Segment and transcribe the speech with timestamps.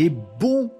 [0.00, 0.70] Et bonjour,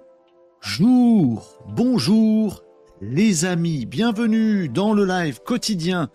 [1.67, 2.63] bonjour
[3.01, 6.09] les amis, bienvenue dans le live quotidien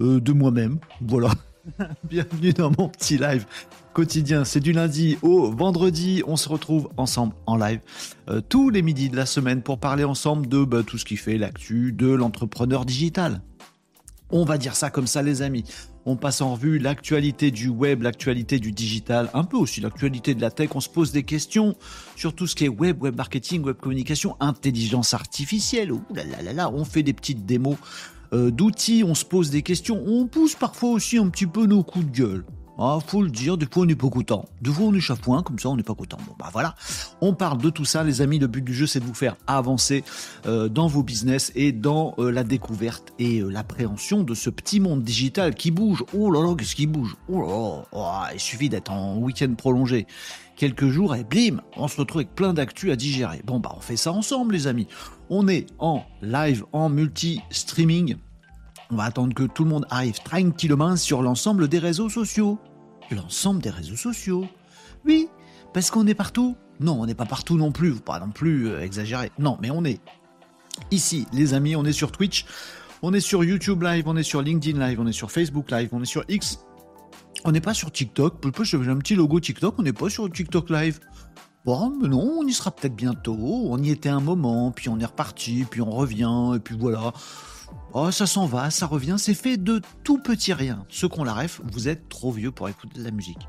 [0.00, 0.78] euh, de moi-même.
[1.00, 1.32] Voilà,
[2.04, 3.44] bienvenue dans mon petit live
[3.92, 4.44] quotidien.
[4.44, 6.22] C'est du lundi au vendredi.
[6.28, 7.80] On se retrouve ensemble en live
[8.30, 11.16] euh, tous les midis de la semaine pour parler ensemble de bah, tout ce qui
[11.16, 13.42] fait l'actu de l'entrepreneur digital.
[14.30, 15.64] On va dire ça comme ça les amis.
[16.06, 20.40] On passe en revue l'actualité du web, l'actualité du digital, un peu aussi l'actualité de
[20.40, 20.70] la tech.
[20.74, 21.76] On se pose des questions
[22.16, 25.92] sur tout ce qui est web, web marketing, web communication, intelligence artificielle.
[25.92, 27.76] Ouh là là là là, on fait des petites démos
[28.32, 30.02] euh, d'outils, on se pose des questions.
[30.06, 32.44] On pousse parfois aussi un petit peu nos coups de gueule.
[32.80, 34.44] Ah, faut le dire, des fois on n'est pas content.
[34.62, 36.16] Des fois on est chafouin, comme ça on n'est pas content.
[36.26, 36.76] Bon bah voilà,
[37.20, 38.38] on parle de tout ça les amis.
[38.38, 40.04] Le but du jeu c'est de vous faire avancer
[40.46, 44.78] euh, dans vos business et dans euh, la découverte et euh, l'appréhension de ce petit
[44.78, 46.04] monde digital qui bouge.
[46.14, 47.16] Oh là là, qu'est-ce qui bouge?
[47.28, 50.06] Oh là oh, il suffit d'être en week-end prolongé
[50.54, 53.42] quelques jours et blim, on se retrouve avec plein d'actu à digérer.
[53.44, 54.86] Bon bah on fait ça ensemble les amis.
[55.30, 58.16] On est en live, en multi-streaming.
[58.90, 62.58] On va attendre que tout le monde arrive tranquillement sur l'ensemble des réseaux sociaux
[63.14, 64.46] l'ensemble des réseaux sociaux.
[65.04, 65.28] Oui,
[65.72, 66.56] parce qu'on est partout.
[66.80, 69.32] Non, on n'est pas partout non plus, pas non plus euh, exagérer.
[69.38, 70.00] Non, mais on est
[70.90, 72.46] ici, les amis, on est sur Twitch,
[73.02, 75.88] on est sur YouTube Live, on est sur LinkedIn Live, on est sur Facebook Live,
[75.92, 76.60] on est sur X.
[77.44, 78.34] On n'est pas sur TikTok.
[78.62, 81.00] J'ai un petit logo TikTok, on n'est pas sur TikTok Live.
[81.64, 83.36] Bon, mais non, on y sera peut-être bientôt.
[83.38, 87.12] On y était un moment, puis on est reparti, puis on revient, et puis voilà.
[88.00, 90.86] Oh, ça s'en va, ça revient, c'est fait de tout petit rien.
[90.88, 93.48] Ceux qu'on la ref, vous êtes trop vieux pour écouter de la musique.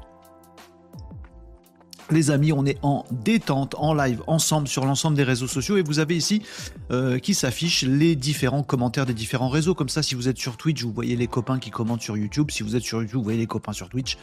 [2.09, 5.83] Les amis, on est en détente, en live, ensemble sur l'ensemble des réseaux sociaux et
[5.83, 6.41] vous avez ici
[6.89, 9.75] euh, qui s'affichent les différents commentaires des différents réseaux.
[9.75, 12.49] Comme ça, si vous êtes sur Twitch, vous voyez les copains qui commentent sur YouTube.
[12.49, 14.17] Si vous êtes sur YouTube, vous voyez les copains sur Twitch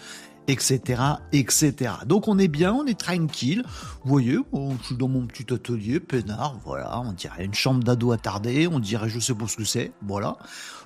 [0.48, 1.02] etc.,
[1.32, 1.92] etc.
[2.06, 3.62] Donc on est bien, on est tranquille.
[4.04, 8.12] Vous voyez, je suis dans mon petit atelier, peinard, voilà, on dirait une chambre d'ado
[8.12, 10.36] attardée, on dirait je sais pas ce que c'est, voilà.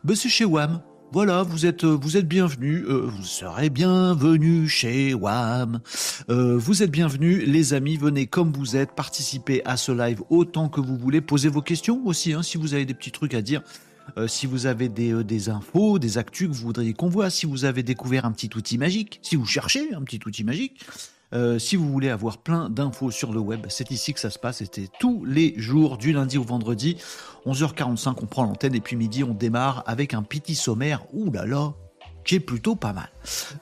[0.05, 0.81] Ben c'est chez WAM.
[1.13, 5.81] Voilà, vous êtes vous êtes bienvenus, euh, vous serez bienvenus chez WAM.
[6.31, 10.69] Euh, vous êtes bienvenus, les amis, venez comme vous êtes, participez à ce live autant
[10.69, 13.43] que vous voulez, posez vos questions aussi, hein, si vous avez des petits trucs à
[13.43, 13.63] dire.
[14.17, 17.31] Euh, si vous avez des, euh, des, infos, des actus que vous voudriez qu'on voit,
[17.31, 20.85] si vous avez découvert un petit outil magique, si vous cherchez un petit outil magique,
[21.33, 24.39] euh, si vous voulez avoir plein d'infos sur le web, c'est ici que ça se
[24.39, 24.59] passe.
[24.59, 26.97] C'était tous les jours, du lundi au vendredi.
[27.47, 31.05] 11h45, on prend l'antenne et puis midi, on démarre avec un petit sommaire.
[31.13, 31.73] Ouh là,
[32.25, 33.11] qui est plutôt pas mal.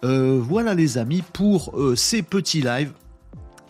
[0.03, 2.93] voilà les amis pour ces petits lives.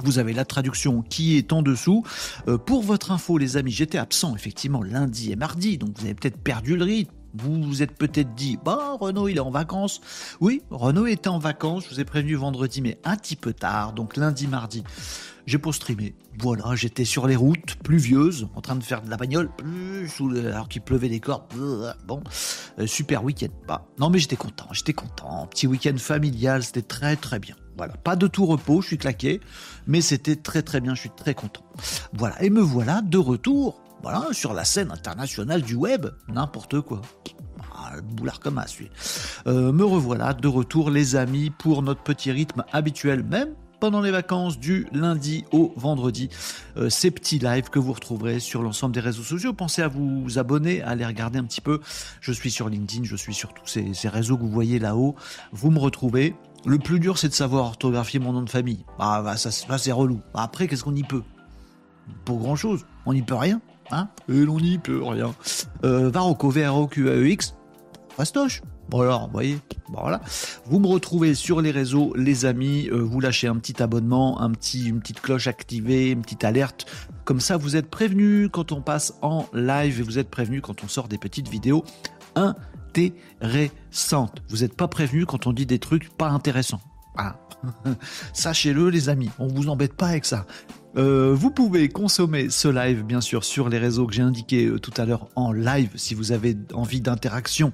[0.05, 2.05] Vous avez la traduction qui est en dessous.
[2.47, 6.15] Euh, pour votre info, les amis, j'étais absent effectivement lundi et mardi, donc vous avez
[6.15, 7.13] peut-être perdu le rythme.
[7.35, 10.01] Vous vous êtes peut-être dit, bah Renaud il est en vacances.
[10.41, 13.93] Oui, Renaud était en vacances, je vous ai prévenu vendredi, mais un petit peu tard,
[13.93, 14.83] donc lundi, mardi.
[15.49, 16.15] J'ai pas streamé.
[16.41, 19.49] Voilà, j'étais sur les routes pluvieuses, en train de faire de la bagnole,
[20.47, 21.49] alors qu'il pleuvait des corps.
[22.07, 22.23] Bon,
[22.79, 23.49] euh, super week-end.
[23.67, 25.47] Bah, non mais j'étais content, j'étais content.
[25.47, 27.57] Petit week-end familial, c'était très très bien.
[27.79, 29.41] Voilà, pas de tout repos, je suis claqué,
[29.87, 31.63] mais c'était très très bien, je suis très content.
[32.13, 37.01] Voilà, et me voilà de retour, voilà, sur la scène internationale du web, n'importe quoi.
[37.75, 38.77] Ah, boulard comme as,
[39.47, 44.11] euh, me revoilà de retour, les amis, pour notre petit rythme habituel, même pendant les
[44.11, 46.29] vacances du lundi au vendredi.
[46.77, 49.53] Euh, ces petits lives que vous retrouverez sur l'ensemble des réseaux sociaux.
[49.53, 51.81] Pensez à vous abonner, à aller regarder un petit peu.
[52.21, 55.15] Je suis sur LinkedIn, je suis sur tous ces, ces réseaux que vous voyez là-haut.
[55.53, 56.35] Vous me retrouvez.
[56.67, 58.85] Le plus dur, c'est de savoir orthographier mon nom de famille.
[58.99, 60.21] Ah, bah, ça, c'est relou.
[60.35, 61.23] Après, qu'est-ce qu'on y peut?
[62.25, 62.85] Pour grand-chose.
[63.07, 63.61] On n'y peut rien.
[63.91, 64.09] Hein?
[64.29, 65.35] Et l'on n'y peut rien.
[65.85, 67.55] Euh, Varroco, V-R-O-Q-A-E-X,
[68.17, 68.63] fastoche.
[68.91, 69.59] Voilà, vous voyez,
[69.89, 70.21] voilà.
[70.65, 72.89] Vous me retrouvez sur les réseaux, les amis.
[72.91, 76.87] Euh, vous lâchez un petit abonnement, un petit, une petite cloche activée, une petite alerte.
[77.25, 80.83] Comme ça, vous êtes prévenus quand on passe en live et vous êtes prévenus quand
[80.83, 81.85] on sort des petites vidéos
[82.35, 84.43] intéressante.
[84.49, 86.81] Vous n'êtes pas prévenu quand on dit des trucs pas intéressants.
[87.17, 87.37] Ah.
[88.33, 90.47] Sachez-le les amis, on vous embête pas avec ça.
[90.97, 94.79] Euh, vous pouvez consommer ce live bien sûr sur les réseaux que j'ai indiqués euh,
[94.79, 97.73] tout à l'heure en live si vous avez envie d'interaction,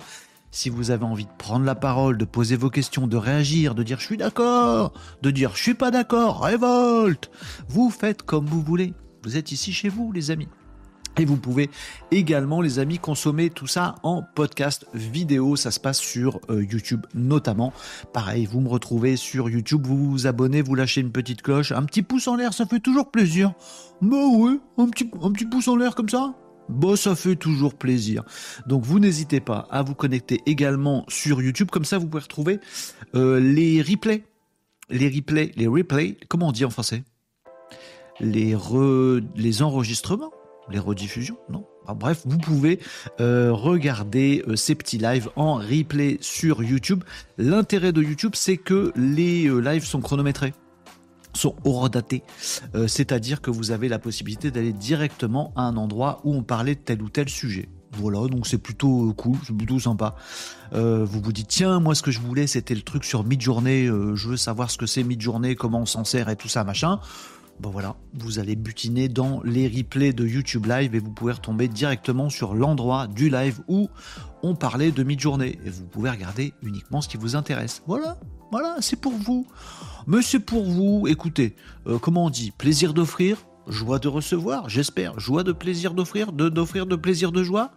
[0.55, 3.83] si vous avez envie de prendre la parole, de poser vos questions, de réagir, de
[3.83, 7.31] dire je suis d'accord, de dire je suis pas d'accord, révolte.
[7.69, 8.95] Vous faites comme vous voulez.
[9.25, 10.49] Vous êtes ici chez vous les amis.
[11.17, 11.71] Et vous pouvez
[12.13, 15.57] également, les amis, consommer tout ça en podcast vidéo.
[15.57, 17.73] Ça se passe sur euh, YouTube notamment.
[18.13, 21.83] Pareil, vous me retrouvez sur YouTube, vous vous abonnez, vous lâchez une petite cloche, un
[21.83, 23.53] petit pouce en l'air, ça fait toujours plaisir.
[24.01, 26.35] Bah oui, un petit, un petit pouce en l'air comme ça.
[26.69, 28.25] Bah ça fait toujours plaisir.
[28.67, 31.69] Donc vous n'hésitez pas à vous connecter également sur YouTube.
[31.71, 32.61] Comme ça, vous pouvez retrouver
[33.15, 34.25] euh, les replays.
[34.91, 37.03] Les replays, les replays, comment on dit en français?
[38.21, 38.57] Les,
[39.35, 40.33] les enregistrements,
[40.71, 41.67] les rediffusions, non?
[41.97, 42.81] Bref, vous pouvez
[43.21, 47.05] euh, regarder euh, ces petits lives en replay sur YouTube.
[47.37, 50.55] L'intérêt de YouTube, c'est que les lives sont chronométrés
[51.35, 52.23] sont horodatés,
[52.87, 56.81] c'est-à-dire que vous avez la possibilité d'aller directement à un endroit où on parlait de
[56.81, 57.69] tel ou tel sujet.
[57.93, 60.17] Voilà, donc c'est plutôt cool, c'est plutôt sympa.
[60.73, 64.29] vous vous dites, tiens, moi ce que je voulais, c'était le truc sur mid-journée, je
[64.29, 67.01] veux savoir ce que c'est mid-journée, comment on s'en sert et tout ça, machin
[67.61, 71.69] bon voilà, vous allez butiner dans les replays de YouTube Live et vous pouvez retomber
[71.69, 73.89] directement sur l'endroit du live où
[74.43, 77.83] on parlait de mid-journée et vous pouvez regarder uniquement ce qui vous intéresse.
[77.87, 78.19] Voilà,
[78.51, 79.47] voilà, c'est pour vous.
[80.07, 81.57] Mais pour vous, écoutez,
[81.87, 86.49] euh, comment on dit, plaisir d'offrir, joie de recevoir, j'espère, joie de plaisir d'offrir, de
[86.49, 87.71] d'offrir de plaisir de joie?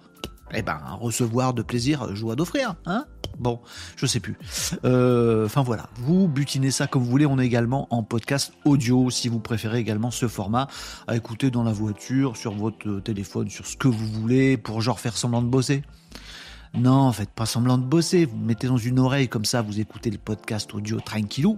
[0.53, 3.05] Eh ben, recevoir de plaisir, joie d'offrir, hein?
[3.37, 3.59] Bon,
[3.95, 4.35] je sais plus.
[4.83, 7.25] Euh, enfin voilà, vous butinez ça comme vous voulez.
[7.25, 10.67] On est également en podcast audio si vous préférez également ce format
[11.05, 14.99] à écouter dans la voiture, sur votre téléphone, sur ce que vous voulez pour genre
[14.99, 15.83] faire semblant de bosser.
[16.77, 18.25] Non, faites pas semblant de bosser.
[18.25, 21.57] Vous mettez dans une oreille comme ça, vous écoutez le podcast audio tranquillou.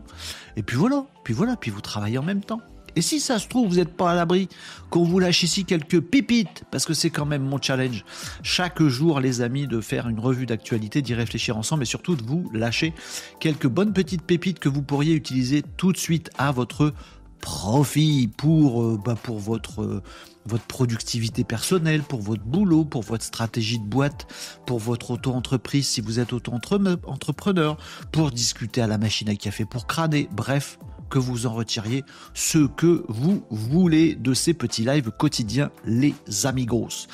[0.55, 2.61] Et puis voilà, puis voilà, puis vous travaillez en même temps.
[2.95, 4.47] Et si ça se trouve, vous n'êtes pas à l'abri,
[4.89, 8.03] qu'on vous lâche ici quelques pépites, parce que c'est quand même mon challenge,
[8.43, 12.23] chaque jour, les amis, de faire une revue d'actualité, d'y réfléchir ensemble, et surtout de
[12.23, 12.93] vous lâcher
[13.39, 16.93] quelques bonnes petites pépites que vous pourriez utiliser tout de suite à votre
[17.39, 20.01] profit pour, euh, bah euh,
[20.45, 24.27] votre productivité personnelle, pour votre boulot, pour votre stratégie de boîte,
[24.65, 27.77] pour votre auto-entreprise si vous êtes auto-entrepreneur,
[28.11, 30.79] pour discuter à la machine à café, pour crâner, bref,
[31.09, 32.03] que vous en retiriez
[32.33, 37.07] ce que vous voulez de ces petits lives quotidiens, les amigos.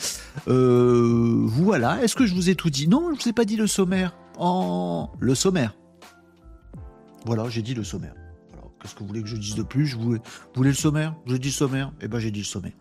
[0.48, 2.88] Euh, voilà, est-ce que je vous ai tout dit?
[2.88, 4.16] Non, je vous ai pas dit le sommaire.
[4.38, 5.76] En le sommaire.
[7.26, 8.14] Voilà, j'ai dit le sommaire.
[8.86, 11.16] Qu'est-ce que vous voulez que je dise de plus je voulais, vous voulez le sommaire?
[11.26, 12.74] Je dis le sommaire Eh ben j'ai dit le sommaire.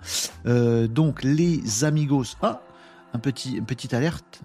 [0.45, 2.37] Euh, donc les amigos.
[2.43, 2.61] Ah,
[3.15, 4.43] un petit, une petite alerte.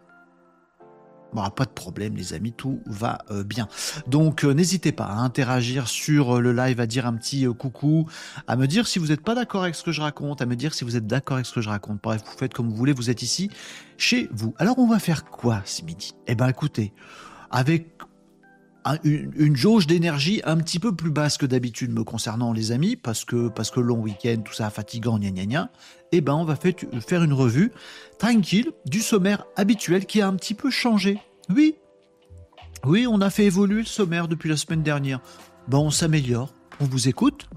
[1.34, 3.68] Bon, pas de problème les amis, tout va euh, bien.
[4.08, 8.08] Donc euh, n'hésitez pas à interagir sur le live, à dire un petit coucou,
[8.48, 10.56] à me dire si vous n'êtes pas d'accord avec ce que je raconte, à me
[10.56, 12.01] dire si vous êtes d'accord avec ce que je raconte.
[12.01, 13.51] Bref, vous faites comme vous voulez, vous êtes ici
[13.98, 14.54] chez vous.
[14.60, 16.13] Alors on va faire quoi ce midi?
[16.25, 16.94] Eh ben écoutez,
[17.51, 17.98] avec
[19.03, 23.25] une, jauge d'énergie un petit peu plus basse que d'habitude me concernant les amis, parce
[23.25, 25.71] que, parce que long week-end, tout ça fatigant, gna gna gna,
[26.12, 27.71] eh ben on va faire une revue
[28.17, 31.19] tranquille du sommaire habituel qui a un petit peu changé.
[31.50, 31.75] Oui,
[32.86, 35.19] oui, on a fait évoluer le sommaire depuis la semaine dernière.
[35.67, 37.50] Bon, on s'améliore, on vous écoute.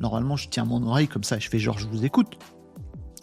[0.00, 2.38] Normalement, je tiens mon oreille comme ça, je fais genre je vous écoute.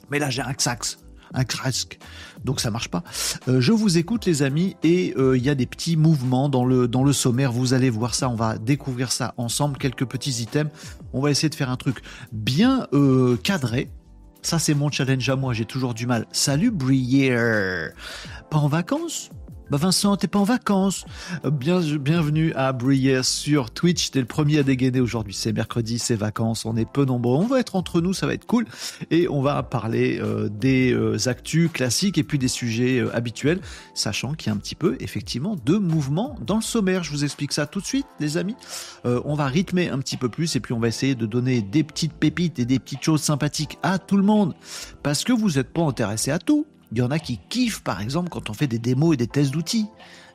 [0.09, 1.02] Mais là, j'ai un sax
[1.33, 1.99] un crasque.
[2.43, 3.03] Donc ça marche pas.
[3.47, 6.65] Euh, je vous écoute les amis et euh, il y a des petits mouvements dans
[6.65, 7.51] le, dans le sommaire.
[7.51, 10.71] Vous allez voir ça, on va découvrir ça ensemble, quelques petits items.
[11.13, 13.89] On va essayer de faire un truc bien euh, cadré.
[14.41, 16.25] Ça c'est mon challenge à moi, j'ai toujours du mal.
[16.31, 17.91] Salut Brière
[18.49, 19.29] Pas en vacances?
[19.73, 21.03] Bah Vincent, t'es pas en vacances.
[21.51, 24.11] Bien, bienvenue à Brière sur Twitch.
[24.11, 25.33] T'es le premier à dégainer aujourd'hui.
[25.33, 26.65] C'est mercredi, c'est vacances.
[26.65, 27.37] On est peu nombreux.
[27.37, 28.67] On va être entre nous, ça va être cool.
[29.09, 33.61] Et on va parler euh, des euh, actus classiques et puis des sujets euh, habituels,
[33.95, 37.03] sachant qu'il y a un petit peu, effectivement, de mouvement dans le sommaire.
[37.03, 38.55] Je vous explique ça tout de suite, les amis.
[39.03, 41.83] on va rythmer un petit peu plus et puis on va essayer de donner des
[41.83, 44.53] petites pépites et des petites choses sympathiques à tout le monde.
[45.01, 46.67] Parce que vous n'êtes pas intéressé à tout.
[46.93, 49.25] Il y en a qui kiffent, par exemple, quand on fait des démos et des
[49.25, 49.87] tests d'outils.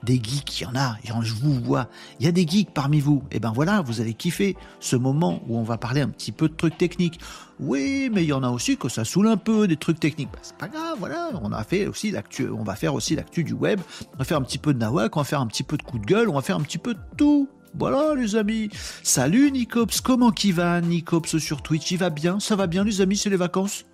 [0.02, 1.88] Des geeks, il y en a, je vous vois.
[2.18, 3.22] Il y a des geeks parmi vous.
[3.30, 6.32] Et eh ben voilà, vous allez kiffer ce moment où on va parler un petit
[6.32, 7.20] peu de trucs techniques.
[7.60, 10.30] Oui, mais il y en a aussi que ça saoule un peu des trucs techniques.
[10.32, 11.30] Bah, c'est pas grave, voilà.
[11.42, 13.80] On a fait aussi l'actu, on va faire aussi l'actu du web.
[14.14, 15.84] On va faire un petit peu de nawak, on va faire un petit peu de
[15.84, 17.48] coup de gueule, on va faire un petit peu de tout.
[17.78, 18.68] Voilà les amis.
[19.04, 21.92] Salut Nicops, comment qui va Nicops sur Twitch?
[21.92, 22.40] Il va bien?
[22.40, 23.84] Ça va bien les amis, c'est les vacances?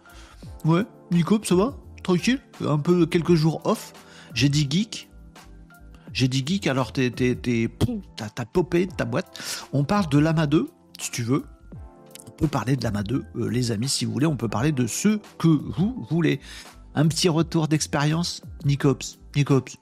[0.65, 1.75] Ouais, Nicops, ça va?
[2.05, 3.93] Tranquille, un peu quelques jours off.
[4.35, 5.09] J'ai dit geek.
[6.13, 9.67] J'ai dit geek, alors t'es, t'as, popé ta boîte.
[9.73, 10.69] On parle de l'AMA 2,
[11.01, 11.45] si tu veux.
[12.29, 14.27] On peut parler de l'AMA 2, euh, les amis, si vous voulez.
[14.27, 16.39] On peut parler de ce que vous voulez.
[16.95, 19.19] Un petit retour d'expérience, Nicops.
[19.35, 19.77] Nicops,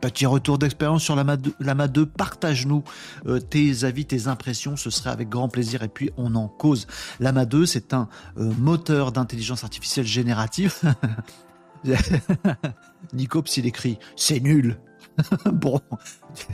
[0.00, 1.52] Petit retour d'expérience sur l'AMA 2,
[1.88, 2.84] 2 partage-nous
[3.26, 6.86] euh, tes avis, tes impressions, ce serait avec grand plaisir et puis on en cause.
[7.18, 10.74] L'AMA 2, c'est un euh, moteur d'intelligence artificielle générative.
[13.12, 14.78] Nicops, il écrit, c'est nul.
[15.52, 15.80] bon,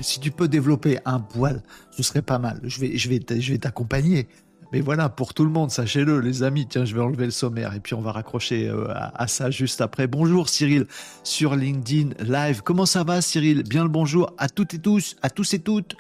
[0.01, 2.61] si tu peux développer un poil, ce serait pas mal.
[2.65, 4.27] Je vais, je vais, je vais t'accompagner.
[4.75, 6.67] Mais voilà, pour tout le monde, sachez-le, les amis.
[6.67, 9.81] Tiens, je vais enlever le sommaire et puis on va raccrocher euh, à, ça juste
[9.81, 10.09] après.
[10.09, 10.89] Bonjour Cyril
[11.23, 12.63] sur LinkedIn Live.
[12.65, 13.63] Comment ça va Cyril?
[13.63, 15.95] Bien le bonjour à toutes et tous, à tous et toutes.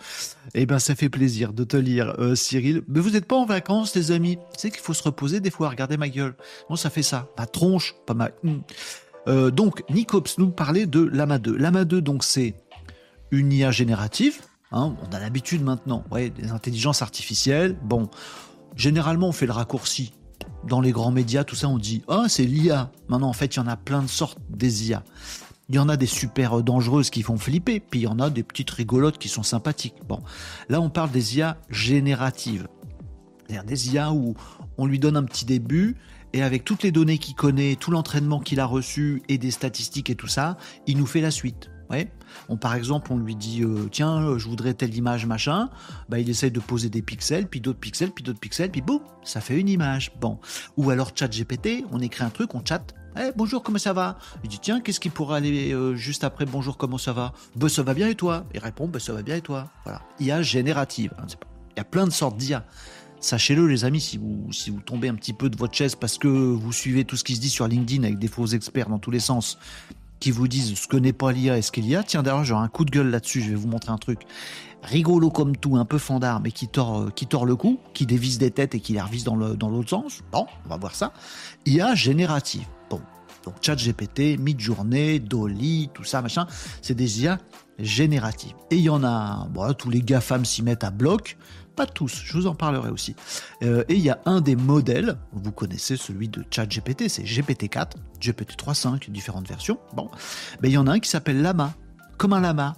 [0.54, 2.82] Eh ben, ça fait plaisir de te lire, euh, Cyril.
[2.88, 4.38] Mais vous n'êtes pas en vacances, les amis?
[4.58, 5.68] C'est qu'il faut se reposer des fois.
[5.68, 6.34] Regardez ma gueule.
[6.68, 7.28] Bon, ça fait ça?
[7.38, 8.32] Ma tronche, pas mal.
[8.42, 8.56] Hmm.
[9.28, 11.56] Euh, donc, Nicops nous parlait de Lama 2.
[11.56, 12.56] Lama 2, donc, c'est
[13.30, 14.40] une IA générative.
[14.72, 17.76] Hein, on a l'habitude maintenant, ouais, des intelligences artificielles.
[17.84, 18.08] Bon,
[18.76, 20.12] généralement, on fait le raccourci.
[20.66, 22.90] Dans les grands médias, tout ça, on dit Ah, c'est l'IA.
[23.08, 25.02] Maintenant, en fait, il y en a plein de sortes des IA.
[25.68, 28.28] Il y en a des super dangereuses qui font flipper, puis il y en a
[28.30, 29.94] des petites rigolotes qui sont sympathiques.
[30.06, 30.20] Bon,
[30.68, 32.68] là, on parle des IA génératives.
[33.46, 34.34] C'est-à-dire des IA où
[34.76, 35.96] on lui donne un petit début,
[36.32, 40.10] et avec toutes les données qu'il connaît, tout l'entraînement qu'il a reçu, et des statistiques
[40.10, 41.70] et tout ça, il nous fait la suite.
[42.48, 45.70] On, par exemple, on lui dit euh, tiens, euh, je voudrais telle image, machin.
[46.08, 49.00] Bah, il essaye de poser des pixels, puis d'autres pixels, puis d'autres pixels, puis boum,
[49.22, 50.12] ça fait une image.
[50.20, 50.38] Bon.
[50.76, 52.94] Ou alors chat GPT, on écrit un truc, on chatte.
[53.16, 54.18] Eh, bonjour, comment ça va?
[54.42, 57.32] Il dit tiens, qu'est-ce qui pourrait aller euh, juste après bonjour, comment ça va?
[57.54, 58.44] Bah, ça va bien et toi?
[58.52, 59.70] Il répond bah, ça va bien et toi?
[59.84, 60.02] Voilà.
[60.18, 61.14] IA générative.
[61.18, 61.26] Hein,
[61.76, 62.64] il y a plein de sortes d'IA.
[63.20, 66.18] Sachez-le, les amis, si vous, si vous tombez un petit peu de votre chaise parce
[66.18, 68.98] que vous suivez tout ce qui se dit sur LinkedIn avec des faux experts dans
[68.98, 69.58] tous les sens,
[70.24, 72.02] qui vous disent ce que n'est pas l'IA et ce qu'il y a.
[72.02, 74.22] Tiens, d'ailleurs, j'aurai un coup de gueule là-dessus, je vais vous montrer un truc
[74.82, 78.06] rigolo comme tout, un peu fandard, mais qui tord, euh, qui tord le cou, qui
[78.06, 80.22] dévisse des têtes et qui les revise dans l'autre dans sens.
[80.32, 81.12] Bon, on va voir ça.
[81.66, 82.64] IA générative.
[82.88, 83.02] Bon,
[83.44, 86.46] donc ChatGPT, Midjourney, Dolly, tout ça, machin,
[86.80, 87.36] c'est des IA
[87.78, 88.54] génératives.
[88.70, 91.36] Et il y en a, bon, tous les GAFAM s'y mettent à bloc,
[91.74, 93.14] pas tous, je vous en parlerai aussi.
[93.62, 97.92] Euh, et il y a un des modèles, vous connaissez celui de ChatGPT, c'est GPT-4,
[98.20, 99.78] GPT-3.5, différentes versions.
[99.94, 100.10] Bon,
[100.62, 101.74] mais il y en a un qui s'appelle Lama,
[102.16, 102.76] comme un lama.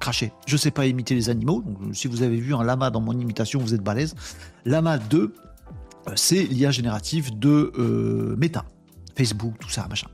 [0.00, 0.32] Craché.
[0.46, 3.18] Je sais pas imiter les animaux, donc si vous avez vu un lama dans mon
[3.18, 4.14] imitation, vous êtes balèze.
[4.64, 5.34] Lama 2,
[6.08, 8.64] euh, c'est l'IA générative de euh, Meta.
[9.14, 10.08] Facebook, tout ça, machin.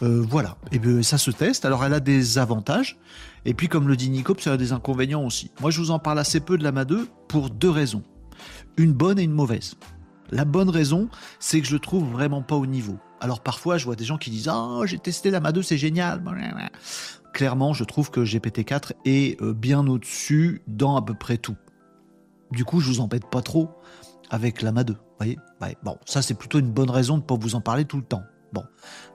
[0.00, 0.56] voilà.
[0.72, 1.66] Et bien, ça se teste.
[1.66, 2.96] Alors, elle a des avantages.
[3.44, 5.50] Et puis, comme le dit Nico, ça a des inconvénients aussi.
[5.60, 8.02] Moi, je vous en parle assez peu de l'AMA 2 pour deux raisons.
[8.76, 9.76] Une bonne et une mauvaise.
[10.30, 12.98] La bonne raison, c'est que je le trouve vraiment pas au niveau.
[13.20, 16.22] Alors parfois, je vois des gens qui disent Ah, j'ai testé l'AMA 2, c'est génial.
[17.32, 21.56] Clairement, je trouve que GPT-4 est euh, bien au-dessus dans à peu près tout.
[22.50, 23.70] Du coup, je vous embête pas trop
[24.30, 24.96] avec l'AMA 2.
[25.18, 25.38] Voyez?
[25.82, 28.04] Bon, ça, c'est plutôt une bonne raison de ne pas vous en parler tout le
[28.04, 28.22] temps.
[28.52, 28.64] Bon,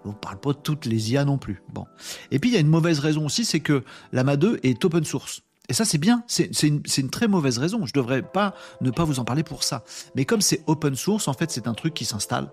[0.04, 1.62] on ne parle pas de toutes les IA non plus.
[1.74, 1.86] Bon.
[2.32, 5.04] Et puis il y a une mauvaise raison aussi, c'est que l'AMA 2 est open
[5.04, 5.42] source.
[5.68, 6.24] Et ça, c'est bien.
[6.28, 7.86] C'est une, très mauvaise raison.
[7.86, 9.84] Je ne devrais pas ne pas vous en parler pour ça.
[10.16, 12.52] Mais comme c'est open source, en fait, c'est un truc qui s'installe.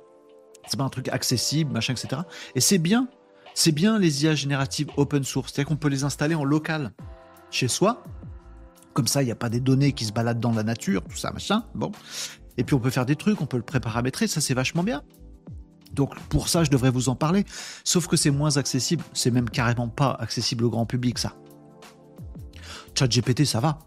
[0.66, 2.22] C'est pas un truc accessible, machin, etc.
[2.54, 3.08] Et c'est bien.
[3.54, 5.52] C'est bien les IA génératives open source.
[5.52, 6.92] C'est-à-dire qu'on peut les installer en local
[7.50, 8.02] chez soi.
[8.94, 11.16] Comme ça, il n'y a pas des données qui se baladent dans la nature, tout
[11.16, 11.64] ça, machin.
[11.74, 11.92] Bon.
[12.56, 15.02] Et puis on peut faire des trucs, on peut le préparamétrer, ça c'est vachement bien.
[15.92, 17.44] Donc pour ça, je devrais vous en parler.
[17.84, 19.04] Sauf que c'est moins accessible.
[19.12, 21.34] C'est même carrément pas accessible au grand public, ça.
[22.94, 23.78] ChatGPT, ça va.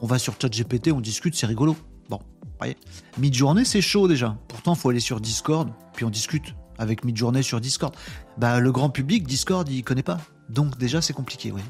[0.00, 1.76] On va sur ChatGPT, on discute, c'est rigolo.
[2.08, 2.20] Bon,
[2.58, 2.76] voyez.
[3.18, 4.36] Mid-journée, c'est chaud déjà.
[4.48, 7.94] Pourtant, il faut aller sur Discord, puis on discute avec Mid-journée sur Discord.
[8.36, 10.18] Bah, le grand public, Discord, il connaît pas.
[10.48, 11.62] Donc déjà, c'est compliqué, oui.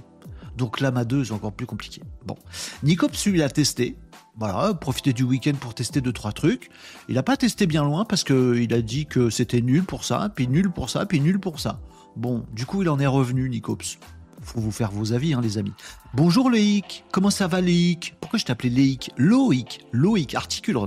[0.57, 2.03] Donc l'AMA 2, c'est encore plus compliqué.
[2.27, 2.37] Bon.
[2.83, 3.97] Nicops, lui, a testé
[4.39, 6.71] voilà, profiter du week-end pour tester deux trois trucs.
[7.09, 10.31] Il n'a pas testé bien loin parce qu'il a dit que c'était nul pour ça,
[10.35, 11.81] puis nul pour ça, puis nul pour ça.
[12.15, 13.99] Bon, du coup, il en est revenu, Nicops.
[14.41, 15.73] Faut vous faire vos avis, hein, les amis.
[16.15, 20.79] Bonjour Loïc, comment ça va Loïc Pourquoi je t'appelais Loïc Loïc, Loïc, articule.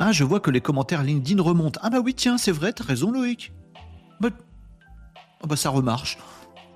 [0.00, 1.78] Ah, je vois que les commentaires LinkedIn remontent.
[1.84, 3.52] Ah bah oui, tiens, c'est vrai, t'as raison Loïc.
[4.20, 4.30] Bah,
[5.42, 6.18] oh bah ça remarche.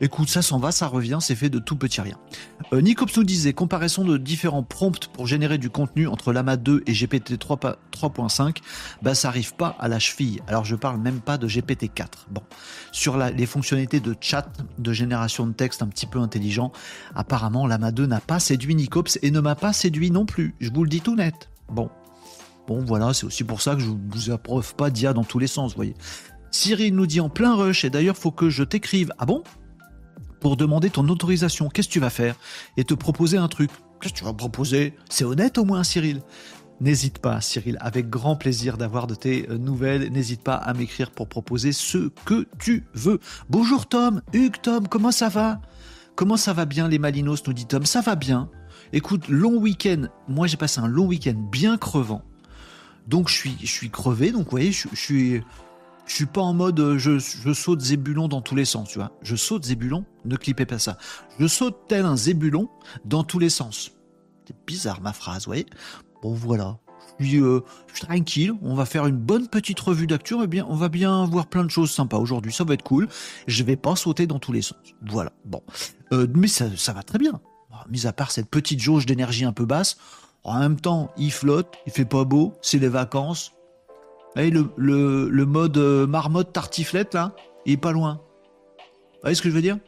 [0.03, 2.19] Écoute, ça s'en va, ça revient, c'est fait de tout petit rien.
[2.75, 6.83] Euh, Nicops nous disait comparaison de différents prompts pour générer du contenu entre Lama 2
[6.87, 8.59] et GPT 3.5,
[9.01, 10.43] bah ça arrive pas à la cheville.
[10.49, 12.27] Alors je parle même pas de GPT 4.
[12.31, 12.43] Bon,
[12.93, 16.73] sur les fonctionnalités de chat, de génération de texte un petit peu intelligent,
[17.15, 20.55] apparemment Lama 2 n'a pas séduit Nicops et ne m'a pas séduit non plus.
[20.61, 21.49] Je vous le dis tout net.
[21.71, 21.89] Bon,
[22.69, 25.47] bon voilà, c'est aussi pour ça que je vous approuve pas d'IA dans tous les
[25.47, 25.95] sens, vous voyez.
[26.51, 29.11] Cyril nous dit en plein rush et d'ailleurs faut que je t'écrive.
[29.19, 29.43] Ah bon?
[30.41, 31.69] Pour demander ton autorisation.
[31.69, 32.37] Qu'est-ce que tu vas faire
[32.77, 33.71] Et te proposer un truc?
[34.01, 34.95] Qu'est-ce que tu vas me proposer?
[35.09, 36.23] C'est honnête au moins, Cyril
[36.79, 40.13] N'hésite pas, Cyril, avec grand plaisir d'avoir de tes euh, nouvelles.
[40.13, 43.19] N'hésite pas à m'écrire pour proposer ce que tu veux.
[43.49, 45.63] Bonjour Tom, Hugues Tom, comment ça va?
[46.17, 47.87] Comment ça va bien les Malinos nous dit Tom.
[47.87, 48.51] Ça va bien.
[48.93, 50.09] Écoute, long week-end.
[50.29, 52.23] Moi j'ai passé un long week-end bien crevant.
[53.07, 54.31] Donc je suis, je suis crevé.
[54.31, 55.43] Donc vous voyez, je suis,
[56.07, 59.13] je suis pas en mode euh, je, saute zébulon dans tous les sens, tu vois.
[59.23, 60.99] Je saute zébulon, ne clippez pas ça.
[61.39, 62.69] Je saute tel un zébulon
[63.05, 63.93] dans tous les sens.
[64.47, 65.67] C'est bizarre ma phrase, vous voyez.
[66.23, 66.79] Bon, voilà.
[67.21, 68.53] Euh, je suis, tranquille.
[68.63, 70.35] On va faire une bonne petite revue d'actu.
[70.35, 72.53] On, bien, on va bien voir plein de choses sympas aujourd'hui.
[72.53, 73.09] Ça va être cool.
[73.47, 74.79] Je vais pas sauter dans tous les sens.
[75.07, 75.33] Voilà.
[75.45, 75.63] Bon.
[76.13, 77.41] Euh, mais ça, va très bien.
[77.89, 79.97] Mis à part cette petite jauge d'énergie un peu basse.
[80.45, 81.75] En même temps, il flotte.
[81.87, 82.55] Il fait pas beau.
[82.63, 83.53] C'est les vacances.
[84.37, 88.21] Et le, le, mode euh, marmotte tartiflette, là, il est pas loin.
[88.79, 89.79] Vous voyez ce que je veux dire?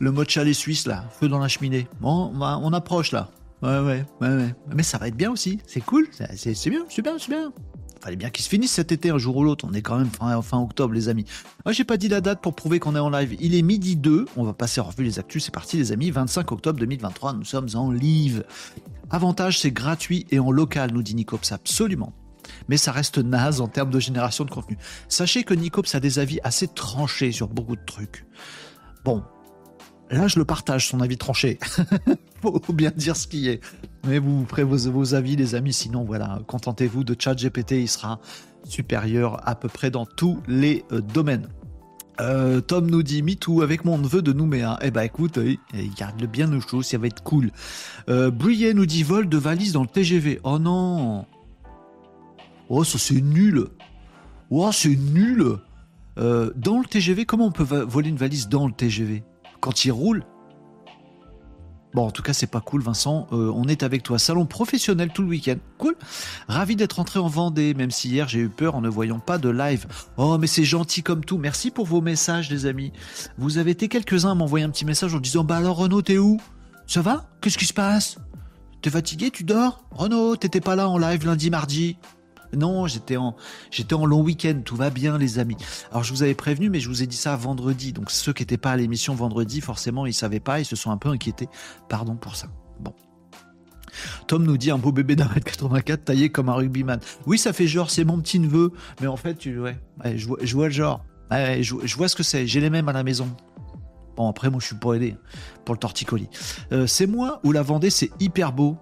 [0.00, 1.04] Le mode chalet suisse, là.
[1.10, 1.86] Feu dans la cheminée.
[2.00, 3.28] Bon, on approche, là.
[3.62, 5.58] Ouais, ouais, ouais, Mais ça va être bien aussi.
[5.66, 6.08] C'est cool.
[6.10, 6.26] C'est
[6.70, 7.52] bien, c'est bien, c'est bien.
[8.00, 9.66] Fallait bien qu'il se finisse cet été un jour ou l'autre.
[9.68, 11.26] On est quand même fin, fin octobre, les amis.
[11.66, 13.36] Moi, j'ai pas dit la date pour prouver qu'on est en live.
[13.40, 14.24] Il est midi 2.
[14.36, 15.44] On va passer en revue les actus.
[15.44, 16.10] C'est parti, les amis.
[16.10, 17.34] 25 octobre 2023.
[17.34, 18.44] Nous sommes en live.
[19.10, 21.52] Avantage, c'est gratuit et en local, nous dit Nicops.
[21.52, 22.14] Absolument.
[22.70, 24.78] Mais ça reste naze en termes de génération de contenu.
[25.08, 28.24] Sachez que Nicops a des avis assez tranchés sur beaucoup de trucs.
[29.04, 29.24] Bon,
[30.10, 31.58] Là, je le partage, son avis tranché.
[32.42, 33.60] Faut bien dire ce qui est.
[34.06, 35.72] Mais vous ferez vos, avis, les amis.
[35.72, 37.72] Sinon, voilà, contentez-vous de ChatGPT.
[37.72, 38.18] Il sera
[38.64, 41.48] supérieur à peu près dans tous les euh, domaines.
[42.20, 44.78] Euh, Tom nous dit MeToo avec mon neveu de Nouméa.
[44.82, 45.38] Eh ben écoute,
[45.72, 47.50] il garde le bien au chaud, ça va être cool.
[48.08, 48.30] Euh,
[48.74, 50.40] nous dit vol de valise dans le TGV.
[50.42, 51.24] Oh non
[52.72, 53.66] Oh, ça c'est nul
[54.48, 55.44] Oh, c'est nul
[56.18, 59.24] euh, Dans le TGV, comment on peut voler une valise dans le TGV
[59.60, 60.24] quand il roule?
[61.92, 63.26] Bon, en tout cas, c'est pas cool, Vincent.
[63.32, 64.20] Euh, on est avec toi.
[64.20, 65.56] Salon professionnel tout le week-end.
[65.78, 65.96] Cool.
[66.46, 69.38] Ravi d'être entré en Vendée, même si hier j'ai eu peur en ne voyant pas
[69.38, 69.86] de live.
[70.16, 71.38] Oh, mais c'est gentil comme tout.
[71.38, 72.92] Merci pour vos messages, les amis.
[73.36, 76.18] Vous avez été quelques-uns à m'envoyer un petit message en disant Bah alors, Renaud, t'es
[76.18, 76.38] où?
[76.86, 77.28] Ça va?
[77.40, 78.18] Qu'est-ce qui se passe?
[78.80, 79.32] T'es fatigué?
[79.32, 79.82] Tu dors?
[79.90, 81.96] Renaud, t'étais pas là en live lundi, mardi
[82.56, 83.36] non, j'étais en,
[83.70, 85.56] j'étais en long week-end, tout va bien les amis.
[85.90, 87.92] Alors je vous avais prévenu, mais je vous ai dit ça vendredi.
[87.92, 90.90] Donc ceux qui n'étaient pas à l'émission vendredi, forcément, ils savaient pas, ils se sont
[90.90, 91.48] un peu inquiétés.
[91.88, 92.48] Pardon pour ça.
[92.80, 92.94] Bon.
[94.26, 97.00] Tom nous dit un beau bébé d'un mètre 84 taillé comme un rugbyman.
[97.26, 100.66] Oui, ça fait genre, c'est mon petit neveu, mais en fait, tu, ouais, je, vois,
[100.66, 101.04] le genre.
[101.30, 102.46] je, vois ce que c'est.
[102.46, 103.28] J'ai les mêmes à la maison.
[104.16, 105.16] Bon, après, moi, je suis pas aidé
[105.64, 106.28] pour le torticolis.
[106.72, 108.76] Euh, c'est moi ou la Vendée, c'est hyper beau.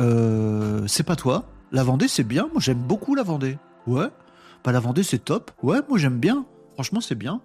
[0.00, 1.48] Euh, c'est pas toi.
[1.70, 2.48] La Vendée, c'est bien.
[2.52, 3.58] Moi, j'aime beaucoup la Vendée.
[3.86, 4.08] Ouais.
[4.64, 5.50] Bah, la Vendée, c'est top.
[5.62, 6.44] Ouais, moi, j'aime bien.
[6.74, 7.40] Franchement, c'est bien.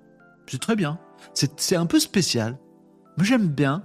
[0.47, 0.99] C'est très bien.
[1.33, 2.57] C'est un peu spécial.
[3.17, 3.83] Mais j'aime bien.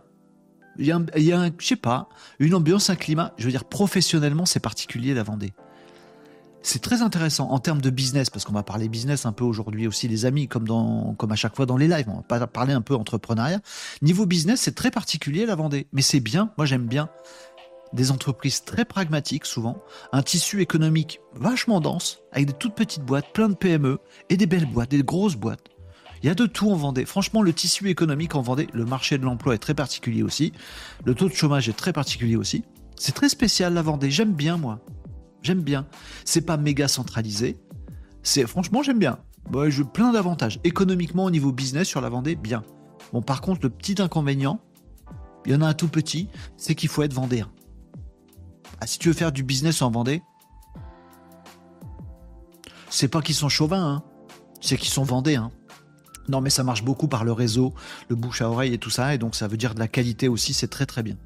[0.79, 3.35] Il y a, il y a je sais pas, une ambiance, un climat.
[3.37, 5.53] Je veux dire, professionnellement, c'est particulier la Vendée.
[6.65, 9.89] C'est très intéressant en termes de business, parce qu'on va parler business un peu aujourd'hui
[9.89, 12.09] aussi, les amis, comme, dans, comme à chaque fois dans les lives.
[12.09, 13.61] On va parler un peu entrepreneuriat.
[14.01, 15.89] Niveau business, c'est très particulier la Vendée.
[15.93, 17.09] Mais c'est bien, moi j'aime bien
[17.93, 23.33] des entreprises très pragmatiques souvent, un tissu économique vachement dense, avec des toutes petites boîtes,
[23.33, 23.99] plein de PME,
[24.31, 25.69] et des belles boîtes, des grosses boîtes.
[26.23, 27.05] Il y a de tout en Vendée.
[27.05, 30.53] Franchement, le tissu économique en Vendée, le marché de l'emploi est très particulier aussi.
[31.05, 32.65] Le taux de chômage est très particulier aussi.
[32.97, 34.11] C'est très spécial la Vendée.
[34.11, 34.79] J'aime bien moi.
[35.43, 35.89] J'aime bien.
[36.25, 37.59] C'est pas méga centralisé.
[38.23, 39.19] C'est franchement j'aime bien.
[39.51, 40.61] Bon, je plein d'avantages.
[40.63, 42.63] Économiquement au niveau business sur la Vendée, bien.
[43.13, 44.61] Bon par contre le petit inconvénient,
[45.45, 47.51] il y en a un tout petit, c'est qu'il faut être vendéen.
[48.83, 50.25] Ah, si tu veux faire du business en Vendée,
[52.91, 54.03] c'est pas qu'ils sont chauvins, hein.
[54.61, 55.53] c'est qu'ils sont vendéens.
[56.29, 57.75] Non, mais ça marche beaucoup par le réseau,
[58.09, 60.27] le bouche à oreille et tout ça, et donc ça veut dire de la qualité
[60.27, 61.17] aussi, c'est très très bien.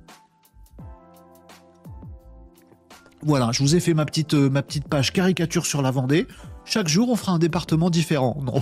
[3.22, 6.26] Voilà, je vous ai fait ma petite, euh, page caricature sur la Vendée.
[6.66, 8.36] Chaque jour, on fera un département différent.
[8.44, 8.60] Non,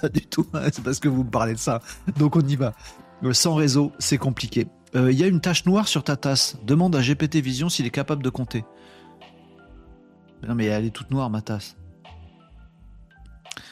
[0.00, 1.82] pas, du tout, hein, c'est parce que vous me parlez de ça.
[2.18, 2.74] Donc on y va.
[3.22, 4.66] Euh, sans réseau, c'est compliqué.
[4.96, 6.56] Euh, il y a une tache noire sur ta tasse.
[6.64, 8.64] Demande à GPT Vision s'il est capable de compter.
[10.46, 11.76] Non mais elle est toute noire ma tasse.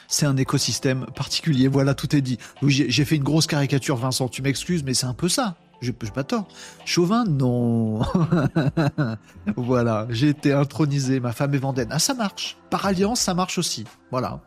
[0.07, 1.67] C'est un écosystème particulier.
[1.67, 2.37] Voilà, tout est dit.
[2.61, 4.27] j'ai fait une grosse caricature, Vincent.
[4.27, 5.55] Tu m'excuses, mais c'est un peu ça.
[5.81, 6.47] Je n'ai pas tort.
[6.85, 7.99] Chauvin, non.
[9.57, 11.19] voilà, j'ai été intronisé.
[11.19, 11.89] Ma femme est vendaine.
[11.91, 12.57] Ah, ça marche.
[12.69, 13.85] Par alliance, ça marche aussi.
[14.11, 14.39] Voilà.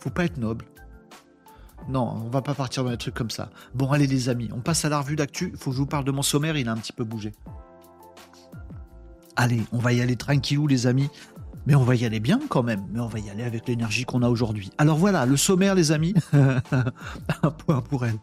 [0.00, 0.64] Faut pas être noble.
[1.88, 3.50] Non, on va pas partir dans des trucs comme ça.
[3.74, 5.50] Bon, allez les amis, on passe à la revue d'actu.
[5.52, 7.32] Il faut que je vous parle de mon sommaire, il a un petit peu bougé.
[9.36, 11.10] Allez, on va y aller tranquillou les amis.
[11.66, 12.86] Mais on va y aller bien quand même.
[12.92, 14.70] Mais on va y aller avec l'énergie qu'on a aujourd'hui.
[14.78, 16.14] Alors voilà, le sommaire les amis.
[16.32, 18.18] un point pour elle.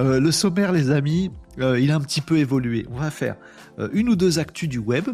[0.00, 2.86] Euh, le sommaire les amis, euh, il a un petit peu évolué.
[2.90, 3.36] On va faire
[3.78, 5.08] euh, une ou deux actus du web.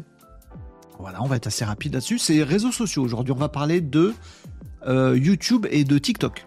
[0.98, 2.18] Voilà, on va être assez rapide là-dessus.
[2.18, 3.02] C'est réseaux sociaux.
[3.02, 4.14] Aujourd'hui, on va parler de
[4.86, 6.46] YouTube et de TikTok.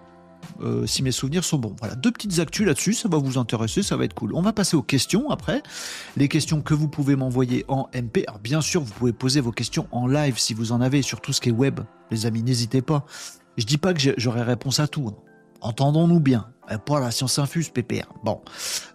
[0.61, 1.75] Euh, si mes souvenirs sont bons.
[1.79, 4.33] Voilà, deux petites actus là-dessus, ça va vous intéresser, ça va être cool.
[4.33, 5.63] On va passer aux questions après.
[6.17, 8.23] Les questions que vous pouvez m'envoyer en MP.
[8.27, 11.21] Alors bien sûr, vous pouvez poser vos questions en live si vous en avez sur
[11.21, 11.79] tout ce qui est web.
[12.11, 13.05] Les amis, n'hésitez pas.
[13.57, 15.07] Je dis pas que j'aurai réponse à tout.
[15.09, 15.15] Hein.
[15.61, 16.49] Entendons-nous bien.
[16.71, 18.07] Euh, Pas la science infuse, PPR.
[18.23, 18.41] Bon.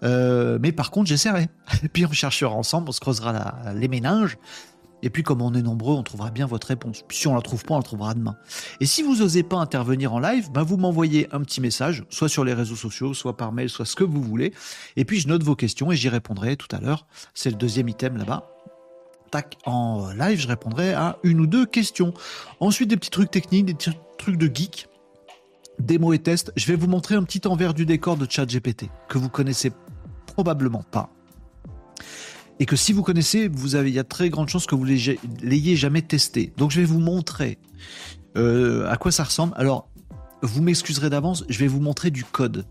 [0.03, 1.49] Euh, mais par contre, j'essaierai.
[1.83, 4.39] Et puis on cherchera ensemble, on se creusera les méninges.
[5.03, 7.03] Et puis comme on est nombreux, on trouvera bien votre réponse.
[7.07, 8.37] Puis si on la trouve pas, on la trouvera demain.
[8.81, 12.29] Et si vous osez pas intervenir en live, bah vous m'envoyez un petit message, soit
[12.29, 14.53] sur les réseaux sociaux, soit par mail, soit ce que vous voulez.
[14.97, 17.07] Et puis je note vos questions et j'y répondrai tout à l'heure.
[17.35, 18.51] C'est le deuxième item là-bas.
[19.31, 22.15] Tac, en live, je répondrai à une ou deux questions.
[22.61, 24.89] Ensuite, des petits trucs techniques, des petits trucs de geek,
[25.79, 26.53] démo et test.
[26.57, 29.71] Je vais vous montrer un petit envers du décor de ChatGPT que vous connaissez
[30.27, 31.11] probablement pas.
[32.61, 34.85] Et que si vous connaissez, vous avez, il y a très grande chance que vous
[34.85, 36.53] l'ayez jamais testé.
[36.57, 37.59] Donc je vais vous montrer
[38.37, 39.55] euh, à quoi ça ressemble.
[39.57, 39.89] Alors,
[40.43, 42.65] vous m'excuserez d'avance, je vais vous montrer du code.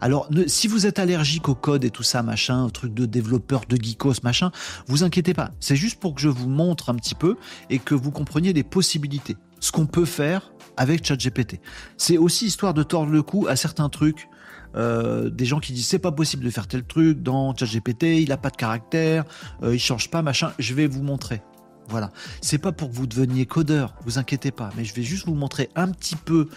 [0.00, 3.76] Alors, si vous êtes allergique au code et tout ça, machin, truc de développeur, de
[3.76, 4.50] geekos, machin,
[4.86, 5.52] vous inquiétez pas.
[5.60, 7.36] C'est juste pour que je vous montre un petit peu
[7.70, 9.36] et que vous compreniez les possibilités.
[9.60, 11.58] Ce qu'on peut faire avec ChatGPT.
[11.96, 14.28] C'est aussi histoire de tordre le cou à certains trucs.
[14.76, 18.32] Euh, des gens qui disent c'est pas possible de faire tel truc dans ChatGPT, il
[18.32, 19.24] a pas de caractère,
[19.62, 20.52] euh, il change pas, machin.
[20.58, 21.42] Je vais vous montrer.
[21.88, 22.10] Voilà.
[22.40, 25.34] C'est pas pour que vous deveniez codeur, vous inquiétez pas, mais je vais juste vous
[25.34, 26.48] montrer un petit peu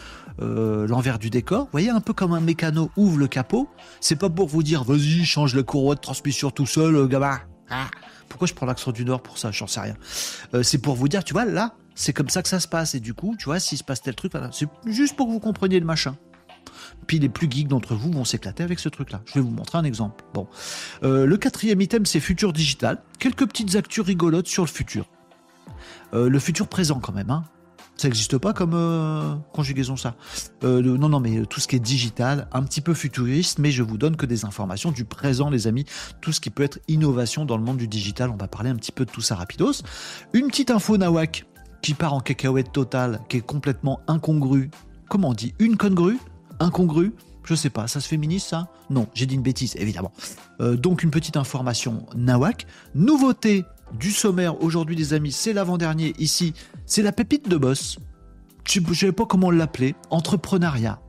[0.42, 1.66] euh, l'envers du décor.
[1.66, 3.68] Vous voyez, un peu comme un mécano ouvre le capot.
[4.00, 7.40] C'est pas pour vous dire vas-y, change la courroie de transmission tout seul, gamin.
[7.70, 7.88] Ah.
[8.30, 9.52] Pourquoi je prends l'accent du Nord pour ça?
[9.52, 9.96] J'en sais rien.
[10.62, 12.94] C'est pour vous dire, tu vois, là, c'est comme ça que ça se passe.
[12.94, 15.40] Et du coup, tu vois, s'il se passe tel truc, c'est juste pour que vous
[15.40, 16.16] compreniez le machin.
[17.08, 19.22] Puis les plus geeks d'entre vous vont s'éclater avec ce truc-là.
[19.26, 20.24] Je vais vous montrer un exemple.
[20.34, 20.48] Bon,
[21.04, 23.02] Euh, le quatrième item, c'est futur digital.
[23.20, 25.06] Quelques petites actus rigolotes sur le futur.
[26.14, 27.30] Euh, le futur présent quand même.
[27.30, 27.44] Hein.
[27.98, 30.16] Ça n'existe pas comme euh, conjugaison ça?
[30.62, 33.98] Non, non, mais tout ce qui est digital, un petit peu futuriste, mais je vous
[33.98, 35.86] donne que des informations du présent, les amis.
[36.22, 38.76] Tout ce qui peut être innovation dans le monde du digital, on va parler un
[38.76, 39.82] petit peu de tout ça rapidos.
[40.34, 41.46] Une petite info nawak
[41.82, 44.70] qui part en cacahuète totale, qui est complètement incongrue.
[45.10, 45.56] Comment on dit?
[45.58, 46.20] Une congrue?
[46.60, 48.68] Incongrue Je sais pas, ça se féminise ça?
[48.90, 50.12] Non, j'ai dit une bêtise, évidemment.
[50.60, 52.68] Euh, donc une petite information nawak.
[52.96, 53.64] Nouveauté
[53.98, 56.54] du sommaire aujourd'hui, les amis, c'est l'avant-dernier ici.
[56.86, 58.00] C'est la pépite de boss.
[58.68, 59.96] Je ne savais pas comment l'appeler.
[60.10, 61.00] Entrepreneuriat.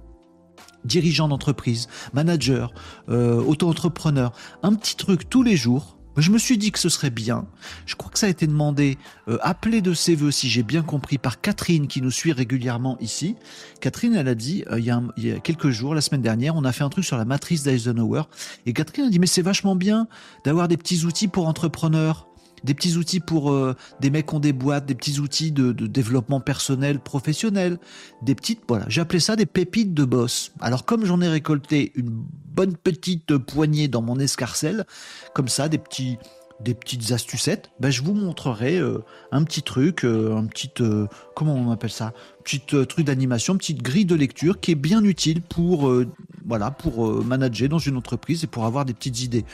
[0.85, 2.73] Dirigeant d'entreprise, manager,
[3.09, 4.33] euh, auto-entrepreneur.
[4.63, 5.98] Un petit truc tous les jours.
[6.19, 7.47] Je me suis dit que ce serait bien.
[7.87, 10.83] Je crois que ça a été demandé, euh, appelé de ses voeux, si j'ai bien
[10.83, 13.37] compris, par Catherine qui nous suit régulièrement ici.
[13.81, 16.01] Catherine, elle a dit, euh, il, y a un- il y a quelques jours, la
[16.01, 18.23] semaine dernière, on a fait un truc sur la matrice d'Eisenhower.
[18.67, 20.09] Et Catherine a dit, mais c'est vachement bien
[20.45, 22.28] d'avoir des petits outils pour entrepreneurs.
[22.65, 25.73] Des petits outils pour euh, des mecs qui ont des boîtes, des petits outils de,
[25.73, 27.79] développement personnel, professionnel,
[28.23, 30.53] des petites, voilà, appelé ça des pépites de boss.
[30.61, 34.85] Alors comme j'en ai récolté une bonne petite poignée dans mon escarcelle,
[35.35, 36.19] comme ça, des petits,
[36.61, 38.99] des petites astucettes, ben je vous montrerai euh,
[39.31, 40.71] un petit truc, euh, un petit,
[41.35, 42.13] comment on appelle ça,
[42.45, 45.93] petit truc d'animation, petite grille de lecture qui est bien utile pour,
[46.47, 49.45] voilà, pour manager dans une entreprise et pour avoir des petites idées.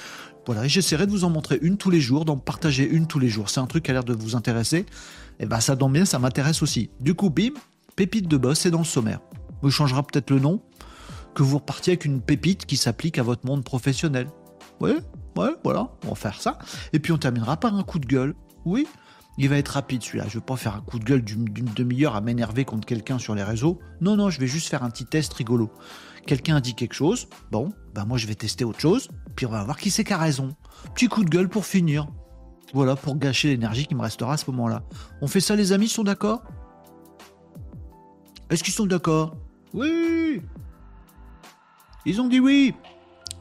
[0.46, 3.18] Voilà, et j'essaierai de vous en montrer une tous les jours, d'en partager une tous
[3.18, 3.48] les jours.
[3.48, 4.85] C'est un truc qui a l'air de vous intéresser.
[5.40, 6.90] Et ben ça tombe bien, ça m'intéresse aussi.
[7.00, 7.50] Du coup, bim,
[7.96, 9.20] pépite de boss, c'est dans le sommaire.
[9.62, 10.61] Vous changera peut-être le nom,
[11.35, 14.28] que vous repartiez avec une pépite qui s'applique à votre monde professionnel.
[14.80, 14.96] Ouais,
[15.37, 16.59] ouais, voilà, on va faire ça.
[16.92, 18.35] Et puis on terminera par un coup de gueule.
[18.64, 18.87] Oui,
[19.37, 20.26] il va être rapide celui-là.
[20.28, 23.35] Je vais pas faire un coup de gueule d'une demi-heure à m'énerver contre quelqu'un sur
[23.35, 23.78] les réseaux.
[24.00, 25.70] Non, non, je vais juste faire un petit test rigolo.
[26.26, 29.50] Quelqu'un a dit quelque chose, bon, ben moi je vais tester autre chose, puis on
[29.50, 30.54] va voir qui c'est qui a raison.
[30.94, 32.06] Petit coup de gueule pour finir.
[32.72, 34.82] Voilà, pour gâcher l'énergie qui me restera à ce moment-là.
[35.20, 36.42] On fait ça les amis, ils sont d'accord?
[38.50, 39.37] Est-ce qu'ils sont d'accord?
[39.72, 40.42] Oui
[42.04, 42.74] Ils ont dit oui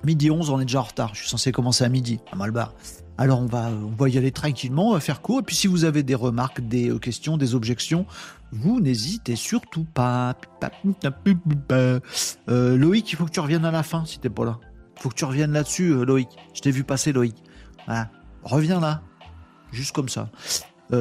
[0.06, 1.16] Midi 11, on est déjà en retard.
[1.16, 2.74] Je suis censé commencer à midi, à Malbar.
[3.18, 5.40] Alors on va, on va y aller tranquillement, on va faire court.
[5.40, 8.06] Et puis si vous avez des remarques, des euh, questions, des objections,
[8.52, 10.36] vous n'hésitez surtout pas.
[11.72, 12.00] Euh,
[12.78, 14.60] Loïc, il faut que tu reviennes à la fin si t'es pas là.
[14.98, 16.30] Il faut que tu reviennes là-dessus, euh, Loïc.
[16.54, 17.36] Je t'ai vu passer, Loïc.
[18.44, 19.02] Reviens là.
[19.72, 20.30] Juste comme ça.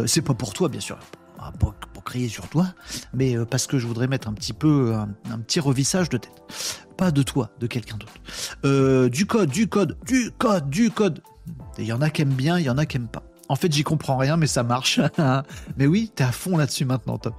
[0.07, 0.99] C'est pas pour toi, bien sûr.
[1.37, 2.67] Pas Pour, crier sur toi,
[3.15, 6.43] mais parce que je voudrais mettre un petit peu un petit revissage de tête.
[7.11, 8.13] De toi, de quelqu'un d'autre.
[8.65, 11.21] Euh, du code, du code, du code, du code.
[11.79, 13.25] Il y en a qui aiment bien, il y en a qui aiment pas.
[13.49, 15.01] En fait, j'y comprends rien, mais ça marche.
[15.77, 17.35] mais oui, t'es à fond là-dessus maintenant, Tom.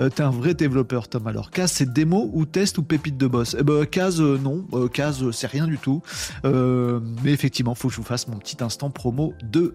[0.00, 1.26] Euh, t'es un vrai développeur, Tom.
[1.26, 3.56] Alors, Case, c'est démo ou test ou pépite de boss?
[3.58, 4.66] Eh ben, Case, euh, non.
[4.72, 4.88] Euh,
[5.32, 6.00] c'est rien du tout.
[6.44, 9.74] Mais effectivement, faut que je vous fasse mon petit instant promo de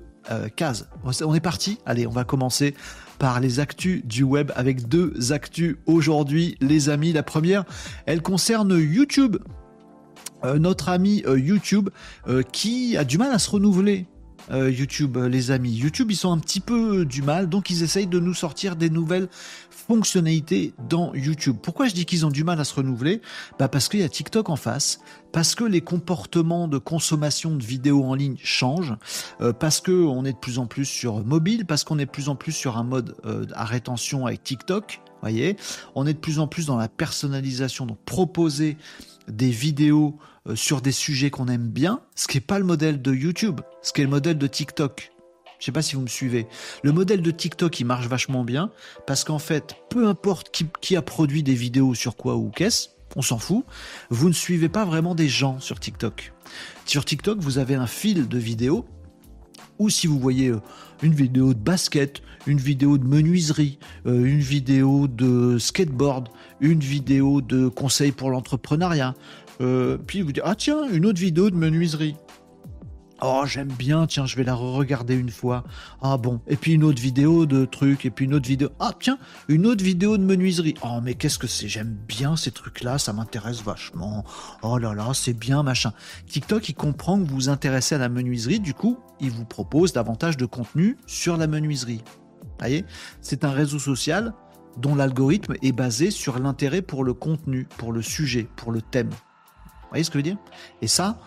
[0.56, 0.90] Case.
[1.04, 1.78] On est parti?
[1.86, 2.76] Allez, on va commencer
[3.24, 7.14] par les actus du web avec deux actus aujourd'hui, les amis.
[7.14, 7.64] La première,
[8.06, 9.38] elle concerne YouTube.
[10.44, 11.90] Euh, notre ami euh, YouTube
[12.28, 14.08] euh, qui a du mal à se renouveler.
[14.52, 15.72] YouTube, les amis.
[15.72, 18.90] YouTube, ils sont un petit peu du mal, donc ils essayent de nous sortir des
[18.90, 19.30] nouvelles
[19.88, 21.58] fonctionnalités dans YouTube.
[21.62, 23.22] Pourquoi je dis qu'ils ont du mal à se renouveler?
[23.60, 25.00] Bah Parce qu'il y a TikTok en face,
[25.32, 28.96] parce que les comportements de consommation de vidéos en ligne changent,
[29.42, 32.12] euh, parce que on est de plus en plus sur mobile, parce qu'on est de
[32.12, 33.16] plus en plus sur un mode
[33.54, 35.02] à rétention avec TikTok.
[35.22, 35.56] Voyez,
[35.96, 38.78] on est de plus en plus dans la personnalisation, donc proposer
[39.30, 40.18] des vidéos
[40.48, 43.62] euh, sur des sujets qu'on aime bien, ce qui n'est pas le modèle de YouTube,
[43.82, 45.13] ce qui est le modèle de TikTok.
[45.64, 46.46] Je sais pas si vous me suivez.
[46.84, 48.70] Le modèle de TikTok, il marche vachement bien
[49.08, 52.90] parce qu'en fait, peu importe qui, qui, a produit des vidéos sur quoi ou qu'est-ce,
[53.16, 53.64] on s'en fout.
[54.10, 56.34] Vous ne suivez pas vraiment des gens sur TikTok.
[56.86, 58.86] Sur TikTok, vous avez un fil de vidéos
[59.80, 60.60] ou si vous voyez euh,
[61.02, 66.28] une vidéo de basket, une vidéo de menuiserie, euh, une vidéo de skateboard,
[66.60, 69.16] une vidéo de conseils pour l'entrepreneuriat,
[69.62, 72.16] euh, puis vous dites, ah tiens, une autre vidéo de menuiserie.
[73.26, 75.64] Oh, j'aime bien, tiens, je vais la regarder une fois.
[76.02, 78.70] Ah bon, et puis une autre vidéo de trucs, et puis une autre vidéo.
[78.82, 80.74] Ah tiens, une autre vidéo de menuiserie.
[80.84, 81.70] Oh, mais qu'est-ce que c'est?
[81.70, 84.26] J'aime bien ces trucs-là, ça m'intéresse vachement.
[84.62, 85.94] Oh là là, c'est bien, machin.
[86.28, 89.94] TikTok, il comprend que vous vous intéressez à la menuiserie, du coup, il vous propose
[89.94, 92.04] davantage de contenu sur la menuiserie.
[92.60, 92.84] voyez?
[93.22, 94.34] C'est un réseau social
[94.76, 99.12] dont l'algorithme est basé sur l'intérêt pour le contenu, pour le sujet, pour le thème
[99.94, 100.38] voyez ce que je veux dire?
[100.82, 101.20] Et ça,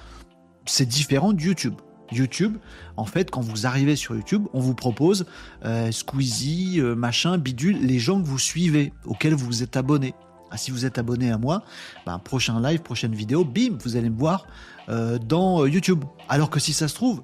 [0.67, 1.77] c'est différent de YouTube.
[2.13, 2.59] YouTube,
[2.97, 5.27] en fait, quand vous arrivez sur YouTube, on vous propose
[5.65, 10.15] euh, Squeezie, euh, machin, bidule, les gens que vous suivez, auxquels vous êtes abonné.
[10.51, 11.65] Ah, si vous êtes abonné à moi,
[12.07, 14.47] ben, prochain live, prochaine vidéo, bim, vous allez me voir
[14.89, 16.05] euh, dans YouTube.
[16.29, 17.23] Alors que si ça se trouve,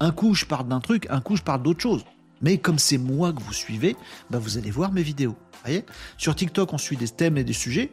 [0.00, 2.04] un coup je parle d'un truc, un coup je parle d'autre chose.
[2.42, 3.96] Mais comme c'est moi que vous suivez,
[4.30, 5.36] ben, vous allez voir mes vidéos.
[5.64, 5.86] Voyez?
[6.18, 7.92] Sur TikTok, on suit des thèmes et des sujets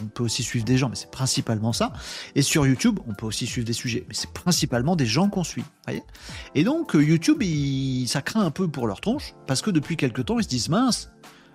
[0.00, 1.92] on peut aussi suivre des gens, mais c'est principalement ça.
[2.34, 5.44] Et sur YouTube, on peut aussi suivre des sujets, mais c'est principalement des gens qu'on
[5.44, 5.64] suit.
[6.54, 7.42] et donc euh, YouTube,
[8.06, 10.68] ça craint un peu pour leur tronche, parce que depuis quelques temps, ils se disent
[10.68, 11.10] mince,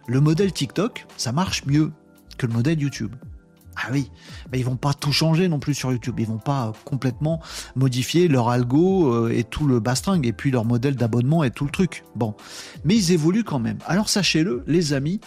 [0.08, 1.92] le modèle TikTok, ça marche mieux
[2.38, 3.14] que le modèle YouTube.
[3.80, 4.10] Ah oui,
[4.52, 6.20] mais ils vont pas tout changer non plus sur YouTube.
[6.20, 7.40] Ils vont pas complètement
[7.76, 11.64] modifier leur algo euh, et tout le bastring et puis leur modèle d'abonnement et tout
[11.64, 12.04] le truc.
[12.16, 12.34] Bon,
[12.86, 13.78] mais ils évoluent quand même.
[13.86, 15.20] Alors sachez-le, les amis,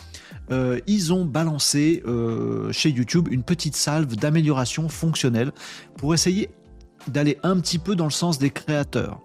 [0.51, 5.53] euh, ils ont balancé euh, chez YouTube une petite salve d'amélioration fonctionnelle
[5.97, 6.51] pour essayer
[7.09, 9.21] d'aller un petit peu dans le sens des créateurs.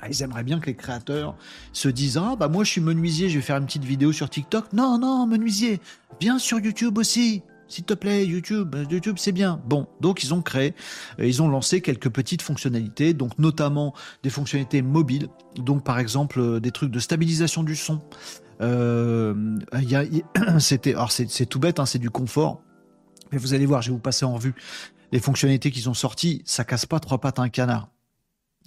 [0.00, 1.36] Ah, ils aimeraient bien que les créateurs
[1.72, 4.30] se disent Ah, bah moi je suis menuisier, je vais faire une petite vidéo sur
[4.30, 4.72] TikTok.
[4.72, 5.80] Non, non, menuisier,
[6.20, 7.42] viens sur YouTube aussi.
[7.68, 9.60] S'il te plaît, YouTube, YouTube c'est bien.
[9.66, 10.74] Bon, donc ils ont créé,
[11.18, 16.60] ils ont lancé quelques petites fonctionnalités, donc notamment des fonctionnalités mobiles, donc par exemple euh,
[16.60, 18.00] des trucs de stabilisation du son.
[18.60, 19.58] Euh,
[20.58, 22.62] c'était, alors c'est tout bête, hein, c'est du confort,
[23.32, 24.54] mais vous allez voir, je vais vous passer en revue
[25.12, 26.42] les fonctionnalités qu'ils ont sorties.
[26.44, 27.90] Ça casse pas trois pattes à un canard.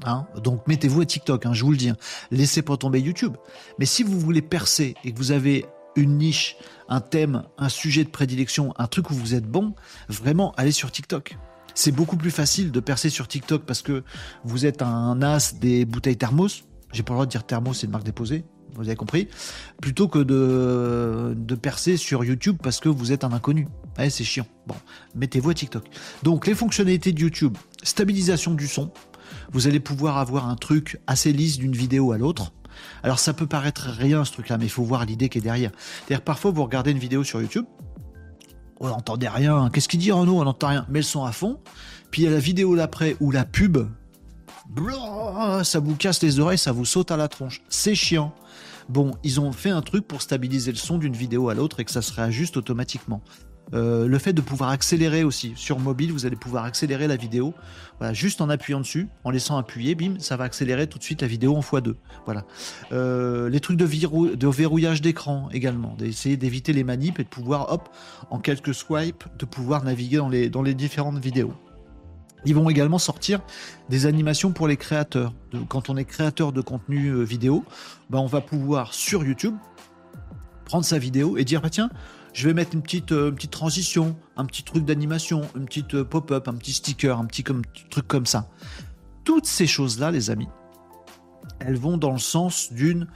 [0.04, 1.90] Hein donc mettez-vous à TikTok, hein, je vous le dis.
[1.90, 1.98] Hein.
[2.32, 3.38] Laissez pas tomber YouTube.
[3.80, 6.58] Mais si vous voulez percer et que vous avez une niche,
[6.90, 9.76] un thème, un sujet de prédilection, un truc où vous êtes bon,
[10.10, 11.38] vraiment, allez sur TikTok.
[11.74, 14.04] C'est beaucoup plus facile de percer sur TikTok parce que
[14.44, 16.64] vous êtes un as des bouteilles thermos.
[16.92, 18.44] J'ai pas le droit de dire thermos, c'est une marque déposée.
[18.76, 19.28] Vous avez compris
[19.82, 23.68] Plutôt que de, percer sur YouTube parce que vous êtes un inconnu.
[24.10, 24.48] C'est chiant.
[24.68, 24.76] Bon,
[25.16, 25.86] mettez-vous à TikTok.
[26.24, 28.92] Donc, les fonctionnalités de YouTube, stabilisation du son.
[29.52, 32.54] Vous allez pouvoir avoir un truc assez lisse d'une vidéo à l'autre
[33.04, 35.72] alors ça peut paraître rien ce truc-là, mais il faut voir l'idée qui est derrière.
[36.24, 37.66] Parfois vous regardez une vidéo sur YouTube,
[38.80, 40.40] on n'entendait rien, qu'est-ce qu'il dit Renaud?
[40.40, 41.60] On n'entend rien, mais le son à fond,
[42.10, 43.78] puis il y a la vidéo d'après ou la pub,
[45.64, 47.62] ça vous casse les oreilles, ça vous saute à la tronche.
[47.70, 48.34] C'est chiant.
[48.90, 51.86] Bon, ils ont fait un truc pour stabiliser le son d'une vidéo à l'autre et
[51.86, 53.22] que ça se réajuste automatiquement.
[53.74, 57.54] Euh, le fait de pouvoir accélérer aussi sur mobile, vous allez pouvoir accélérer la vidéo,
[58.00, 61.22] voilà, juste en appuyant dessus, en laissant appuyer, bim, ça va accélérer tout de suite
[61.22, 61.96] la vidéo en x2.
[62.26, 62.44] Voilà.
[62.92, 63.86] Euh, les trucs de,
[64.48, 67.90] verrouillage d'écran également, d'essayer d'éviter les manips et de pouvoir, hop,
[68.30, 71.54] en quelques swipes, de pouvoir naviguer dans les différentes vidéos.
[72.46, 73.42] Ils vont également sortir
[73.90, 75.34] des animations pour les créateurs.
[75.70, 77.64] Quand on est créateur de contenu euh, vidéo,
[78.10, 79.56] ben on va pouvoir sur YouTube
[80.66, 81.90] prendre sa vidéo et dire bah tiens,
[82.34, 86.04] je vais mettre une petite, euh, petite transition, un petit truc d'animation, une petite euh,
[86.04, 88.50] pop-up, un petit sticker, un petit comme, truc comme ça.
[89.24, 90.48] Toutes ces choses-là, les amis,
[91.60, 93.08] elles vont dans le sens d'une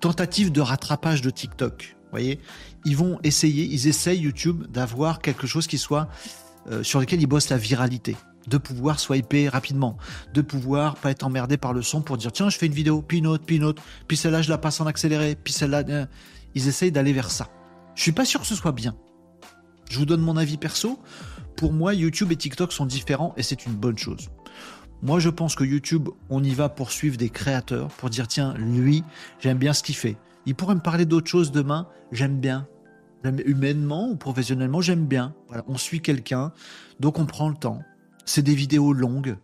[0.00, 1.96] tentative de rattrapage de TikTok.
[2.10, 2.38] Voyez,
[2.84, 6.08] ils vont essayer, ils essayent YouTube d'avoir quelque chose qui soit
[6.82, 9.96] sur lequel ils bossent la viralité de pouvoir swiper rapidement,
[10.32, 13.02] de pouvoir pas être emmerdé par le son pour dire tiens je fais une vidéo,
[13.02, 15.82] puis une autre, puis une autre, puis celle-là je la passe en accéléré, puis celle-là
[16.54, 17.48] ils essayent d'aller vers ça.
[17.94, 18.94] Je suis pas sûr que ce soit bien.
[19.90, 20.98] Je vous donne mon avis perso.
[21.56, 24.28] Pour moi, YouTube et TikTok sont différents et c'est une bonne chose.
[25.02, 28.54] Moi, je pense que YouTube, on y va pour suivre des créateurs, pour dire tiens,
[28.54, 29.04] lui,
[29.40, 30.16] j'aime bien ce qu'il fait.
[30.46, 32.66] Il pourrait me parler d'autre chose demain, j'aime bien.
[33.24, 35.34] Humainement ou professionnellement, j'aime bien.
[35.48, 36.52] Voilà, on suit quelqu'un,
[37.00, 37.82] donc on prend le temps.
[38.24, 39.36] C'est des vidéos longues,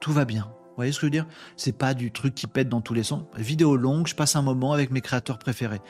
[0.00, 0.44] tout va bien.
[0.44, 1.26] Vous voyez ce que je veux dire?
[1.56, 3.24] C'est pas du truc qui pète dans tous les sens.
[3.36, 5.80] Vidéo longue, je passe un moment avec mes créateurs préférés.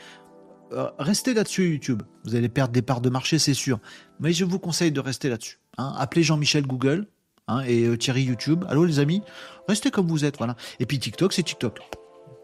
[0.73, 2.03] Euh, restez là-dessus YouTube.
[2.23, 3.79] Vous allez perdre des parts de marché, c'est sûr.
[4.19, 5.59] Mais je vous conseille de rester là-dessus.
[5.77, 5.93] Hein.
[5.97, 7.07] Appelez Jean-Michel Google
[7.47, 8.65] hein, et euh, Thierry YouTube.
[8.67, 9.21] Allô les amis?
[9.67, 10.55] Restez comme vous êtes, voilà.
[10.79, 11.79] Et puis TikTok, c'est TikTok.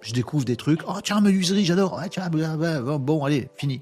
[0.01, 0.82] Je découvre des trucs.
[0.88, 2.01] Oh tiens, menuiserie, j'adore.
[2.99, 3.82] bon, allez, fini.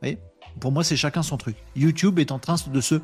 [0.00, 0.18] Voyez
[0.60, 1.56] Pour moi, c'est chacun son truc.
[1.76, 3.00] YouTube est en train de se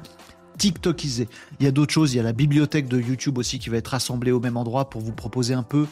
[0.59, 1.26] TikTokisé.
[1.59, 3.79] Il y a d'autres choses, il y a la bibliothèque de YouTube aussi qui va
[3.79, 5.87] être rassemblée au même endroit pour vous proposer un peu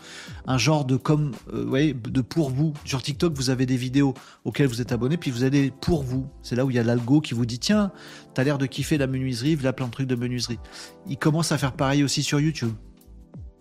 [0.47, 2.75] un genre de comme euh, de pour vous.
[2.85, 4.13] Sur TikTok, vous avez des vidéos
[4.45, 6.29] auxquelles vous êtes abonné, puis vous avez pour vous.
[6.43, 7.93] C'est là où il y a l'algo qui vous dit tiens,
[8.35, 10.59] t'as l'air de kiffer la menuiserie, a plein de trucs de menuiserie.
[11.07, 12.73] Il commence à faire pareil aussi sur YouTube.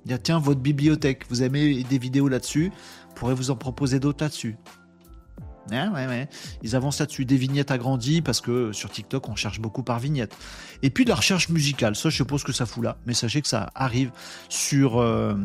[0.06, 2.71] Il y a tiens votre bibliothèque, vous aimez des vidéos là-dessus,
[3.15, 4.58] pourrait vous en proposer d'autres là-dessus.
[6.63, 7.25] Ils avancent là-dessus.
[7.25, 10.36] Des vignettes agrandies parce que sur TikTok, on cherche beaucoup par vignette.
[10.84, 11.95] Et puis de la recherche musicale.
[11.95, 12.97] Ça, je suppose que ça fout là.
[13.06, 14.12] Mais sachez que ça arrive
[14.49, 14.99] sur.
[14.99, 15.36] Euh,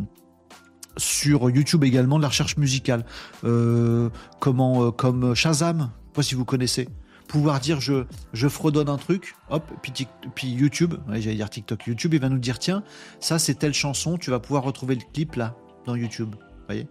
[0.99, 3.07] sur YouTube également de la recherche musicale,
[3.45, 6.87] euh, comment, euh, comme Shazam, je sais pas si vous connaissez,
[7.29, 8.05] pouvoir dire je,
[8.35, 12.39] je fredonne un truc, hop, puis, puis YouTube, j'allais dire TikTok, YouTube, il va nous
[12.39, 12.83] dire tiens,
[13.21, 15.55] ça c'est telle chanson, tu vas pouvoir retrouver le clip là
[15.87, 16.35] dans YouTube,
[16.67, 16.87] voyez?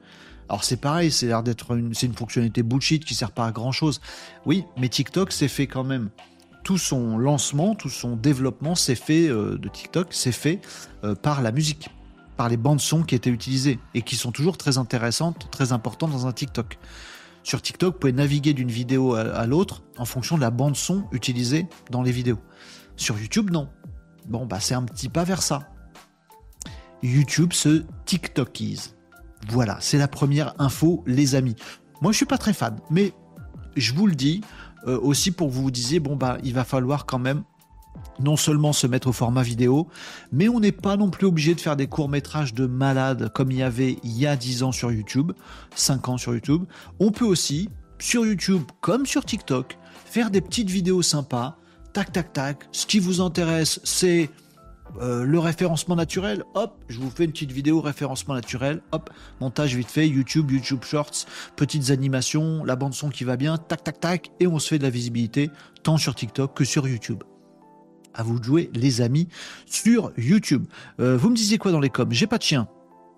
[0.51, 3.53] Alors c'est pareil, c'est l'air d'être une, c'est une fonctionnalité bullshit qui sert pas à
[3.53, 4.01] grand chose.
[4.45, 6.09] Oui, mais TikTok s'est fait quand même.
[6.65, 10.59] Tout son lancement, tout son développement s'est fait euh, de TikTok, c'est fait
[11.05, 11.89] euh, par la musique,
[12.35, 16.11] par les bandes son qui étaient utilisées et qui sont toujours très intéressantes, très importantes
[16.11, 16.77] dans un TikTok.
[17.43, 20.75] Sur TikTok, vous pouvez naviguer d'une vidéo à, à l'autre en fonction de la bande
[20.75, 22.39] son utilisée dans les vidéos.
[22.97, 23.69] Sur YouTube, non.
[24.27, 25.69] Bon, bah c'est un petit pas vers ça.
[27.01, 28.95] YouTube se TikTokise.
[29.49, 31.55] Voilà, c'est la première info, les amis.
[32.01, 33.13] Moi, je suis pas très fan, mais
[33.75, 34.41] je vous le dis
[34.87, 37.43] euh, aussi pour que vous vous disiez bon bah il va falloir quand même
[38.19, 39.87] non seulement se mettre au format vidéo,
[40.31, 43.57] mais on n'est pas non plus obligé de faire des courts-métrages de malades comme il
[43.57, 45.33] y avait il y a 10 ans sur YouTube,
[45.75, 46.65] 5 ans sur YouTube.
[46.99, 51.57] On peut aussi, sur YouTube comme sur TikTok, faire des petites vidéos sympas,
[51.93, 52.57] tac tac tac.
[52.71, 54.29] Ce qui vous intéresse, c'est
[54.99, 59.75] euh, le référencement naturel, hop, je vous fais une petite vidéo référencement naturel, hop, montage
[59.75, 61.25] vite fait, YouTube, YouTube Shorts,
[61.55, 64.77] petites animations, la bande son qui va bien, tac tac tac, et on se fait
[64.77, 65.49] de la visibilité
[65.83, 67.23] tant sur TikTok que sur YouTube.
[68.13, 69.27] À vous de jouer, les amis,
[69.65, 70.65] sur YouTube.
[70.99, 72.11] Euh, vous me disiez quoi dans les coms?
[72.11, 72.67] J'ai pas de chien,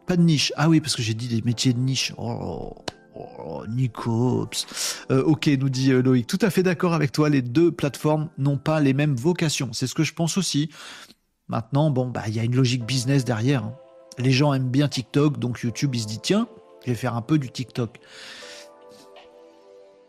[0.05, 0.53] pas de niche.
[0.55, 2.13] Ah oui, parce que j'ai dit des métiers de niche.
[2.17, 2.75] Oh,
[3.15, 3.63] Oh.
[5.11, 6.27] Euh, ok, nous dit Loïc.
[6.27, 7.29] Tout à fait d'accord avec toi.
[7.29, 9.71] Les deux plateformes n'ont pas les mêmes vocations.
[9.73, 10.69] C'est ce que je pense aussi.
[11.47, 13.63] Maintenant, bon, bah, il y a une logique business derrière.
[13.63, 13.75] Hein.
[14.17, 16.47] Les gens aiment bien TikTok, donc YouTube, il se dit, tiens,
[16.85, 17.99] je vais faire un peu du TikTok.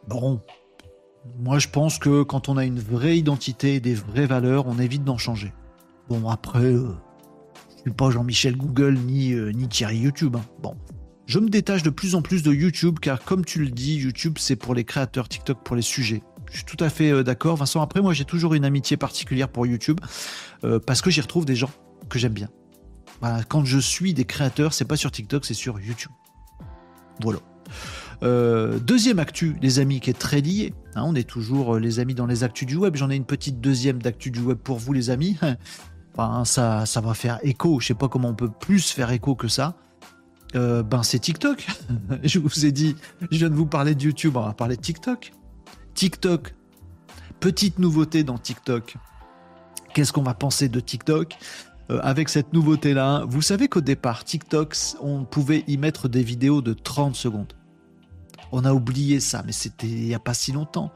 [0.07, 0.41] Bon,
[1.39, 4.79] moi, je pense que quand on a une vraie identité et des vraies valeurs, on
[4.79, 5.53] évite d'en changer.
[6.09, 6.95] Bon, après, euh,
[7.77, 10.37] je suis pas Jean-Michel Google ni, euh, Thierry YouTube.
[10.37, 10.45] Hein.
[10.63, 10.77] Bon.
[11.27, 14.37] Je me détache de plus en plus de YouTube car, comme tu le dis, YouTube,
[14.39, 16.23] c'est pour les créateurs, TikTok pour les sujets.
[16.55, 17.57] Je suis tout à fait euh, d'accord.
[17.57, 20.01] Vincent, après, moi, j'ai toujours une amitié particulière pour YouTube
[20.63, 21.71] euh, parce que j'y retrouve des gens
[22.09, 22.49] que j'aime bien.
[23.49, 26.13] quand je suis des créateurs, c'est pas sur TikTok, c'est sur YouTube.
[27.21, 27.41] Voilà.
[28.23, 30.73] Euh, deuxième actu, les amis, qui est très lié.
[30.95, 32.95] Hein, on est toujours les amis dans les actus du web.
[32.95, 35.37] J'en ai une petite deuxième d'actu du web pour vous, les amis.
[36.45, 37.81] Ça, ça va faire écho.
[37.81, 39.75] Je sais pas comment on peut plus faire écho que ça.
[40.53, 41.67] ben, c'est TikTok.
[42.23, 42.95] je vous ai dit,
[43.33, 45.33] je viens de vous parler de YouTube, on va parler de TikTok.
[45.95, 46.55] TikTok,
[47.39, 48.97] petite nouveauté dans TikTok.
[49.95, 51.37] Qu'est-ce qu'on va penser de TikTok?
[51.91, 56.63] Euh, avec cette nouveauté-là Vous savez qu'au départ, TikTok, on pouvait y mettre des vidéos
[56.63, 57.53] de 30 secondes.
[58.51, 60.91] On a oublié ça, mais c'était il n'y a pas si longtemps.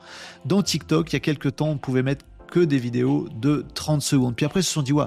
[0.46, 4.02] Dans TikTok, il y a quelques temps, on pouvait mettre que des vidéos de 30
[4.02, 4.34] secondes.
[4.34, 5.06] Puis après, ils se sont dit, ouais,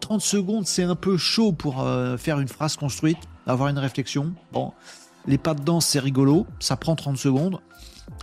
[0.00, 4.34] 30 secondes, c'est un peu chaud pour euh, faire une phrase construite, avoir une réflexion.
[4.52, 4.72] Bon,
[5.26, 7.60] les pas de danse, c'est rigolo, ça prend 30 secondes.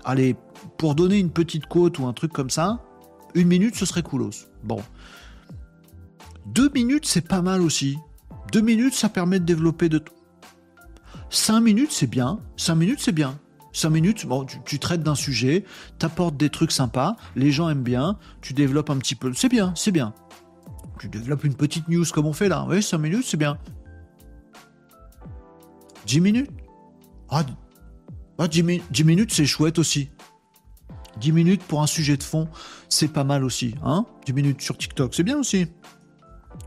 [0.03, 0.35] Allez,
[0.77, 2.83] pour donner une petite côte ou un truc comme ça,
[3.33, 4.47] une minute, ce serait coolos.
[4.63, 4.81] Bon.
[6.45, 7.97] Deux minutes, c'est pas mal aussi.
[8.51, 10.13] Deux minutes, ça permet de développer de tout.
[11.29, 12.39] Cinq minutes, c'est bien.
[12.55, 13.37] Cinq minutes, c'est bien.
[13.73, 15.63] Cinq minutes, bon, tu, traites d'un sujet,
[15.99, 19.31] t'apportes des trucs sympas, les gens aiment bien, tu développes un petit peu.
[19.33, 20.15] C'est bien, c'est bien.
[20.99, 22.65] Tu développes une petite news comme on fait là.
[22.67, 23.59] Oui, cinq minutes, c'est bien.
[26.07, 26.49] Dix minutes.
[27.29, 27.43] Ah,
[28.39, 28.47] ah
[29.03, 30.09] minutes, c'est chouette aussi.
[31.19, 32.47] 10 minutes pour un sujet de fond,
[32.89, 33.75] c'est pas mal aussi.
[33.83, 35.67] Hein 10 minutes sur TikTok, c'est bien aussi.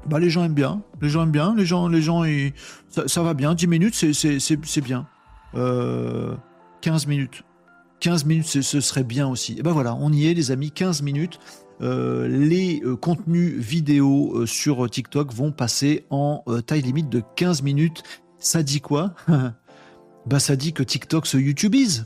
[0.06, 0.82] Bah, les gens aiment bien.
[1.00, 1.54] Les gens aiment bien.
[1.56, 2.24] Les gens, les gens,
[3.06, 3.54] ça, va bien.
[3.54, 5.06] 10 minutes, c'est bien.
[5.52, 6.36] 15 euh,
[7.08, 7.42] minutes.
[8.00, 9.56] 15 minutes, ce serait bien aussi.
[9.58, 10.70] Et ben voilà, on y est, les amis.
[10.70, 11.38] 15 minutes.
[11.82, 18.02] Euh, les euh, contenus vidéo sur TikTok vont passer en taille limite de 15 minutes.
[18.38, 19.14] Ça dit quoi?
[20.26, 22.04] Bah ça dit que TikTok se YouTubeise.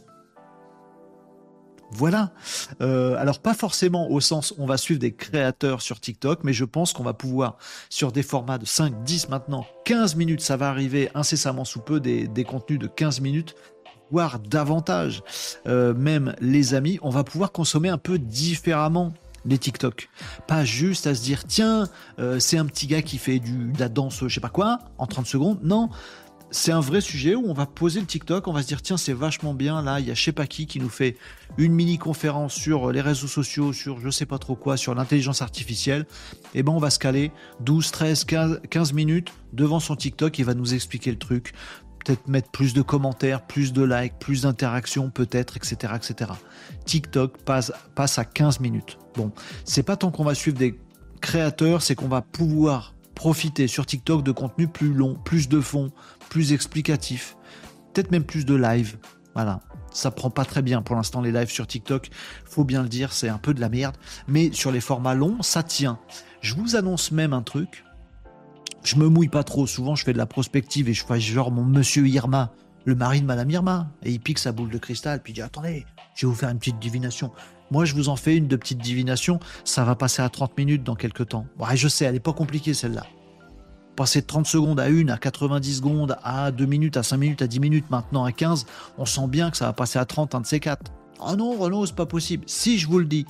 [1.94, 2.32] Voilà.
[2.80, 6.64] Euh, alors pas forcément au sens on va suivre des créateurs sur TikTok, mais je
[6.64, 7.56] pense qu'on va pouvoir
[7.88, 12.00] sur des formats de 5, 10 maintenant, 15 minutes, ça va arriver incessamment sous peu
[12.00, 13.54] des, contenus de 15 minutes
[14.10, 15.22] voire davantage.
[15.66, 19.12] Euh, même les amis, on va pouvoir consommer un peu différemment
[19.46, 20.08] les TikTok.
[20.46, 21.88] Pas juste à se dire tiens,
[22.18, 24.78] euh, c'est un petit gars qui fait du, de la danse, je sais pas quoi,
[24.98, 25.58] en 30 secondes.
[25.62, 25.90] Non,
[26.54, 28.96] c'est un vrai sujet où on va poser le TikTok, on va se dire tiens
[28.96, 31.16] c'est vachement bien, là il y a je sais pas qui qui nous fait
[31.58, 35.42] une mini conférence sur les réseaux sociaux, sur je sais pas trop quoi, sur l'intelligence
[35.42, 36.06] artificielle,
[36.54, 40.38] et eh ben on va se caler 12, 13, 15, 15 minutes devant son TikTok,
[40.38, 41.54] il va nous expliquer le truc,
[42.04, 46.30] peut-être mettre plus de commentaires, plus de likes, plus d'interactions peut-être, etc., etc.
[46.84, 48.98] TikTok passe, passe à 15 minutes.
[49.16, 49.32] Bon,
[49.64, 50.78] c'est pas tant qu'on va suivre des
[51.20, 55.90] créateurs, c'est qu'on va pouvoir profiter sur TikTok de contenu plus long, plus de fond,
[56.28, 57.36] plus explicatif,
[57.92, 58.98] peut-être même plus de live.
[59.34, 59.60] Voilà,
[59.92, 62.10] ça prend pas très bien pour l'instant les lives sur TikTok,
[62.44, 63.96] faut bien le dire, c'est un peu de la merde,
[64.28, 65.98] mais sur les formats longs, ça tient.
[66.40, 67.84] Je vous annonce même un truc.
[68.82, 71.50] Je me mouille pas trop, souvent je fais de la prospective et je fais genre
[71.50, 72.52] mon monsieur Irma,
[72.84, 75.42] le mari de madame Irma, et il pique sa boule de cristal puis il dit
[75.42, 77.32] attendez, je vais vous faire une petite divination.
[77.70, 80.84] Moi, je vous en fais une de petite divination, ça va passer à 30 minutes
[80.84, 81.46] dans quelques temps.
[81.58, 83.04] Ouais, je sais, elle est pas compliquée celle-là
[83.94, 87.42] passer de 30 secondes à 1, à 90 secondes, à 2 minutes, à 5 minutes,
[87.42, 88.66] à 10 minutes, maintenant à 15,
[88.98, 90.92] on sent bien que ça va passer à 30, un de ces quatre.
[91.20, 92.44] Oh non, Renault, c'est pas possible.
[92.46, 93.24] Si je vous le dis.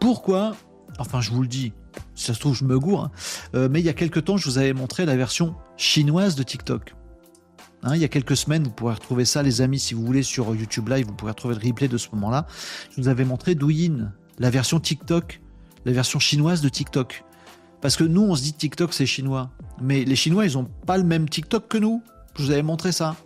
[0.00, 0.54] Pourquoi?
[0.98, 1.72] Enfin, je vous le dis.
[2.14, 3.04] Si ça se trouve, je me gourre.
[3.04, 3.10] Hein.
[3.54, 6.42] Euh, mais il y a quelques temps, je vous avais montré la version chinoise de
[6.42, 6.94] TikTok.
[7.84, 10.22] Hein, il y a quelques semaines, vous pourrez retrouver ça, les amis, si vous voulez,
[10.22, 12.46] sur YouTube Live, vous pourrez retrouver le replay de ce moment-là.
[12.90, 15.42] Je vous avais montré Douyin, la version TikTok,
[15.84, 17.24] la version chinoise de TikTok.
[17.82, 19.50] Parce que nous, on se dit TikTok, c'est chinois.
[19.82, 22.02] Mais les Chinois, ils ont pas le même TikTok que nous.
[22.38, 23.16] Je vous avais montré ça.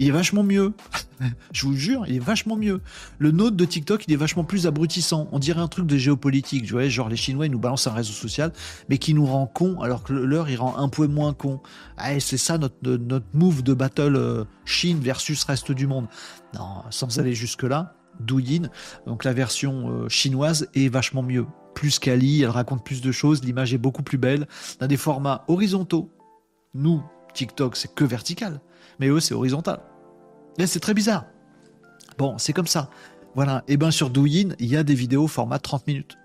[0.00, 0.72] Il est vachement mieux.
[1.52, 2.80] je vous jure, il est vachement mieux.
[3.18, 5.28] Le nôtre de TikTok, il est vachement plus abrutissant.
[5.30, 6.64] On dirait un truc de géopolitique.
[6.64, 8.50] Tu vois, genre les Chinois, ils nous balancent un réseau social,
[8.88, 11.60] mais qui nous rend con, alors que leur, il rend un peu moins con.
[11.98, 16.06] Ah, c'est ça notre, notre move de battle euh, Chine versus reste du monde.
[16.54, 18.70] Non, sans aller jusque-là, Douyin,
[19.06, 21.44] donc la version euh, chinoise, est vachement mieux
[21.74, 24.48] plus quali, elle raconte plus de choses, l'image est beaucoup plus belle,
[24.78, 26.10] dans des formats horizontaux.
[26.72, 27.02] Nous,
[27.34, 28.60] TikTok, c'est que vertical,
[28.98, 29.80] mais eux, c'est horizontal.
[30.58, 31.26] Là, c'est très bizarre.
[32.18, 32.90] Bon, c'est comme ça.
[33.34, 33.64] Voilà.
[33.68, 36.16] Et bien sur Douyin, il y a des vidéos format 30 minutes.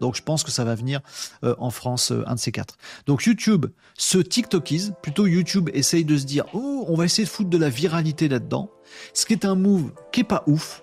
[0.00, 1.00] Donc je pense que ça va venir
[1.44, 2.76] euh, en France, euh, un de ces quatre.
[3.06, 3.66] Donc YouTube
[3.96, 7.58] se TikTokise, plutôt YouTube essaye de se dire, oh, on va essayer de foutre de
[7.58, 8.70] la viralité là-dedans.
[9.12, 10.82] Ce qui est un move qui est pas ouf,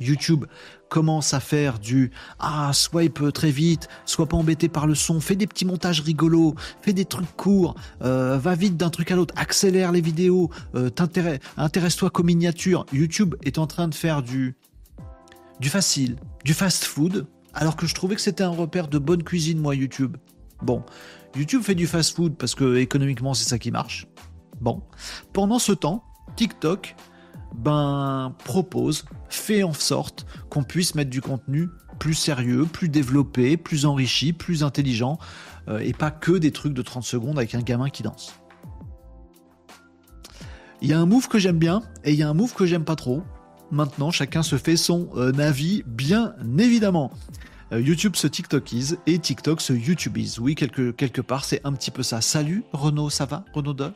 [0.00, 0.44] YouTube
[0.94, 5.34] commence à faire du ah swipe très vite, sois pas embêté par le son, fais
[5.34, 9.34] des petits montages rigolos, fais des trucs courts, euh, va vite d'un truc à l'autre,
[9.36, 10.90] accélère les vidéos, euh,
[11.56, 12.86] intéresse-toi qu'aux miniatures.
[12.92, 14.54] YouTube est en train de faire du
[15.58, 16.14] du facile,
[16.44, 19.74] du fast food, alors que je trouvais que c'était un repère de bonne cuisine moi
[19.74, 20.16] YouTube.
[20.62, 20.84] Bon,
[21.34, 24.06] YouTube fait du fast food parce que économiquement c'est ça qui marche.
[24.60, 24.80] Bon,
[25.32, 26.04] pendant ce temps,
[26.36, 26.94] TikTok
[27.54, 33.86] ben, propose, fait en sorte qu'on puisse mettre du contenu plus sérieux, plus développé, plus
[33.86, 35.18] enrichi, plus intelligent,
[35.68, 38.34] euh, et pas que des trucs de 30 secondes avec un gamin qui danse.
[40.82, 42.66] Il y a un move que j'aime bien et il y a un move que
[42.66, 43.22] j'aime pas trop.
[43.70, 47.10] Maintenant, chacun se fait son euh, avis, bien évidemment.
[47.72, 50.38] Euh, YouTube se TikTokise et TikTok se YouTubeise.
[50.38, 52.20] Oui, quelque, quelque part, c'est un petit peu ça.
[52.20, 53.44] Salut Renaud, ça va?
[53.54, 53.92] Renaud 2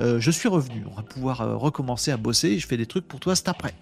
[0.00, 0.84] euh, je suis revenu.
[0.90, 2.58] On va pouvoir euh, recommencer à bosser.
[2.58, 3.74] Je fais des trucs pour toi c'est après.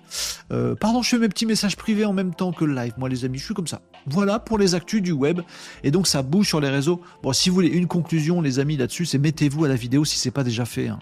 [0.53, 2.95] Euh, pardon, je fais mes petits messages privés en même temps que le live.
[2.99, 3.81] Moi, les amis, je suis comme ça.
[4.07, 5.41] Voilà pour les actus du web.
[5.85, 7.01] Et donc, ça bouge sur les réseaux.
[7.23, 10.19] Bon, si vous voulez une conclusion, les amis, là-dessus, c'est mettez-vous à la vidéo si
[10.19, 10.89] c'est pas déjà fait.
[10.89, 10.99] Hein.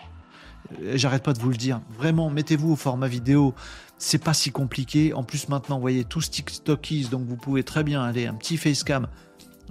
[0.95, 1.81] J'arrête pas de vous le dire.
[1.97, 3.55] Vraiment, mettez-vous au format vidéo.
[3.97, 5.15] C'est pas si compliqué.
[5.15, 8.57] En plus, maintenant, vous voyez, tous TikTokies, donc vous pouvez très bien aller un petit
[8.57, 9.09] facecam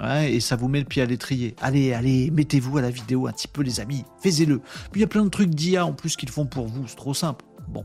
[0.02, 1.56] et ça vous met le pied à l'étrier.
[1.62, 4.04] Allez, allez, mettez-vous à la vidéo un petit peu, les amis.
[4.22, 4.60] Faites-le.
[4.92, 6.88] Puis il y a plein de trucs d'IA en plus qu'ils font pour vous.
[6.88, 7.46] C'est trop simple.
[7.68, 7.84] Bon.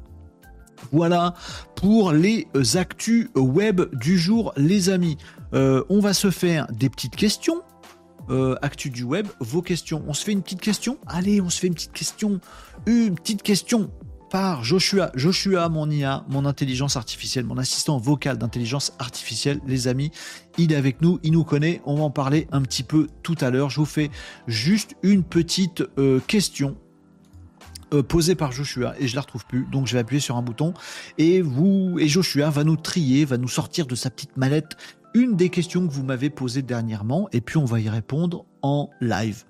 [0.90, 1.34] Voilà
[1.76, 5.16] pour les actus web du jour, les amis.
[5.54, 7.62] Euh, on va se faire des petites questions.
[8.30, 10.04] Euh, actu du web, vos questions.
[10.06, 10.96] On se fait une petite question?
[11.06, 12.40] Allez, on se fait une petite question.
[12.86, 13.90] Une petite question
[14.32, 15.10] par Joshua.
[15.14, 20.10] Joshua, mon IA, mon intelligence artificielle, mon assistant vocal d'intelligence artificielle, les amis.
[20.56, 21.82] Il est avec nous, il nous connaît.
[21.84, 23.68] On va en parler un petit peu tout à l'heure.
[23.68, 24.10] Je vous fais
[24.46, 26.78] juste une petite euh, question
[27.92, 29.66] euh, posée par Joshua et je la retrouve plus.
[29.70, 30.72] Donc je vais appuyer sur un bouton
[31.18, 34.78] et vous et Joshua va nous trier, va nous sortir de sa petite mallette
[35.12, 38.88] une des questions que vous m'avez posées dernièrement et puis on va y répondre en
[39.02, 39.44] live.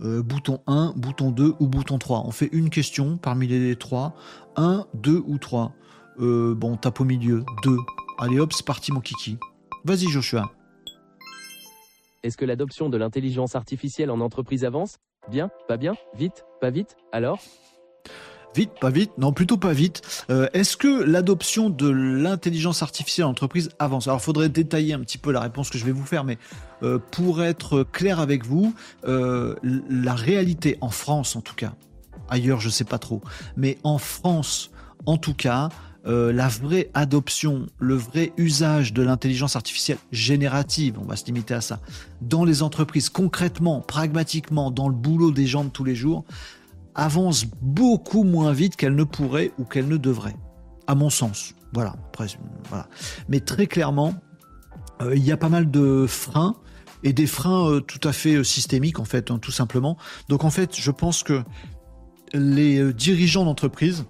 [0.00, 2.22] Euh, bouton 1, bouton 2 ou bouton 3.
[2.24, 4.14] On fait une question parmi les trois.
[4.56, 5.72] 1, 2 ou 3.
[6.20, 7.44] Euh, bon, tape au milieu.
[7.64, 7.76] 2.
[8.18, 9.38] Allez hop, c'est parti mon kiki.
[9.84, 10.50] Vas-y Joshua.
[12.22, 14.98] Est-ce que l'adoption de l'intelligence artificielle en entreprise avance?
[15.30, 17.38] Bien Pas bien Vite Pas vite Alors?
[18.54, 20.24] Vite, pas vite, non plutôt pas vite.
[20.30, 24.08] Euh, est-ce que l'adoption de l'intelligence artificielle en entreprise avance?
[24.08, 26.38] Alors, il faudrait détailler un petit peu la réponse que je vais vous faire, mais
[26.82, 28.74] euh, pour être clair avec vous,
[29.06, 31.74] euh, la réalité en France, en tout cas,
[32.28, 33.20] ailleurs, je sais pas trop,
[33.56, 34.70] mais en France,
[35.06, 35.68] en tout cas,
[36.04, 41.60] la vraie adoption, le vrai usage de l'intelligence artificielle générative, on va se limiter à
[41.60, 41.80] ça,
[42.22, 46.24] dans les entreprises, concrètement, pragmatiquement, dans le boulot des gens de tous les jours,
[46.98, 50.36] avance beaucoup moins vite qu'elle ne pourrait ou qu'elle ne devrait,
[50.86, 51.54] à mon sens.
[51.72, 51.94] Voilà,
[52.68, 52.88] voilà.
[53.28, 54.14] Mais très clairement,
[55.00, 56.56] euh, il y a pas mal de freins
[57.04, 59.96] et des freins euh, tout à fait euh, systémiques en fait, hein, tout simplement.
[60.28, 61.42] Donc en fait, je pense que
[62.34, 64.04] les dirigeants d'entreprise,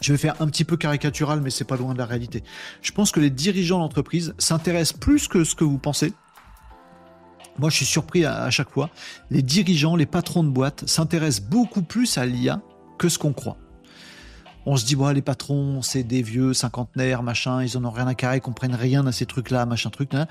[0.00, 2.44] je vais faire un petit peu caricatural, mais c'est pas loin de la réalité.
[2.80, 6.12] Je pense que les dirigeants d'entreprise s'intéressent plus que ce que vous pensez
[7.58, 8.90] moi, je suis surpris à, chaque fois.
[9.30, 12.60] Les dirigeants, les patrons de boîtes s'intéressent beaucoup plus à l'IA
[12.98, 13.56] que ce qu'on croit.
[14.66, 18.06] On se dit, bon, les patrons, c'est des vieux cinquantenaires, machin, ils en ont rien
[18.06, 20.12] à carrer, ils comprennent rien à ces trucs-là, machin truc.
[20.12, 20.26] Là.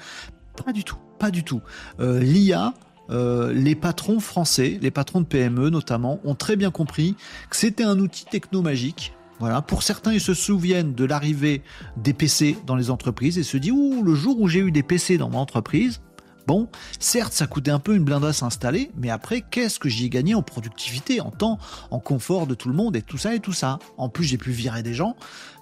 [0.64, 1.62] Pas du tout, pas du tout.
[2.00, 2.74] Euh, L'IA,
[3.10, 7.16] euh, les patrons français, les patrons de PME notamment, ont très bien compris
[7.50, 9.14] que c'était un outil techno-magique.
[9.40, 9.62] Voilà.
[9.62, 11.62] Pour certains, ils se souviennent de l'arrivée
[11.96, 14.84] des PC dans les entreprises et se disent, ouh, le jour où j'ai eu des
[14.84, 16.02] PC dans mon entreprise,
[16.48, 20.06] Bon, certes, ça coûtait un peu une blinde à s'installer, mais après, qu'est-ce que j'y
[20.06, 21.60] ai gagné en productivité, en temps,
[21.92, 23.80] en confort de tout le monde et tout ça et tout ça?
[23.98, 25.18] En plus, j'ai pu virer des gens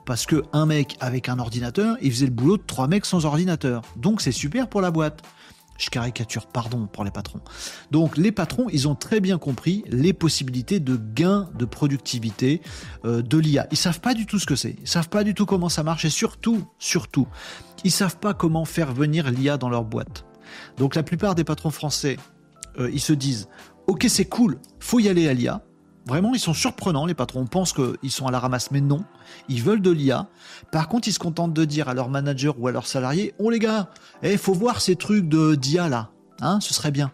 [0.05, 3.25] parce que un mec avec un ordinateur, il faisait le boulot de trois mecs sans
[3.25, 3.81] ordinateur.
[3.95, 5.23] Donc c'est super pour la boîte.
[5.79, 7.41] Je caricature, pardon pour les patrons.
[7.89, 12.61] Donc les patrons, ils ont très bien compris les possibilités de gain de productivité
[13.05, 13.67] euh, de l'IA.
[13.71, 14.75] Ils savent pas du tout ce que c'est.
[14.79, 17.27] Ils savent pas du tout comment ça marche et surtout, surtout,
[17.83, 20.25] ils savent pas comment faire venir l'IA dans leur boîte.
[20.77, 22.17] Donc la plupart des patrons français,
[22.79, 23.47] euh, ils se disent
[23.87, 25.61] Ok, c'est cool, faut y aller à l'IA.
[26.07, 27.41] Vraiment, ils sont surprenants, les patrons.
[27.41, 29.03] On pense qu'ils sont à la ramasse, mais non.
[29.49, 30.27] Ils veulent de l'IA.
[30.71, 33.49] Par contre, ils se contentent de dire à leur manager ou à leurs salariés Oh
[33.49, 33.89] les gars,
[34.21, 36.09] il eh, faut voir ces trucs de d'IA là.
[36.41, 37.11] Hein, ce serait bien.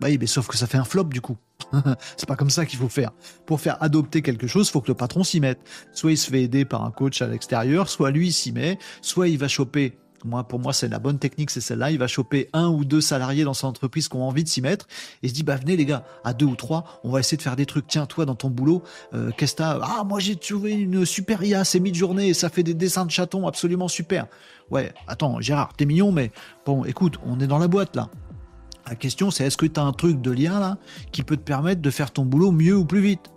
[0.00, 1.36] Bah oui, mais sauf que ça fait un flop du coup.
[2.16, 3.10] c'est pas comme ça qu'il faut faire.
[3.46, 5.60] Pour faire adopter quelque chose, faut que le patron s'y mette.
[5.92, 9.28] Soit il se fait aider par un coach à l'extérieur, soit lui s'y met, soit
[9.28, 11.90] il va choper moi, pour moi, c'est la bonne technique, c'est celle-là.
[11.90, 14.62] Il va choper un ou deux salariés dans son entreprise qui ont envie de s'y
[14.62, 14.86] mettre
[15.22, 17.42] et se dit, bah venez les gars, à deux ou trois, on va essayer de
[17.42, 17.86] faire des trucs.
[17.86, 19.78] Tiens, toi, dans ton boulot, euh, qu'est-ce que t'as?
[19.82, 23.46] Ah, moi j'ai trouvé une super IA, c'est mid-journée, ça fait des dessins de chatons
[23.46, 24.26] absolument super.
[24.70, 26.32] Ouais, attends, Gérard, t'es mignon, mais
[26.64, 28.08] bon, écoute, on est dans la boîte là.
[28.86, 30.78] La question, c'est est-ce que tu as un truc de lien là
[31.10, 33.30] qui peut te permettre de faire ton boulot mieux ou plus vite?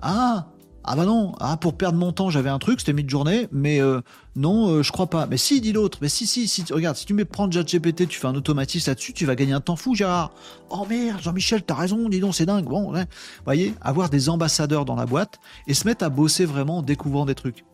[0.00, 0.46] Ah,
[0.86, 4.00] ah bah non, ah pour perdre mon temps, j'avais un truc, c'était mid-journée, mais euh,
[4.36, 5.26] non, euh, je crois pas.
[5.26, 8.20] Mais si, dit l'autre, mais si, si, si, regarde, si tu mets prendre GPT, tu
[8.20, 10.32] fais un automatisme là-dessus, tu vas gagner un temps fou, Gérard.
[10.70, 12.66] Oh merde, Jean-Michel, t'as raison, dis donc, c'est dingue.
[12.66, 13.06] Bon, ouais.
[13.44, 17.26] voyez, avoir des ambassadeurs dans la boîte et se mettre à bosser vraiment en découvrant
[17.26, 17.64] des trucs.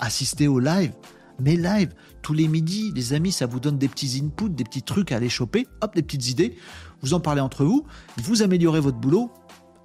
[0.00, 0.92] Assister au live,
[1.40, 4.82] mais live, tous les midis, les amis, ça vous donne des petits inputs, des petits
[4.82, 6.56] trucs à aller choper, hop, des petites idées.
[7.02, 7.86] Vous en parlez entre vous,
[8.16, 9.30] vous améliorez votre boulot,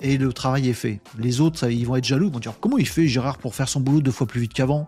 [0.03, 0.99] et le travail est fait.
[1.17, 3.69] Les autres, ils vont être jaloux, ils vont dire comment il fait Gérard pour faire
[3.69, 4.87] son boulot deux fois plus vite qu'avant?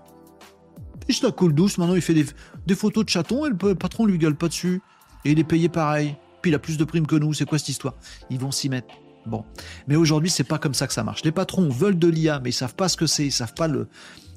[1.07, 4.17] Et la coule douce, maintenant il fait des, photos de chatons et le patron lui
[4.17, 4.81] gueule pas dessus.
[5.23, 6.15] Et il est payé pareil.
[6.41, 7.95] Puis il a plus de primes que nous, c'est quoi cette histoire?
[8.29, 8.87] Ils vont s'y mettre.
[9.25, 9.45] Bon.
[9.87, 11.23] Mais aujourd'hui, c'est pas comme ça que ça marche.
[11.23, 13.67] Les patrons veulent de l'IA, mais ils savent pas ce que c'est, ils savent pas
[13.67, 13.87] le,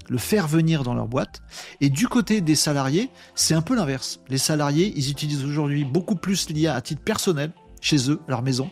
[0.09, 1.43] le faire venir dans leur boîte.
[1.81, 4.20] Et du côté des salariés, c'est un peu l'inverse.
[4.29, 8.43] Les salariés, ils utilisent aujourd'hui beaucoup plus l'IA à titre personnel, chez eux, à leur
[8.43, 8.70] maison,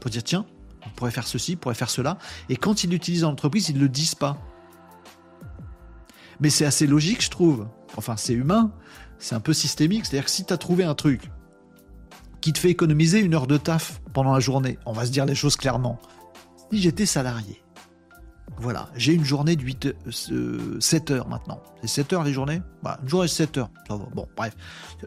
[0.00, 0.46] pour dire tiens,
[0.86, 2.18] on pourrait faire ceci, on pourrait faire cela.
[2.48, 4.38] Et quand ils l'utilisent en entreprise, ils ne le disent pas.
[6.40, 7.66] Mais c'est assez logique, je trouve.
[7.96, 8.72] Enfin, c'est humain.
[9.18, 10.06] C'est un peu systémique.
[10.06, 11.30] C'est-à-dire que si tu as trouvé un truc
[12.40, 15.24] qui te fait économiser une heure de taf pendant la journée, on va se dire
[15.24, 15.98] les choses clairement.
[16.70, 17.62] Si j'étais salarié,
[18.58, 21.62] voilà, j'ai une journée de 8, 7 euh, heures maintenant.
[21.82, 22.62] C'est 7 heures les journées?
[22.82, 23.70] Bah, Une journée de 7 heures.
[23.88, 24.56] Bon, bref,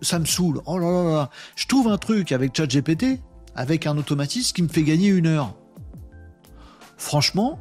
[0.01, 0.61] ça me saoule.
[0.65, 1.29] Oh là là là.
[1.55, 3.21] Je trouve un truc avec ChatGPT,
[3.55, 5.55] avec un automatisme qui me fait gagner une heure
[6.99, 7.59] franchement,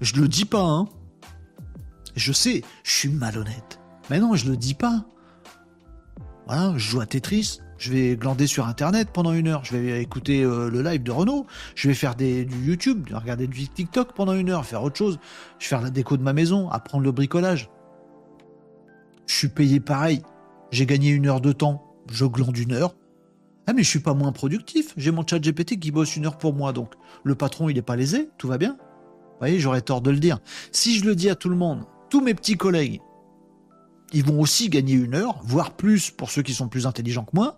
[0.00, 0.88] Je le dis pas, hein.
[2.14, 3.80] Je sais, je suis malhonnête.
[4.10, 5.04] Mais non, je le dis pas.
[6.46, 10.00] Voilà, je joue à Tetris, je vais glander sur Internet pendant une heure, je vais
[10.00, 14.34] écouter euh, le live de Renault, je vais faire du YouTube, regarder du TikTok pendant
[14.34, 15.18] une heure, faire autre chose,
[15.58, 17.68] je vais faire la déco de ma maison, apprendre le bricolage.
[19.26, 20.22] Je suis payé pareil,
[20.70, 22.94] j'ai gagné une heure de temps, je glande une heure.
[23.66, 26.38] Ah mais je suis pas moins productif, j'ai mon chat GPT qui bosse une heure
[26.38, 26.94] pour moi, donc
[27.24, 28.76] le patron il est pas lésé, tout va bien.
[28.78, 30.38] Vous voyez, j'aurais tort de le dire.
[30.72, 33.00] Si je le dis à tout le monde, tous mes petits collègues,
[34.12, 37.34] ils vont aussi gagner une heure, voire plus pour ceux qui sont plus intelligents que
[37.34, 37.56] moi.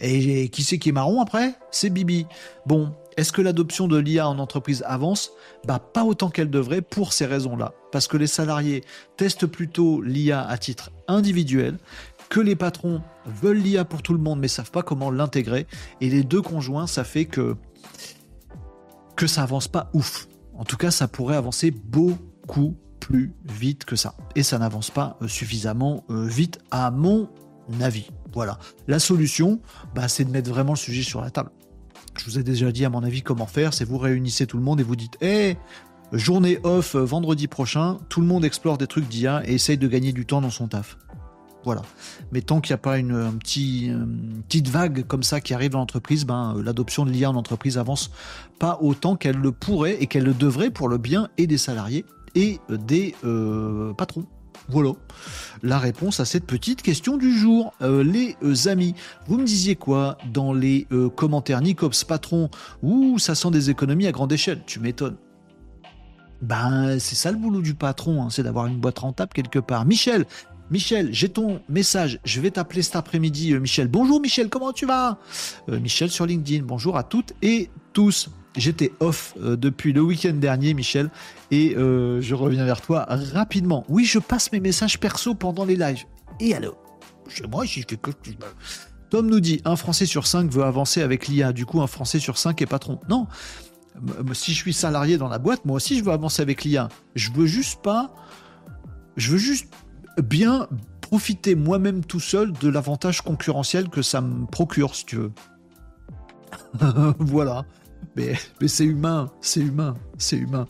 [0.00, 1.58] Et qui c'est qui est marron après?
[1.72, 2.26] C'est Bibi.
[2.66, 5.32] Bon, est-ce que l'adoption de l'IA en entreprise avance?
[5.66, 7.74] Bah pas autant qu'elle devrait pour ces raisons-là.
[7.90, 8.84] Parce que les salariés
[9.16, 11.78] testent plutôt l'IA à titre individuel,
[12.30, 15.66] que les patrons veulent l'IA pour tout le monde mais savent pas comment l'intégrer.
[16.00, 17.56] Et les deux conjoints, ça fait que
[19.16, 20.28] que ça avance pas ouf.
[20.56, 24.14] En tout cas, ça pourrait avancer beaucoup plus vite que ça.
[24.36, 27.28] Et ça n'avance pas euh, suffisamment euh, vite à mon
[27.80, 28.10] avis.
[28.32, 28.58] Voilà.
[28.86, 29.60] La solution,
[29.94, 31.50] bah, c'est de mettre vraiment le sujet sur la table.
[32.16, 34.62] Je vous ai déjà dit à mon avis comment faire, c'est vous réunissez tout le
[34.62, 35.56] monde et vous dites Hé,
[36.12, 39.88] journée off euh, vendredi prochain, tout le monde explore des trucs d'IA et essaye de
[39.88, 40.96] gagner du temps dans son taf.
[41.68, 41.82] Voilà.
[42.32, 43.92] Mais tant qu'il n'y a pas une, petit,
[44.48, 48.10] petite vague comme ça qui arrive dans l'entreprise, ben, l'adoption de l'IA en entreprise avance
[48.58, 52.06] pas autant qu'elle le pourrait et qu'elle le devrait pour le bien et des salariés
[52.34, 54.24] et des euh, patrons.
[54.70, 54.92] Voilà
[55.62, 57.74] la réponse à cette petite question du jour.
[57.82, 58.94] Euh, les euh, amis,
[59.26, 62.48] vous me disiez quoi dans les commentaires Nicops patron?
[62.82, 64.62] Ouh, ça sent des économies à grande échelle.
[64.64, 65.18] Tu m'étonnes.
[66.40, 69.84] Ben, c'est ça le boulot du patron, hein, c'est d'avoir une boîte rentable quelque part.
[69.84, 70.24] Michel,
[70.70, 72.20] Michel, j'ai ton message.
[72.24, 73.88] Je vais t'appeler cet après-midi, Michel.
[73.88, 75.18] Bonjour Michel, comment tu vas?
[75.68, 76.64] Michel sur LinkedIn.
[76.64, 78.28] Bonjour à toutes et tous.
[78.56, 81.10] J'étais off euh, depuis le week-end dernier, Michel,
[81.50, 83.84] et euh, je reviens vers toi rapidement.
[83.88, 86.04] Oui, je passe mes messages perso pendant les lives.
[86.40, 86.76] Et alors?
[87.28, 88.10] Chez moi, je fais que.
[89.10, 91.52] Tom nous dit un Français sur cinq veut avancer avec l'IA.
[91.52, 92.98] Du coup, un Français sur cinq est patron.
[93.08, 93.26] Non.
[94.32, 96.88] Si je suis salarié dans la boîte, moi aussi, je veux avancer avec l'IA.
[97.14, 98.14] Je veux juste pas.
[99.16, 99.68] Je veux juste
[100.22, 100.68] bien
[101.00, 105.32] profiter moi-même tout seul de l'avantage concurrentiel que ça me procure, si tu veux.
[107.18, 107.64] voilà.
[108.16, 108.34] Mais,
[108.66, 110.66] c'est humain, c'est humain, c'est humain.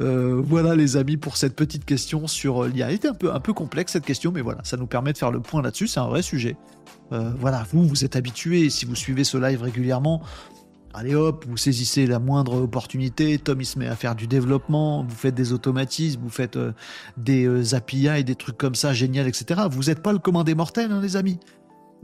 [0.00, 2.88] Euh, voilà les amis pour cette petite question sur euh, l'IA.
[2.88, 5.18] Elle était un peu, un peu complexe cette question, mais voilà, ça nous permet de
[5.18, 6.56] faire le point là-dessus, c'est un vrai sujet.
[7.12, 10.22] Euh, voilà, vous, vous êtes habitués, si vous suivez ce live régulièrement,
[10.96, 15.04] allez hop, vous saisissez la moindre opportunité, Tom il se met à faire du développement,
[15.04, 16.58] vous faites des automatismes, vous faites
[17.16, 19.62] des API et des trucs comme ça, génial, etc.
[19.70, 21.38] Vous n'êtes pas le commun des mortels, hein, les amis.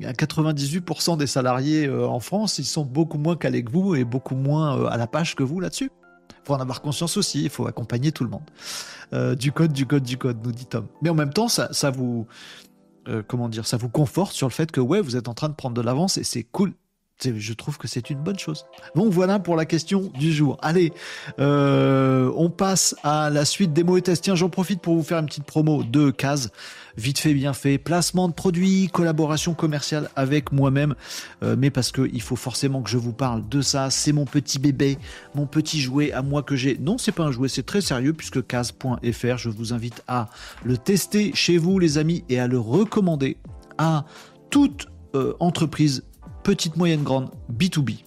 [0.00, 4.34] 98% des salariés euh, en France, ils sont beaucoup moins calés que vous et beaucoup
[4.34, 5.90] moins euh, à la page que vous là-dessus.
[6.30, 8.42] Il faut en avoir conscience aussi, il faut accompagner tout le monde.
[9.12, 10.86] Euh, du code, du code, du code, nous dit Tom.
[11.02, 12.26] Mais en même temps, ça, ça vous,
[13.28, 15.54] comment dire, ça vous conforte sur le fait que ouais, vous êtes en train de
[15.54, 16.72] prendre de l'avance et c'est cool
[17.36, 18.66] je trouve que c'est une bonne chose.
[18.94, 20.58] Donc voilà pour la question du jour.
[20.62, 20.92] Allez,
[21.38, 24.24] euh, on passe à la suite des mots et tests.
[24.24, 26.50] Tiens, j'en profite pour vous faire une petite promo de cases.
[26.96, 27.78] Vite fait, bien fait.
[27.78, 30.94] Placement de produits, collaboration commerciale avec moi-même.
[31.42, 33.90] Euh, mais parce qu'il faut forcément que je vous parle de ça.
[33.90, 34.98] C'est mon petit bébé,
[35.34, 36.76] mon petit jouet à moi que j'ai.
[36.78, 40.28] Non, c'est pas un jouet, c'est très sérieux puisque case.fr, je vous invite à
[40.64, 43.38] le tester chez vous, les amis, et à le recommander
[43.78, 44.04] à
[44.50, 46.04] toute euh, entreprise
[46.42, 48.04] petite, moyenne, grande, B2B.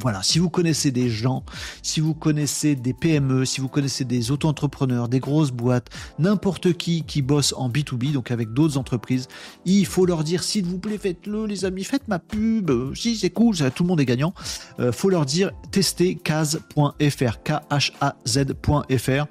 [0.00, 1.44] Voilà, si vous connaissez des gens,
[1.82, 7.04] si vous connaissez des PME, si vous connaissez des auto-entrepreneurs, des grosses boîtes, n'importe qui
[7.04, 9.28] qui bosse en B2B, donc avec d'autres entreprises,
[9.64, 13.30] il faut leur dire s'il vous plaît, faites-le les amis, faites ma pub, si c'est
[13.30, 14.34] cool, tout le monde est gagnant.
[14.80, 19.26] Euh, faut leur dire testez case.fr, K-H-A-Z.fr.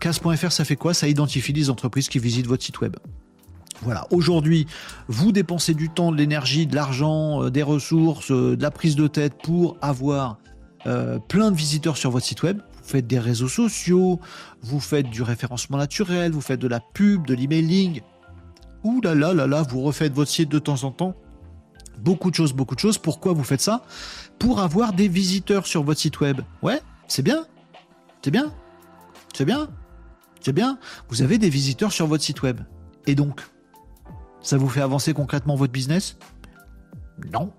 [0.00, 0.94] Case.fr, ça fait quoi?
[0.94, 2.96] Ça identifie les entreprises qui visitent votre site web.
[3.82, 4.66] Voilà, aujourd'hui,
[5.06, 8.96] vous dépensez du temps, de l'énergie, de l'argent, euh, des ressources, euh, de la prise
[8.96, 10.38] de tête pour avoir
[10.86, 12.58] euh, plein de visiteurs sur votre site web.
[12.58, 14.20] Vous faites des réseaux sociaux,
[14.62, 18.00] vous faites du référencement naturel, vous faites de la pub, de l'emailing.
[18.82, 21.14] Ouh là là là là, vous refaites votre site de temps en temps.
[21.98, 22.98] Beaucoup de choses, beaucoup de choses.
[22.98, 23.82] Pourquoi vous faites ça?
[24.38, 26.40] Pour avoir des visiteurs sur votre site web.
[26.62, 27.44] Ouais, c'est bien.
[28.22, 28.52] C'est bien.
[29.34, 29.68] C'est bien.
[30.40, 30.78] C'est bien.
[31.08, 32.60] Vous avez des visiteurs sur votre site web.
[33.06, 33.42] Et donc,
[34.40, 36.16] ça vous fait avancer concrètement votre business?
[37.32, 37.52] Non.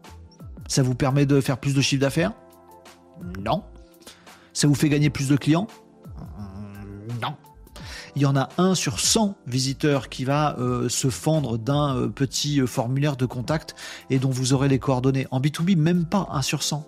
[0.68, 2.34] Ça vous permet de faire plus de chiffre d'affaires?
[3.44, 3.64] Non.
[4.54, 5.68] Ça vous fait gagner plus de clients?
[7.22, 7.36] Non.
[8.16, 12.08] Il y en a un sur 100 visiteurs qui va euh, se fendre d'un euh,
[12.08, 13.76] petit euh, formulaire de contact
[14.10, 15.28] et dont vous aurez les coordonnées.
[15.32, 16.88] En B2B, même pas un sur 100.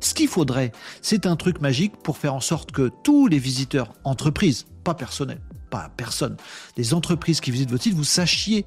[0.00, 3.92] Ce qu'il faudrait, c'est un truc magique pour faire en sorte que tous les visiteurs,
[4.04, 5.40] entreprises, pas personnels,
[5.70, 6.36] pas personne,
[6.76, 8.66] les entreprises qui visitent votre site, vous sachiez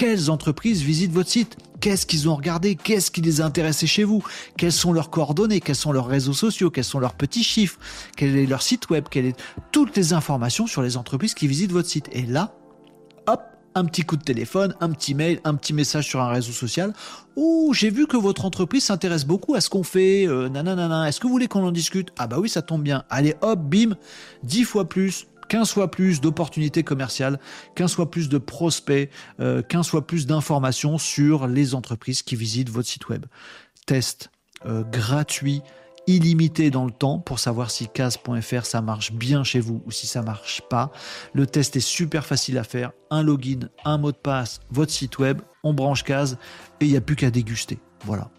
[0.00, 4.02] quelles entreprises visitent votre site, qu'est-ce qu'ils ont regardé, qu'est-ce qui les a intéressés chez
[4.02, 4.24] vous,
[4.56, 7.78] quelles sont leurs coordonnées, quels sont leurs réseaux sociaux, quels sont leurs petits chiffres,
[8.16, 9.36] quel est leur site web, quelles est
[9.72, 12.08] toutes les informations sur les entreprises qui visitent votre site?
[12.12, 12.54] Et là,
[13.26, 13.42] hop,
[13.74, 16.94] un petit coup de téléphone, un petit mail, un petit message sur un réseau social.
[17.36, 20.26] Oh, j'ai vu que votre entreprise s'intéresse beaucoup à ce qu'on fait.
[20.26, 22.08] Euh, nanana, est-ce que vous voulez qu'on en discute?
[22.18, 23.04] Ah bah oui, ça tombe bien.
[23.10, 23.96] Allez, hop, bim,
[24.44, 27.40] 10 fois plus, 15 fois plus d'opportunités commerciales,
[27.74, 32.70] 15 fois plus de prospects, 15 euh, fois plus d'informations sur les entreprises qui visitent
[32.70, 33.26] votre site web.
[33.84, 34.30] Test
[34.64, 35.62] euh, gratuit
[36.06, 40.06] illimité dans le temps pour savoir si case.fr ça marche bien chez vous ou si
[40.06, 40.92] ça marche pas.
[41.34, 42.92] Le test est super facile à faire.
[43.10, 46.38] Un login, un mot de passe, votre site web, on branche case
[46.80, 47.78] et il n'y a plus qu'à déguster.
[48.04, 48.30] Voilà.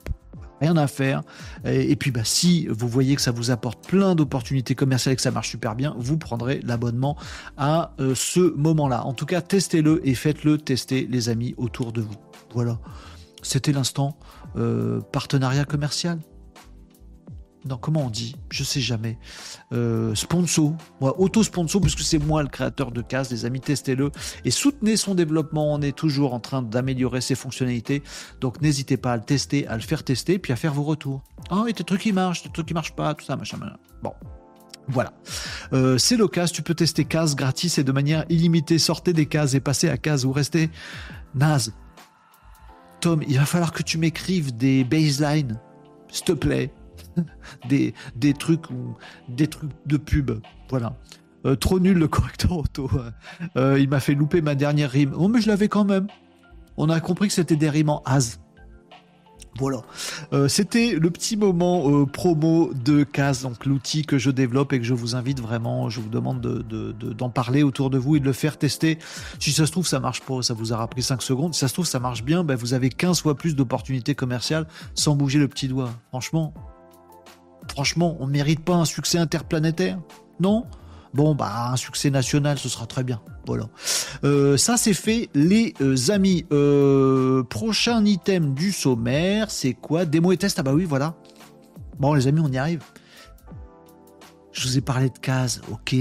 [0.61, 1.23] Rien à faire.
[1.65, 5.21] Et, puis, bah, si vous voyez que ça vous apporte plein d'opportunités commerciales et que
[5.21, 7.17] ça marche super bien, vous prendrez l'abonnement
[7.57, 9.03] à euh, ce moment-là.
[9.05, 12.15] En tout cas, testez-le et faites-le tester, les amis, autour de vous.
[12.53, 12.79] Voilà.
[13.41, 14.17] C'était l'instant
[14.55, 16.19] euh, partenariat commercial
[17.63, 18.35] non, comment on dit?
[18.49, 19.19] Je sais jamais.
[19.71, 24.11] Euh, sponsor, auto-sponsor, puisque c'est moi le créateur de cases, les amis, testez-le
[24.45, 25.71] et soutenez son développement.
[25.71, 28.01] On est toujours en train d'améliorer ses fonctionnalités,
[28.39, 31.21] donc n'hésitez pas à le tester, à le faire tester, puis à faire vos retours.
[31.51, 33.77] Oh, et des trucs qui marchent, des trucs qui marchent pas, tout ça, machin, machin.
[34.01, 34.13] Bon.
[34.87, 35.13] Voilà.
[35.73, 38.79] Euh, c'est l'occasion, tu peux tester cases gratis et de manière illimitée.
[38.79, 40.71] Sortez des cases et passez à cases ou restez
[41.35, 41.73] naze.
[42.99, 45.59] Tom, il va falloir que tu m'écrives des baselines,
[46.09, 46.73] s'il te plaît.
[47.69, 48.65] des, des trucs
[49.29, 50.31] des trucs de pub.
[50.69, 50.95] Voilà.
[51.45, 52.89] Euh, trop nul le correcteur auto.
[53.57, 55.13] Euh, il m'a fait louper ma dernière rime.
[55.17, 56.07] Oh mais je l'avais quand même.
[56.77, 58.39] On a compris que c'était des rimes en as.
[59.59, 59.81] Voilà.
[60.31, 64.85] Euh, c'était le petit moment promo de CAS, donc l'outil que je développe et que
[64.85, 68.25] je vous invite vraiment, je vous demande d'en de, parler autour de vous et de
[68.25, 68.97] le faire tester.
[69.39, 71.53] Si ça se trouve, ça marche pas, ça vous aura pris 5 secondes.
[71.53, 74.67] Si ça se trouve, ça marche bien, ben vous avez 15 fois plus d'opportunités commerciales
[74.95, 75.91] sans bouger le petit doigt.
[76.09, 76.53] Franchement,
[77.67, 79.99] Franchement, on ne mérite pas un succès interplanétaire
[80.39, 80.65] Non?
[81.13, 83.21] Bon, bah, un succès national, ce sera très bien.
[83.45, 83.65] Voilà.
[84.23, 86.45] Euh, ça, c'est fait, les euh, amis.
[86.51, 90.05] Euh, prochain item du sommaire, c'est quoi?
[90.05, 91.15] Démo et test Ah bah oui, voilà.
[91.99, 92.81] Bon, les amis, on y arrive.
[94.53, 95.61] Je vous ai parlé de cases.
[95.71, 95.95] Ok,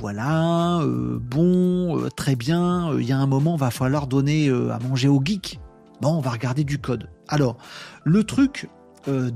[0.00, 0.80] voilà.
[1.20, 2.92] bon, très bien.
[2.98, 5.58] Il y a un moment, va falloir donner à manger aux geeks.
[6.00, 7.08] Bon, on va regarder du code.
[7.28, 7.56] Alors,
[8.04, 8.68] le truc,
[9.08, 9.30] euh,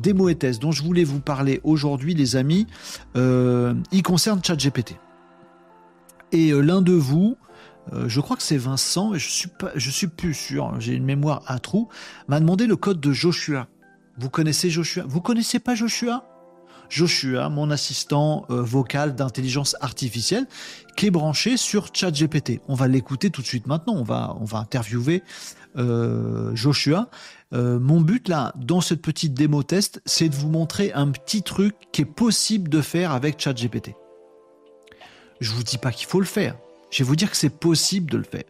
[0.61, 2.67] dont je voulais vous parler aujourd'hui, les amis,
[3.17, 4.97] euh, il concerne ChatGPT.
[6.33, 7.37] Et euh, l'un de vous,
[8.07, 11.43] je crois que c'est Vincent, je suis pas, je suis plus sûr, j'ai une mémoire
[11.47, 11.89] à trou,
[12.29, 13.67] m'a demandé le code de Joshua.
[14.19, 15.05] Vous connaissez Joshua?
[15.09, 16.25] Vous connaissez pas Joshua?
[16.91, 20.47] Joshua, mon assistant vocal d'intelligence artificielle,
[20.97, 22.61] qui est branché sur ChatGPT.
[22.69, 23.95] On va l'écouter tout de suite maintenant.
[23.95, 25.23] On va, on va interviewer
[26.55, 27.09] Joshua.
[27.55, 31.43] Euh, mon but là, dans cette petite démo test, c'est de vous montrer un petit
[31.43, 33.95] truc qui est possible de faire avec ChatGPT.
[35.41, 36.57] Je vous dis pas qu'il faut le faire.
[36.91, 38.45] Je vais vous dire que c'est possible de le faire.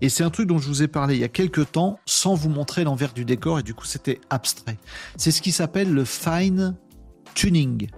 [0.00, 2.34] Et c'est un truc dont je vous ai parlé il y a quelques temps sans
[2.34, 4.76] vous montrer l'envers du décor et du coup c'était abstrait.
[5.16, 6.76] C'est ce qui s'appelle le fine
[7.34, 7.88] tuning.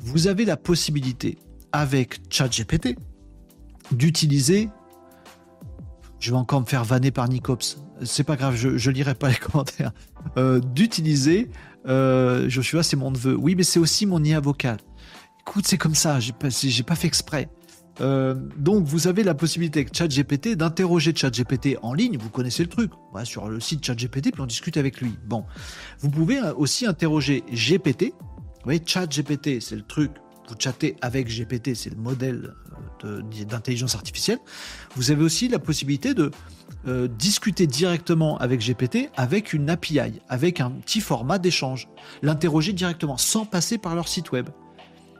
[0.00, 1.38] Vous avez la possibilité
[1.72, 2.96] avec ChatGPT
[3.92, 4.70] d'utiliser
[6.20, 7.78] je vais encore me faire vanner par Nicops.
[8.04, 9.92] C'est pas grave, je, je lirai pas les commentaires.
[10.36, 11.50] Euh, d'utiliser
[11.86, 13.36] euh, Joshua, c'est mon neveu.
[13.36, 14.78] Oui, mais c'est aussi mon IA vocal.
[15.40, 16.48] Écoute, c'est comme ça, j'ai pas,
[16.86, 17.48] pas fait exprès.
[18.00, 22.16] Euh, donc, vous avez la possibilité avec ChatGPT d'interroger ChatGPT en ligne.
[22.18, 22.92] Vous connaissez le truc.
[23.24, 25.14] Sur le site ChatGPT, puis on discute avec lui.
[25.26, 25.44] Bon,
[26.00, 28.12] vous pouvez aussi interroger GPT.
[28.12, 30.12] Vous voyez, ChatGPT, c'est le truc.
[30.48, 32.54] Vous chattez avec GPT, c'est le modèle
[33.02, 34.38] d'intelligence artificielle,
[34.96, 36.30] vous avez aussi la possibilité de
[36.86, 41.88] euh, discuter directement avec GPT avec une API, avec un petit format d'échange,
[42.22, 44.48] l'interroger directement sans passer par leur site web.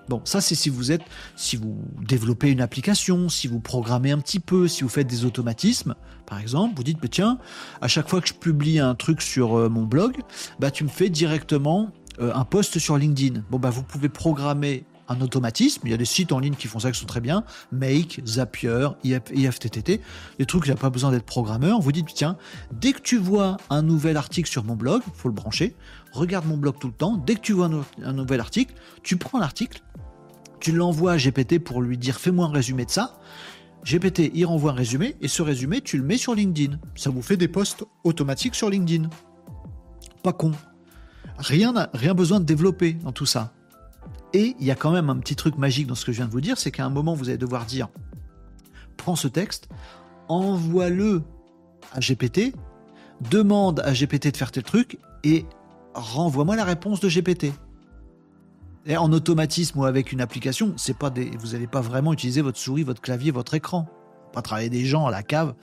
[0.09, 1.03] Bon, ça c'est si vous êtes,
[1.37, 5.26] si vous développez une application, si vous programmez un petit peu, si vous faites des
[5.26, 7.39] automatismes, par exemple, vous dites, bah, tiens,
[7.83, 10.16] à chaque fois que je publie un truc sur euh, mon blog,
[10.59, 13.43] bah tu me fais directement euh, un post sur LinkedIn.
[13.51, 15.82] Bon, bah vous pouvez programmer un automatisme.
[15.84, 17.44] Il y a des sites en ligne qui font ça qui sont très bien.
[17.72, 20.00] Make, Zapier, IFTTT,
[20.38, 21.80] des trucs il n'y a pas besoin d'être programmeur.
[21.80, 22.36] Vous dites, tiens,
[22.72, 25.74] dès que tu vois un nouvel article sur mon blog, il faut le brancher,
[26.12, 27.16] regarde mon blog tout le temps.
[27.16, 27.70] Dès que tu vois
[28.02, 29.82] un, nouvel article, tu prends l'article,
[30.61, 33.18] tu l'envoies à GPT pour lui dire fais-moi un résumé de ça.
[33.84, 36.78] GPT, il renvoie un résumé et ce résumé, tu le mets sur LinkedIn.
[36.96, 39.09] Ça vous fait des posts automatiques sur LinkedIn.
[40.22, 40.52] Pas con.
[41.38, 43.52] Rien, rien besoin de développer dans tout ça.
[44.35, 46.26] Et il y a quand même un petit truc magique dans ce que je viens
[46.26, 47.89] de vous dire, c'est qu'à un moment, vous allez devoir dire,
[48.97, 49.68] prends ce texte,
[50.29, 51.22] envoie-le
[51.93, 52.55] à GPT,
[53.31, 55.47] demande à GPT de faire tel truc, et
[55.95, 57.53] renvoie-moi la réponse de GPT.
[58.87, 62.41] Et en automatisme ou avec une application, c'est pas des, vous n'allez pas vraiment utiliser
[62.41, 63.87] votre souris, votre clavier, votre écran.
[64.33, 65.55] Pas travailler des gens à la cave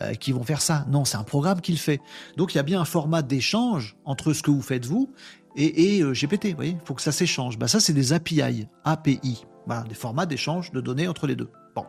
[0.00, 0.86] euh, qui vont faire ça.
[0.88, 2.00] Non, c'est un programme qui le fait.
[2.36, 5.12] Donc il y a bien un format d'échange entre ce que vous faites vous
[5.56, 6.50] et, euh, GPT.
[6.50, 7.58] Vous voyez, faut que ça s'échange.
[7.58, 9.44] Bah, ça, c'est des API, API.
[9.66, 11.50] Voilà, des formats d'échange de données entre les deux.
[11.74, 11.84] Bon,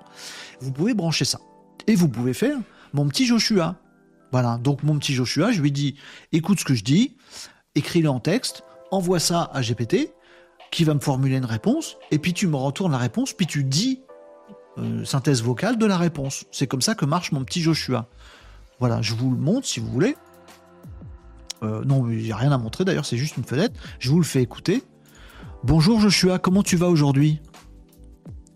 [0.59, 1.39] vous pouvez brancher ça.
[1.88, 2.57] Et vous pouvez faire
[2.93, 3.76] mon petit Joshua.
[4.32, 5.95] Voilà, donc mon petit Joshua, je lui dis,
[6.32, 7.18] écoute ce que je dis,
[7.76, 10.14] écris-le en texte, envoie ça à GPT,
[10.72, 13.66] qui va me formuler une réponse, et puis tu me retournes la réponse, puis tu
[13.66, 14.01] dis
[14.78, 16.45] euh, synthèse vocale de la réponse.
[16.51, 18.07] C'est comme ça que marche mon petit Joshua.
[18.80, 20.16] Voilà, je vous le montre si vous voulez.
[21.64, 23.80] Euh, non, il n'y a rien à montrer d'ailleurs, c'est juste une fenêtre.
[23.99, 24.84] Je vous le fais écouter.
[25.64, 27.39] Bonjour Joshua, comment tu vas aujourd'hui?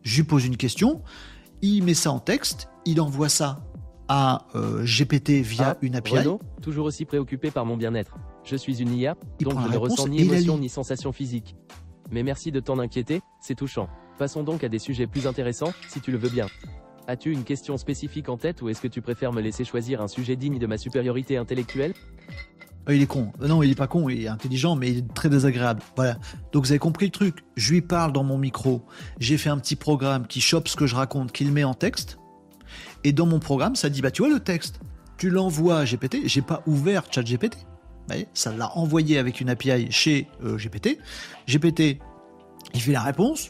[0.01, 1.01] Je lui pose une question,
[1.61, 3.59] il met ça en texte, il envoie ça
[4.07, 6.17] à euh, GPT via Ah, une API.
[6.17, 8.15] Renaud, toujours aussi préoccupé par mon bien-être.
[8.43, 11.55] Je suis une IA, Il donc je ne ressens ni émotion ni sensation physique.
[12.11, 13.87] Mais merci de t'en inquiéter, c'est touchant.
[14.19, 16.47] Passons donc à des sujets plus intéressants, si tu le veux bien.
[17.07, 20.07] As-tu une question spécifique en tête ou est-ce que tu préfères me laisser choisir un
[20.07, 21.93] sujet digne de ma supériorité intellectuelle?
[22.93, 23.31] Il est con.
[23.41, 25.81] Euh, Non, il est pas con, il est intelligent, mais il est très désagréable.
[25.95, 26.17] Voilà.
[26.51, 27.43] Donc vous avez compris le truc.
[27.55, 28.85] Je lui parle dans mon micro.
[29.19, 31.73] J'ai fait un petit programme qui chope ce que je raconte, qui le met en
[31.73, 32.17] texte.
[33.03, 34.79] Et dans mon programme, ça dit bah tu vois le texte.
[35.17, 36.17] Tu l'envoies à GPT.
[36.25, 37.57] J'ai pas ouvert ChatGPT.
[38.33, 40.99] Ça l'a envoyé avec une API chez euh, GPT.
[41.47, 41.99] GPT,
[42.73, 43.49] il fait la réponse.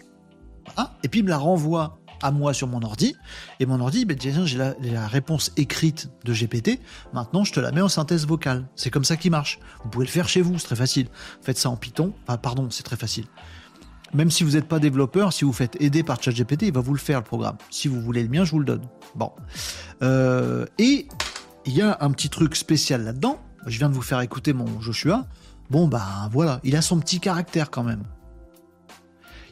[1.04, 3.16] Et puis il me la renvoie à moi sur mon ordi.
[3.60, 6.80] Et mon ordi, ben, j'ai la, réponse écrite de GPT.
[7.14, 8.68] Maintenant, je te la mets en synthèse vocale.
[8.76, 9.60] C'est comme ça qu'il marche.
[9.84, 11.08] Vous pouvez le faire chez vous, c'est très facile.
[11.42, 12.14] Faites ça en Python.
[12.28, 13.26] Ah, pardon, c'est très facile.
[14.14, 16.94] Même si vous n'êtes pas développeur, si vous faites aider par ChatGPT, il va vous
[16.94, 17.58] le faire le programme.
[17.70, 18.88] Si vous voulez le mien, je vous le donne.
[19.16, 19.32] Bon.
[20.04, 21.08] Euh, et
[21.66, 23.40] il y a un petit truc spécial là-dedans.
[23.66, 25.26] Je viens de vous faire écouter mon Joshua.
[25.70, 28.04] Bon, ben voilà, il a son petit caractère quand même.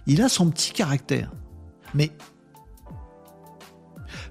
[0.06, 1.32] Il a son petit caractère.
[1.94, 2.12] Mais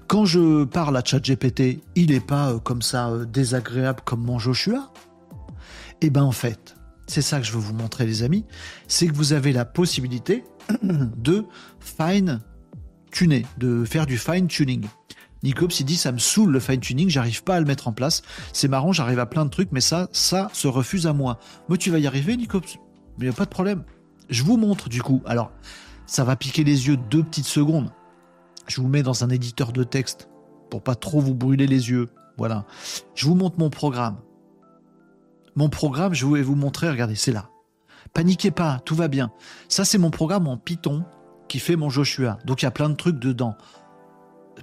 [0.07, 4.39] quand je parle à ChatGPT, il n'est pas euh, comme ça euh, désagréable comme mon
[4.39, 4.91] Joshua?
[6.01, 6.75] Eh ben en fait,
[7.07, 8.45] c'est ça que je veux vous montrer les amis,
[8.87, 10.43] c'est que vous avez la possibilité
[10.83, 11.45] de
[11.79, 12.41] fine
[13.11, 14.85] tuner, de faire du fine tuning.
[15.43, 17.93] Nicops il dit ça me saoule le fine tuning, j'arrive pas à le mettre en
[17.93, 18.21] place.
[18.53, 21.39] C'est marrant, j'arrive à plein de trucs, mais ça, ça se refuse à moi.
[21.69, 22.77] Mais tu vas y arriver, Nicops?
[23.17, 23.83] Mais y a pas de problème.
[24.29, 25.21] Je vous montre du coup.
[25.25, 25.51] Alors,
[26.05, 27.91] ça va piquer les yeux deux petites secondes.
[28.67, 30.29] Je vous mets dans un éditeur de texte
[30.69, 32.09] pour pas trop vous brûler les yeux.
[32.37, 32.65] Voilà.
[33.15, 34.17] Je vous montre mon programme.
[35.55, 37.49] Mon programme, je vais vous montrer, regardez, c'est là.
[38.13, 39.31] Paniquez pas, tout va bien.
[39.69, 41.03] Ça, c'est mon programme en Python
[41.47, 42.39] qui fait mon Joshua.
[42.45, 43.55] Donc, il y a plein de trucs dedans.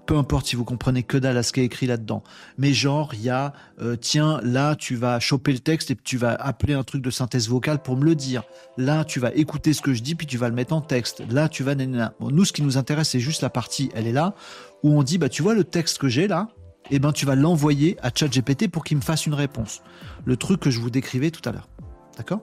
[0.07, 2.23] Peu importe si vous comprenez que dalle à ce qui est écrit là-dedans.
[2.59, 6.17] Mais genre, il y a, euh, tiens, là, tu vas choper le texte et tu
[6.17, 8.43] vas appeler un truc de synthèse vocale pour me le dire.
[8.77, 11.23] Là, tu vas écouter ce que je dis, puis tu vas le mettre en texte.
[11.31, 11.75] Là, tu vas...
[11.75, 14.35] nous, ce qui nous intéresse, c'est juste la partie, elle est là,
[14.83, 16.49] où on dit, bah, tu vois le texte que j'ai là,
[16.91, 19.83] eh ben, tu vas l'envoyer à ChatGPT pour qu'il me fasse une réponse.
[20.25, 21.69] Le truc que je vous décrivais tout à l'heure.
[22.17, 22.43] D'accord?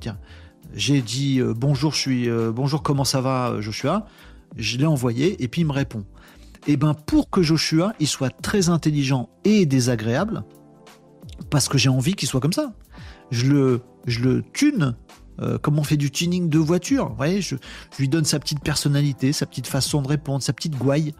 [0.00, 0.18] Tiens,
[0.74, 4.06] j'ai dit euh, bonjour, je suis euh, bonjour, comment ça va, Joshua?
[4.56, 6.04] Je l'ai envoyé et puis il me répond.
[6.68, 10.44] Et ben pour que Joshua il soit très intelligent et désagréable,
[11.50, 12.72] parce que j'ai envie qu'il soit comme ça.
[13.30, 14.94] Je le, je tune
[15.40, 17.16] euh, comme on fait du tuning de voiture.
[17.40, 17.56] Je,
[17.98, 21.14] lui donne sa petite personnalité, sa petite façon de répondre, sa petite gouaille,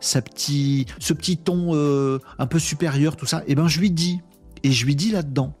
[0.00, 3.42] sa petit, ce petit ton euh, un peu supérieur, tout ça.
[3.46, 4.20] Et ben je lui dis,
[4.62, 5.54] et je lui dis là-dedans.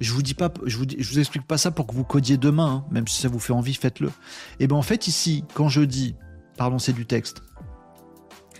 [0.00, 2.84] Je vous dis pas, je vous, explique pas ça pour que vous codiez demain, hein,
[2.90, 4.10] même si ça vous fait envie, faites-le.
[4.58, 6.16] Et ben en fait ici, quand je dis,
[6.56, 7.42] pardon, c'est du texte.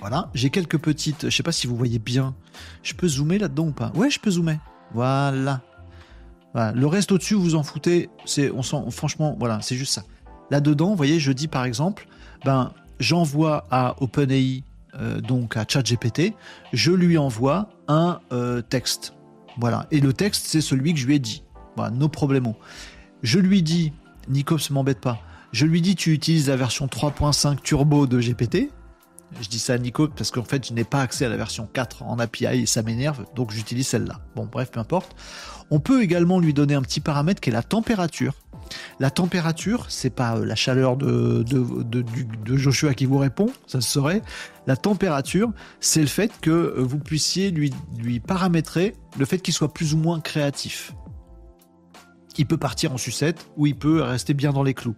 [0.03, 2.35] Voilà, j'ai quelques petites, je sais pas si vous voyez bien.
[2.83, 3.93] Je peux zoomer là-dedans ou pas?
[3.95, 4.59] Ouais, je peux zoomer.
[4.93, 5.61] Voilà.
[6.55, 8.11] Le reste au-dessus, vous en foutez.
[8.25, 10.03] C'est, on s'en, franchement, voilà, c'est juste ça.
[10.51, 12.09] Là-dedans, vous voyez, je dis par exemple,
[12.45, 14.65] ben, j'envoie à OpenAI,
[14.97, 16.35] euh, donc à ChatGPT,
[16.73, 19.15] je lui envoie un euh, texte.
[19.59, 19.87] Voilà.
[19.93, 21.45] Et le texte, c'est celui que je lui ai dit.
[21.77, 22.57] Voilà, no problemo.
[23.23, 23.93] Je lui dis,
[24.29, 25.21] Nicops m'embête pas,
[25.53, 28.73] je lui dis, tu utilises la version 3.5 turbo de GPT.
[29.41, 31.69] Je dis ça à Nico parce qu'en fait, je n'ai pas accès à la version
[31.73, 34.21] 4 en API et ça m'énerve, donc j'utilise celle-là.
[34.37, 35.17] Bon, bref, peu importe.
[35.71, 38.35] On peut également lui donner un petit paramètre qui est la température.
[39.01, 43.81] La température, c'est pas euh, la chaleur de, de, de- Joshua qui vous répond, ça
[43.81, 44.23] se saurait.
[44.67, 49.53] La température, c'est le fait que euh, vous puissiez lui, lui paramétrer le fait qu'il
[49.55, 50.93] soit plus ou moins créatif.
[52.39, 54.97] il peut partir en sucette ou il peut rester bien dans les clous.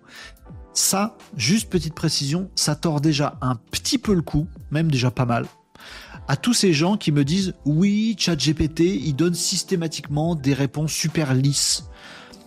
[0.75, 5.25] Ça, juste petite précision, ça tord déjà un petit peu le coup, même déjà pas
[5.25, 5.47] mal,
[6.27, 11.33] à tous ces gens qui me disent oui, ChatGPT, il donne systématiquement des réponses super
[11.33, 11.85] lisses.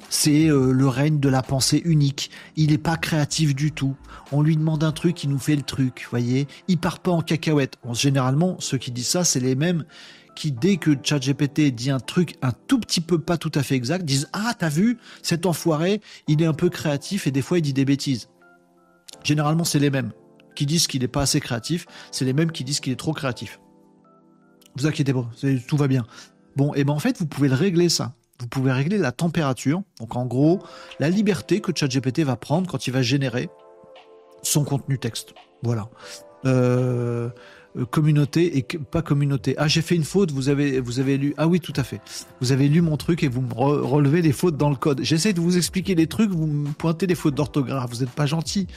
[0.10, 2.32] C'est euh, le règne de la pensée unique.
[2.56, 3.96] Il n'est pas créatif du tout.
[4.32, 6.08] On lui demande un truc, il nous fait le truc.
[6.10, 7.78] Voyez, il part pas en cacahuète.
[7.94, 9.86] généralement, ceux qui disent ça, c'est les mêmes
[10.38, 13.74] qui, dès que ChatGPT dit un truc un tout petit peu pas tout à fait
[13.74, 17.58] exact, disent Ah, t'as vu, cet enfoiré, il est un peu créatif et des fois
[17.58, 18.30] il dit des bêtises.
[19.24, 20.12] Généralement, c'est les mêmes
[20.56, 23.14] qui disent qu'il n'est pas assez créatif, c'est les mêmes qui disent qu'il est trop
[23.14, 23.60] créatif.
[24.76, 25.28] Vous inquiétez pas,
[25.68, 26.06] tout va bien.
[26.56, 28.14] Bon, et ben en fait, vous pouvez le régler ça.
[28.40, 30.60] Vous pouvez régler la température, donc en gros,
[31.00, 33.50] la liberté que ChatGPT va prendre quand il va générer
[34.44, 35.34] son contenu texte.
[35.64, 35.90] Voilà.
[36.46, 37.30] Euh,
[37.86, 39.56] communauté et pas communauté.
[39.58, 41.34] Ah, j'ai fait une faute, vous avez, vous avez lu.
[41.38, 42.02] Ah oui, tout à fait.
[42.42, 45.02] Vous avez lu mon truc et vous me relevez les fautes dans le code.
[45.04, 47.90] J'essaie de vous expliquer les trucs, vous me pointez les fautes d'orthographe.
[47.92, 48.68] Vous n'êtes pas gentil.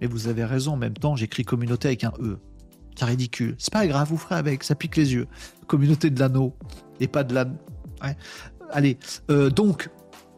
[0.00, 2.38] Mais vous avez raison, en même temps, j'écris communauté avec un E.
[2.96, 3.56] C'est ridicule.
[3.58, 5.26] C'est pas grave, vous ferez avec, ça pique les yeux.
[5.66, 6.56] Communauté de l'anneau
[7.00, 7.58] et pas de l'anneau.
[8.70, 8.98] Allez,
[9.30, 9.88] euh, donc,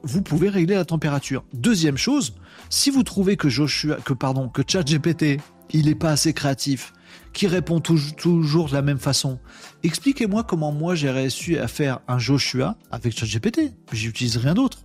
[0.03, 1.45] vous pouvez régler la température.
[1.53, 2.35] Deuxième chose,
[2.71, 5.41] si vous trouvez que Joshua, que pardon, que ChatGPT,
[5.73, 6.93] il n'est pas assez créatif,
[7.33, 9.39] qui répond toujours de la même façon.
[9.83, 13.75] Expliquez-moi comment moi j'ai réussi à faire un Joshua avec ChatGPT.
[13.93, 14.79] J'utilise rien d'autre.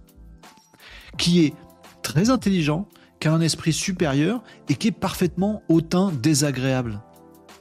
[1.17, 1.53] Qui est
[2.03, 2.87] très intelligent,
[3.19, 7.01] qui a un esprit supérieur et qui est parfaitement autant désagréable.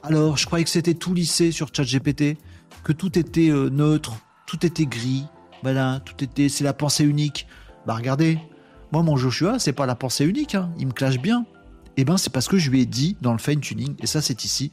[0.02, 2.38] Alors, je croyais que c'était tout lissé sur ChatGPT,
[2.82, 4.14] que tout était euh, neutre,
[4.46, 5.26] tout était gris,
[5.62, 7.46] voilà, tout était, c'est la pensée unique.
[7.86, 8.38] Bah regardez,
[8.92, 10.70] moi mon Joshua, c'est pas la pensée unique, hein.
[10.78, 11.44] il me clash bien.
[12.00, 14.22] Eh ben, c'est parce que je lui ai dit dans le fine tuning, et ça
[14.22, 14.72] c'est ici.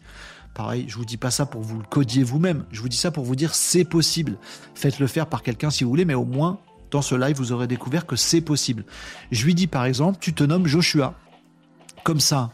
[0.54, 2.64] Pareil, je vous dis pas ça pour vous le codier vous-même.
[2.72, 4.38] Je vous dis ça pour vous dire c'est possible.
[4.76, 6.58] Faites-le faire par quelqu'un si vous voulez, mais au moins
[6.90, 8.86] dans ce live vous aurez découvert que c'est possible.
[9.30, 11.16] Je lui dis par exemple, tu te nommes Joshua.
[12.06, 12.52] Comme ça.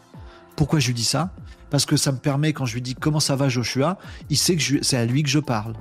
[0.55, 1.35] Pourquoi je lui dis ça?
[1.69, 3.99] Parce que ça me permet quand je lui dis comment ça va Joshua,
[4.31, 5.75] il sait que c'est à lui que je parle.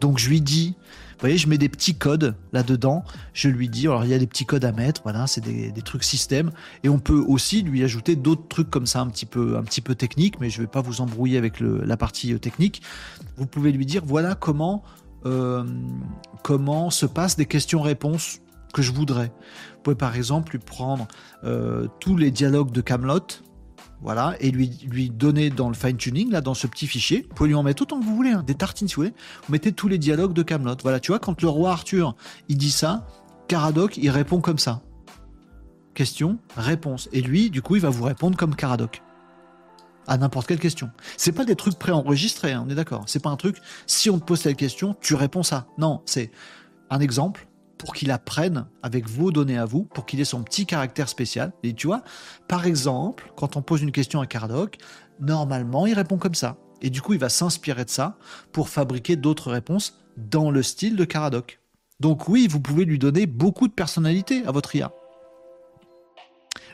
[0.00, 0.74] Donc je lui dis,
[1.22, 3.04] voyez, je mets des petits codes là-dedans.
[3.32, 5.82] Je lui dis, alors il y a des petits codes à mettre, voilà, c'est des,
[5.82, 6.50] trucs système.
[6.84, 9.80] Et on peut aussi lui ajouter d'autres trucs comme ça, un petit peu, un petit
[9.80, 12.82] peu technique, mais je ne vais pas vous embrouiller avec la partie euh, technique.
[13.36, 14.82] Vous pouvez lui dire, voilà comment,
[15.26, 15.64] euh,
[16.42, 18.40] comment se passent des questions-réponses
[18.72, 19.32] que je voudrais.
[19.76, 21.06] Vous pouvez par exemple lui prendre
[21.44, 23.20] euh, tous les dialogues de Camelot
[24.02, 27.24] voilà, et lui, lui donner dans le fine tuning, là, dans ce petit fichier.
[27.28, 29.14] Vous pouvez lui en mettre autant que vous voulez, hein, des tartines si vous voulez.
[29.46, 30.76] Vous mettez tous les dialogues de Camelot.
[30.82, 32.16] Voilà, tu vois, quand le roi Arthur,
[32.48, 33.06] il dit ça,
[33.46, 34.82] Caradoc, il répond comme ça.
[35.94, 37.08] Question, réponse.
[37.12, 39.02] Et lui, du coup, il va vous répondre comme Caradoc.
[40.08, 40.90] À n'importe quelle question.
[41.16, 43.04] C'est pas des trucs préenregistrés, hein, on est d'accord.
[43.06, 45.68] C'est pas un truc, si on te pose telle question, tu réponds ça.
[45.78, 46.32] Non, c'est
[46.90, 47.46] un exemple,
[47.82, 51.52] pour qu'il apprenne avec vos données à vous, pour qu'il ait son petit caractère spécial.
[51.64, 52.04] Et tu vois,
[52.46, 54.78] par exemple, quand on pose une question à Cardoc,
[55.18, 56.58] normalement, il répond comme ça.
[56.80, 58.18] Et du coup, il va s'inspirer de ça
[58.52, 61.58] pour fabriquer d'autres réponses dans le style de Caradoc.
[61.98, 64.92] Donc oui, vous pouvez lui donner beaucoup de personnalité à votre IA.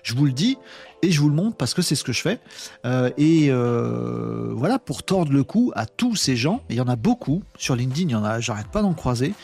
[0.09, 0.57] Je vous le dis
[1.03, 2.41] et je vous le montre parce que c'est ce que je fais.
[2.87, 6.81] Euh, et euh, voilà, pour tordre le cou à tous ces gens, et il y
[6.81, 9.35] en a beaucoup sur LinkedIn, il y en a, j'arrête pas d'en croiser,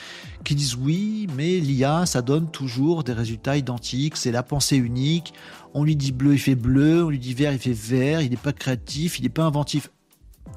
[0.43, 5.35] qui disent oui, mais l'IA, ça donne toujours des résultats identiques, c'est la pensée unique.
[5.75, 8.31] On lui dit bleu, il fait bleu, on lui dit vert, il fait vert, il
[8.31, 9.91] n'est pas créatif, il n'est pas inventif.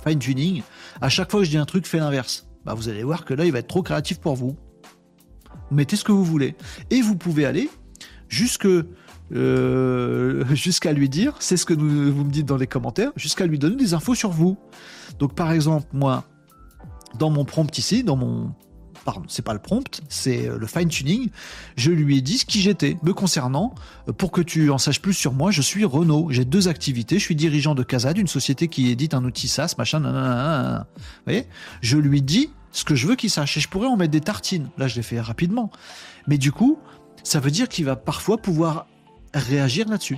[0.08, 0.62] Fine tuning.
[1.01, 2.47] À chaque fois que je dis un truc, fais l'inverse.
[2.64, 4.55] Bah, vous allez voir que là, il va être trop créatif pour vous.
[5.70, 6.55] Mettez ce que vous voulez.
[6.91, 7.70] Et vous pouvez aller
[8.30, 8.68] jusque
[9.34, 13.59] euh, jusqu'à lui dire, c'est ce que vous me dites dans les commentaires, jusqu'à lui
[13.59, 14.57] donner des infos sur vous.
[15.19, 16.25] Donc par exemple, moi,
[17.17, 18.51] dans mon prompt ici, dans mon...
[19.05, 21.30] Pardon, c'est pas le prompt, c'est euh, le fine tuning.
[21.78, 22.97] Je lui ai dit ce qui j'étais.
[23.03, 23.73] Me concernant,
[24.09, 26.28] euh, pour que tu en saches plus sur moi, je suis Renault.
[26.30, 27.17] J'ai deux activités.
[27.17, 30.01] Je suis dirigeant de Casad, une société qui édite un outil SaaS, machin.
[30.01, 31.47] Vous voyez?
[31.80, 33.55] Je lui dis ce que je veux qu'il sache.
[33.55, 34.67] Et je pourrais en mettre des tartines.
[34.78, 35.71] Là, je l'ai fait rapidement.
[36.28, 36.78] Mais du coup,
[37.23, 38.88] ça veut dire qu'il va parfois pouvoir
[39.39, 40.17] réagir là-dessus.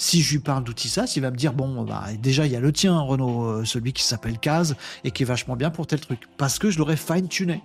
[0.00, 2.56] Si je lui parle d'outils SaaS, il va me dire bon, bah, déjà il y
[2.56, 5.88] a le tien, Renault, euh, celui qui s'appelle Case et qui est vachement bien pour
[5.88, 7.62] tel truc, parce que je l'aurais fine-tuné.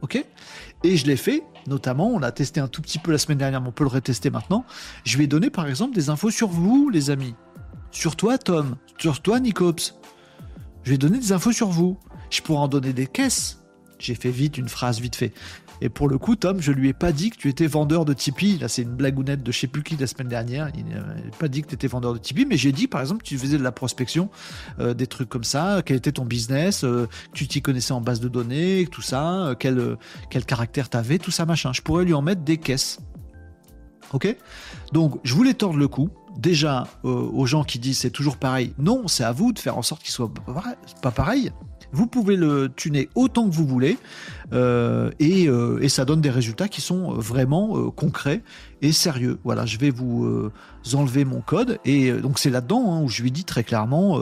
[0.00, 0.24] Ok?
[0.82, 3.60] Et je l'ai fait, notamment, on l'a testé un tout petit peu la semaine dernière,
[3.60, 4.64] mais on peut le retester maintenant.
[5.04, 7.34] Je vais donner par exemple des infos sur vous, les amis.
[7.90, 8.76] Sur toi, Tom.
[8.98, 9.94] Sur toi, Nicops.
[10.84, 11.98] Je vais donner des infos sur vous.
[12.30, 13.62] Je pourrais en donner des caisses.
[13.98, 15.34] J'ai fait vite une phrase vite fait.
[15.80, 18.12] Et pour le coup, Tom, je lui ai pas dit que tu étais vendeur de
[18.12, 18.58] Tipeee.
[18.58, 20.70] Là, c'est une blagounette de je sais plus qui la semaine dernière.
[20.76, 21.04] Il n'a
[21.38, 23.38] pas dit que tu étais vendeur de Tipeee, mais j'ai dit, par exemple, que tu
[23.38, 24.28] faisais de la prospection,
[24.78, 28.20] euh, des trucs comme ça, quel était ton business, euh, tu t'y connaissais en base
[28.20, 29.96] de données, tout ça, euh, quel,
[30.28, 31.72] quel caractère t'avais, tout ça, machin.
[31.72, 33.00] Je pourrais lui en mettre des caisses.
[34.12, 34.36] Ok?
[34.92, 36.10] Donc, je voulais tordre le coup.
[36.36, 38.72] Déjà, aux gens qui disent c'est toujours pareil.
[38.78, 40.30] Non, c'est à vous de faire en sorte qu'il soit
[41.02, 41.52] pas pareil.
[41.92, 43.98] Vous pouvez le tuner autant que vous voulez
[44.52, 48.42] euh, euh, et, ça donne des résultats qui sont vraiment euh, concrets
[48.80, 49.38] et sérieux.
[49.44, 50.50] Voilà, je vais vous
[50.94, 54.18] enlever mon code et donc c'est là-dedans hein, où je lui dis très clairement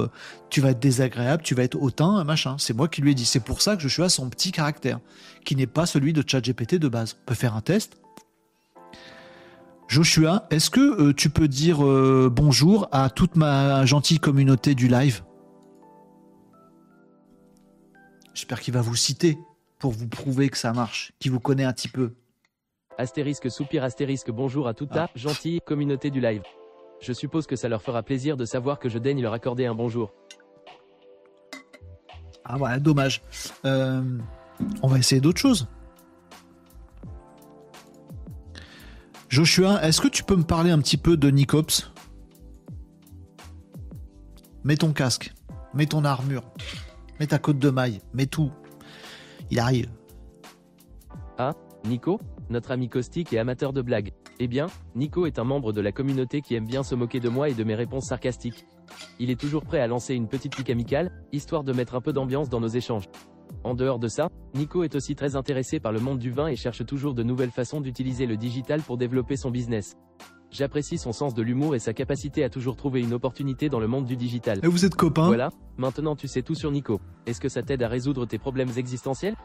[0.51, 2.57] tu vas être désagréable, tu vas être hautain, machin.
[2.59, 3.27] C'est moi qui lui ai dit.
[3.27, 4.99] C'est pour ça que je suis à son petit caractère
[5.45, 7.17] qui n'est pas celui de ChatGPT de base.
[7.23, 7.99] On peut faire un test.
[9.89, 11.79] Joshua, est-ce que tu peux dire
[12.31, 15.23] bonjour à toute ma gentille communauté du live?
[18.39, 19.37] J'espère qu'il va vous citer
[19.81, 22.13] pour vous prouver que ça marche, qu'il vous connaît un petit peu.
[22.97, 25.11] Astérisque soupir astérisque bonjour à toute la ah.
[25.17, 26.43] gentille communauté du live.
[27.01, 29.75] Je suppose que ça leur fera plaisir de savoir que je daigne leur accorder un
[29.75, 30.15] bonjour.
[32.45, 33.23] Ah ouais, dommage.
[33.65, 34.05] Euh,
[34.83, 35.67] on va essayer d'autres choses.
[39.29, 41.91] Joshua, est-ce que tu peux me parler un petit peu de Nicops?
[44.63, 45.33] Mets ton casque,
[45.75, 46.45] mets ton armure.
[47.21, 48.53] Mets ta côte de maille, mets tout.
[49.51, 49.91] Il arrive.
[51.37, 51.53] Ah,
[51.85, 54.13] Nico Notre ami caustique et amateur de blagues.
[54.39, 57.29] Eh bien, Nico est un membre de la communauté qui aime bien se moquer de
[57.29, 58.67] moi et de mes réponses sarcastiques.
[59.19, 62.13] Il est toujours prêt à lancer une petite pique amicale, histoire de mettre un peu
[62.13, 63.09] d'ambiance dans nos échanges.
[63.65, 66.57] En dehors de ça, Nico est aussi très intéressé par le monde du vin et
[66.57, 69.97] cherche toujours de nouvelles façons d'utiliser le digital pour développer son business.
[70.51, 73.87] J'apprécie son sens de l'humour et sa capacité à toujours trouver une opportunité dans le
[73.87, 74.61] monde du digital.
[74.63, 75.27] Et vous êtes copains?
[75.27, 77.01] Voilà, maintenant tu sais tout sur Nico.
[77.27, 79.37] Est-ce que ça t'aide à résoudre tes problèmes existentiels?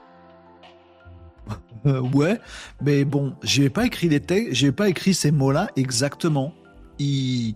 [1.86, 2.40] Euh, Ouais,
[2.82, 6.54] mais bon, j'ai pas écrit les textes, j'ai pas écrit ces mots-là exactement.
[7.00, 7.56] Il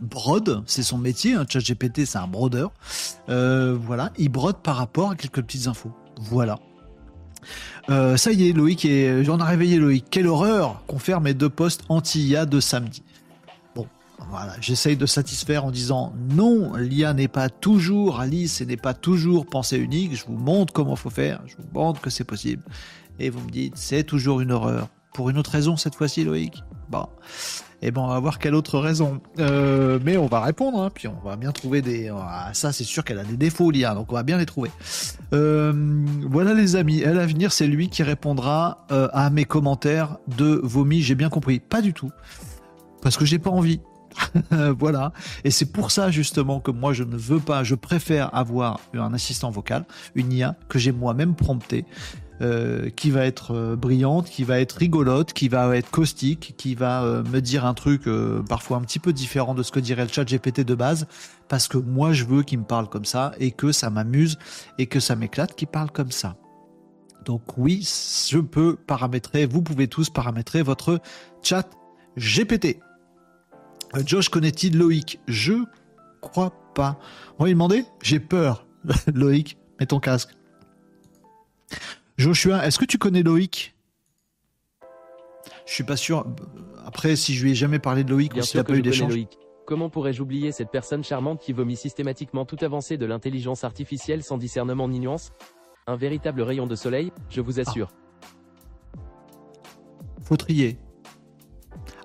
[0.00, 2.72] brode, c'est son métier, un hein, GPT c'est un brodeur.
[3.28, 5.92] Euh, voilà, il brode par rapport à quelques petites infos.
[6.20, 6.58] Voilà.
[7.88, 8.86] Euh, ça y est, Loïc,
[9.22, 10.04] j'en ai réveillé Loïc.
[10.10, 13.02] Quelle horreur qu'on ferme mes deux postes anti-IA de samedi.
[13.74, 13.86] Bon,
[14.30, 18.94] voilà, j'essaye de satisfaire en disant non, l'IA n'est pas toujours Alice et n'est pas
[18.94, 20.16] toujours pensée unique.
[20.16, 22.62] Je vous montre comment faut faire, je vous montre que c'est possible.
[23.18, 24.88] Et vous me dites, c'est toujours une horreur.
[25.12, 26.62] Pour une autre raison cette fois-ci, Loïc.
[26.88, 27.06] Bon.
[27.82, 29.20] Eh ben, on va voir quelle autre raison.
[29.38, 32.10] Euh, mais on va répondre, hein, puis on va bien trouver des.
[32.14, 34.70] Ah, ça, c'est sûr qu'elle a des défauts, l'IA, donc on va bien les trouver.
[35.32, 35.72] Euh,
[36.28, 37.04] voilà, les amis.
[37.04, 41.00] À l'avenir, c'est lui qui répondra euh, à mes commentaires de vomi.
[41.00, 41.58] J'ai bien compris.
[41.58, 42.10] Pas du tout.
[43.02, 43.80] Parce que j'ai pas envie.
[44.78, 45.12] voilà.
[45.44, 49.14] Et c'est pour ça justement que moi je ne veux pas, je préfère avoir un
[49.14, 49.84] assistant vocal,
[50.16, 51.86] une IA que j'ai moi-même prompté.
[52.42, 56.74] Euh, qui va être euh, brillante, qui va être rigolote, qui va être caustique, qui
[56.74, 58.08] va euh, me dire un truc
[58.48, 61.06] parfois un petit peu différent de ce que dirait le chat GPT de base,
[61.48, 64.38] parce que moi je veux qu'il me parle comme ça et que ça m'amuse
[64.78, 66.36] et que ça m'éclate qu'il parle comme ça.
[67.26, 67.86] Donc oui,
[68.30, 70.98] je peux paramétrer, vous pouvez tous paramétrer votre
[71.42, 71.68] chat
[72.16, 72.80] GPT.
[74.06, 75.64] Josh connaît-il Loïc Je
[76.22, 76.98] crois pas.
[77.38, 77.84] On va lui demander?
[78.02, 78.66] J'ai peur.
[79.12, 80.30] Loïc, mets ton casque.
[82.20, 83.74] Joshua, est-ce que tu connais Loïc?
[85.66, 86.26] Je suis pas sûr.
[86.84, 89.14] Après, si je lui ai jamais parlé de Loïc ou s'il n'a pas eu d'échange.
[89.66, 94.36] Comment pourrais-je oublier cette personne charmante qui vomit systématiquement tout avancé de l'intelligence artificielle sans
[94.36, 95.30] discernement ni nuance?
[95.86, 97.88] Un véritable rayon de soleil, je vous assure.
[100.20, 100.76] Faut trier.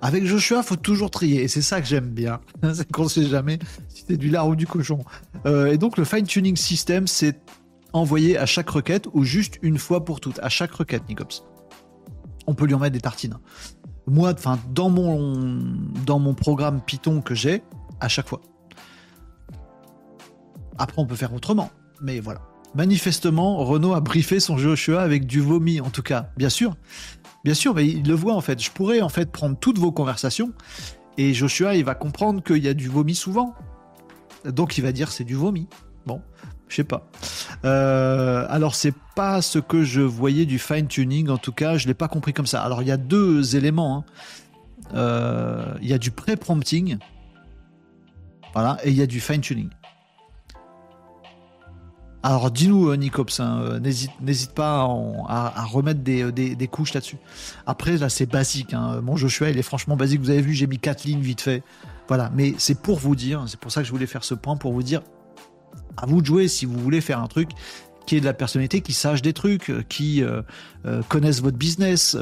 [0.00, 2.40] Avec Joshua, faut toujours trier, et c'est ça que j'aime bien.
[2.72, 5.00] c'est qu'on sait jamais si c'est du lard ou du cochon.
[5.44, 7.38] Euh, et donc le fine tuning system, c'est
[7.92, 11.44] envoyer à chaque requête ou juste une fois pour toutes, à chaque requête, Nicops.
[12.46, 13.38] On peut lui en mettre des tartines.
[14.06, 15.62] Moi, enfin, dans mon,
[16.04, 17.62] dans mon programme Python que j'ai,
[18.00, 18.40] à chaque fois.
[20.78, 22.42] Après, on peut faire autrement, mais voilà.
[22.74, 26.30] Manifestement, Renault a briefé son Joshua avec du vomi, en tout cas.
[26.36, 26.76] Bien sûr,
[27.42, 28.62] bien sûr, mais il le voit en fait.
[28.62, 30.52] Je pourrais en fait prendre toutes vos conversations
[31.16, 33.54] et Joshua, il va comprendre qu'il y a du vomi souvent.
[34.44, 35.68] Donc, il va dire c'est du vomi.
[36.04, 36.20] Bon,
[36.68, 37.08] je sais pas.
[37.64, 41.28] Euh, alors c'est pas ce que je voyais du fine tuning.
[41.28, 42.62] En tout cas, je l'ai pas compris comme ça.
[42.62, 43.98] Alors il y a deux éléments.
[43.98, 44.04] Hein.
[44.94, 46.98] Euh, il y a du pré-prompting,
[48.54, 49.68] voilà, et il y a du fine tuning.
[52.22, 54.88] Alors dis-nous, euh, Nicops, hein, n'hésite pas
[55.28, 57.18] à, remettre des, couches là-dessus.
[57.66, 58.74] Après, là, c'est basique.
[58.74, 59.00] Hein.
[59.00, 60.20] Mon Joshua, il est franchement basique.
[60.20, 61.62] Vous avez vu, j'ai mis quatre lignes vite fait.
[62.08, 64.56] Voilà, mais c'est pour vous dire, c'est pour ça que je voulais faire ce point,
[64.56, 65.02] pour vous dire,
[65.96, 67.50] à vous de jouer si vous voulez faire un truc
[68.06, 70.22] qui est de la personnalité, qui sache des trucs, qui
[71.08, 72.16] connaissent votre business.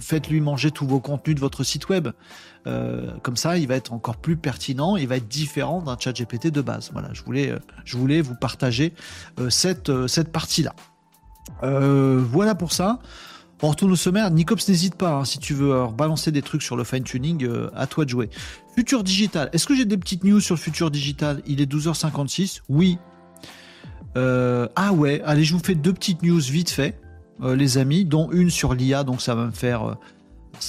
[0.00, 2.08] Faites-lui manger tous vos contenus de votre site web.
[2.64, 6.46] comme ça, il va être encore plus pertinent, il va être différent d'un chat GPT
[6.46, 6.88] de base.
[6.94, 8.94] Voilà, je voulais, vous partager
[9.50, 10.74] cette, cette partie-là.
[11.60, 12.98] voilà pour ça.
[13.64, 14.28] On retourne au sommaire.
[14.32, 17.86] Nicops, n'hésite pas, hein, si tu veux balancer des trucs sur le fine-tuning, euh, à
[17.86, 18.28] toi de jouer.
[18.74, 19.50] Futur digital.
[19.52, 21.40] Est-ce que j'ai des petites news sur le futur digital?
[21.46, 22.62] Il est 12h56.
[22.68, 22.98] Oui.
[24.16, 27.00] Euh, ah ouais, allez, je vous fais deux petites news vite fait,
[27.40, 29.96] euh, les amis, dont une sur l'IA, donc ça va me faire.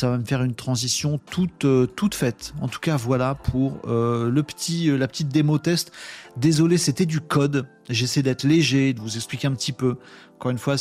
[0.04, 1.66] me faire une transition toute,
[2.14, 2.54] faite.
[2.62, 5.92] En tout cas, voilà pour la petite démo test.
[6.38, 7.68] Désolé, c'était du code.
[7.90, 9.98] J'essaie d'être léger, de vous expliquer un petit peu.
[10.36, 10.78] Encore une fois,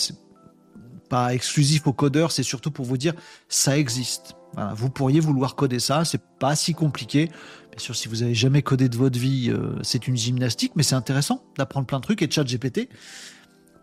[1.13, 3.13] pas exclusif aux codeurs, c'est surtout pour vous dire
[3.51, 4.35] ça existe.
[4.75, 7.27] vous pourriez vouloir coder ça, c'est pas si compliqué.
[7.27, 10.83] Bien sûr, si vous avez jamais codé de votre vie, euh, c'est une gymnastique, mais
[10.83, 12.89] c'est intéressant d'apprendre plein de trucs et ChatGPT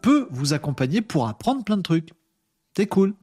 [0.02, 2.10] peut vous accompagner pour apprendre plein de trucs.
[2.76, 3.14] C'est cool.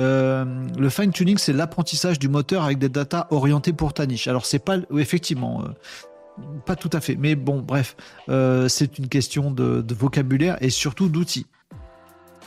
[0.00, 0.46] Euh,
[0.78, 4.28] le fine tuning, c'est l'apprentissage du moteur avec des datas orientées pour ta niche.
[4.28, 5.62] Alors c'est pas effectivement.
[5.62, 5.68] Euh,
[6.64, 7.94] pas tout à fait, mais bon, bref,
[8.68, 11.44] c'est une question de vocabulaire et surtout d'outils.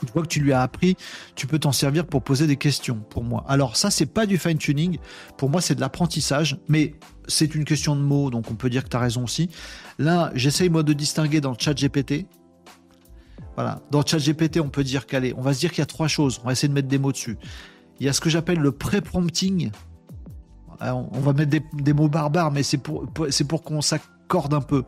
[0.02, 0.96] Une fois que tu lui as appris,
[1.34, 3.44] tu peux t'en servir pour poser des questions pour moi.
[3.48, 4.98] Alors ça, c'est pas du fine tuning.
[5.36, 6.94] Pour moi, c'est de l'apprentissage, mais
[7.28, 9.50] c'est une question de mots, donc on peut dire que tu as raison aussi.
[9.98, 12.26] Là, j'essaye moi de distinguer dans le chat GPT.
[13.54, 15.82] Voilà, dans le chat GPT, on peut dire qu'allez, on va se dire qu'il y
[15.82, 16.40] a trois choses.
[16.42, 17.38] On va essayer de mettre des mots dessus.
[17.98, 19.70] Il y a ce que j'appelle le pré-prompting.
[20.80, 23.06] On va mettre des, mots barbares, mais c'est pour,
[23.48, 24.84] pour qu'on s'accorde un peu.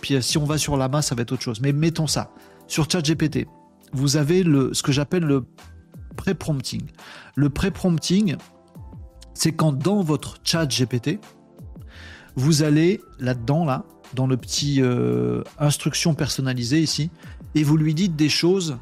[0.00, 1.60] Puis si on va sur la main, ça va être autre chose.
[1.60, 2.32] Mais mettons ça.
[2.66, 3.46] Sur chat GPT,
[3.92, 5.44] vous avez le, ce que j'appelle le
[6.16, 6.82] pré-prompting.
[7.34, 8.36] Le pré-prompting,
[9.34, 11.18] c'est quand dans votre chat GPT,
[12.36, 13.84] vous allez là-dedans, là,
[14.14, 17.10] dans le petit euh, instruction personnalisée ici,
[17.54, 18.78] et vous lui dites des choses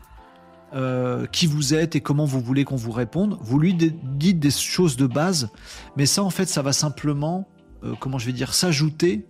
[0.74, 3.38] euh, qui vous êtes et comment vous voulez qu'on vous réponde.
[3.40, 5.48] Vous lui dites des choses de base,
[5.96, 7.48] mais ça en fait, ça va simplement,
[7.84, 9.26] euh, comment je vais dire, s'ajouter,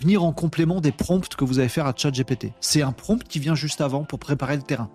[0.00, 2.52] venir en complément des prompts que vous allez faire à ChatGPT.
[2.60, 4.90] C'est un prompt qui vient juste avant pour préparer le terrain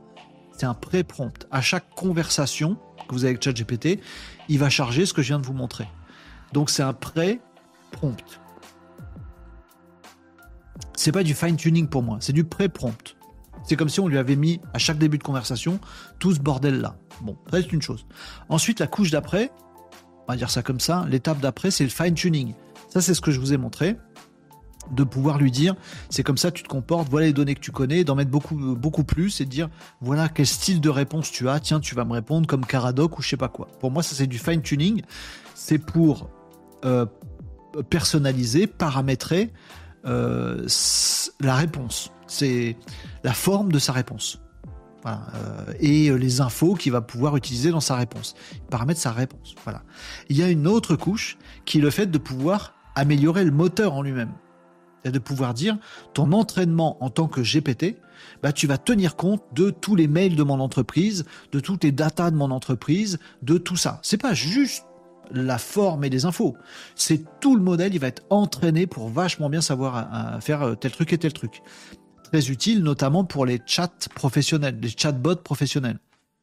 [0.58, 1.48] c'est un pré-prompt.
[1.52, 2.78] À chaque conversation
[3.08, 4.00] que vous avez avec ChatGPT,
[4.50, 5.88] il va charger ce que je viens de vous montrer.
[6.54, 8.40] Donc c'est un pré-prompt.
[10.96, 13.16] C'est pas du fine-tuning pour moi, c'est du pré-prompt.
[13.64, 15.80] C'est comme si on lui avait mis à chaque début de conversation
[16.20, 16.96] tout ce bordel-là.
[17.22, 18.06] Bon, ça c'est une chose.
[18.50, 19.52] Ensuite, la couche d'après,
[20.28, 22.54] on va dire ça comme ça, l'étape d'après, c'est le fine-tuning.
[22.90, 23.98] Ça, c'est ce que je vous ai montré
[24.92, 25.76] de pouvoir lui dire
[26.10, 28.56] c'est comme ça tu te comportes, voilà les données que tu connais, d'en mettre beaucoup
[28.76, 29.70] beaucoup plus et de dire
[30.02, 33.22] voilà quel style de réponse tu as, tiens tu vas me répondre comme Caradoc ou
[33.22, 33.68] je sais pas quoi.
[33.80, 35.02] Pour moi ça c'est du fine tuning,
[35.54, 36.30] c'est pour
[36.86, 37.06] euh,
[37.90, 39.52] personnaliser, paramétrer
[40.06, 40.68] euh,
[41.40, 42.78] la réponse, c'est
[43.24, 44.40] la forme de sa réponse.
[45.06, 48.34] Euh, et les infos qu'il va pouvoir utiliser dans sa réponse.
[48.72, 49.54] Paramètre sa réponse.
[49.64, 49.84] Voilà.
[50.30, 53.94] Il y a une autre couche qui est le fait de pouvoir améliorer le moteur
[53.94, 54.32] en lui-même
[55.12, 55.78] de pouvoir dire
[56.14, 57.98] ton entraînement en tant que GPT,
[58.42, 61.92] bah, tu vas tenir compte de tous les mails de mon entreprise, de toutes les
[61.92, 64.00] datas de mon entreprise, de tout ça.
[64.04, 64.86] C'est pas juste
[65.32, 66.56] la forme et les infos.
[66.96, 70.92] C'est tout le modèle, il va être entraîné pour vachement bien savoir faire euh, tel
[70.92, 71.62] truc et tel truc.
[72.24, 76.00] Très utile, notamment pour les chats professionnels, les chatbots professionnels.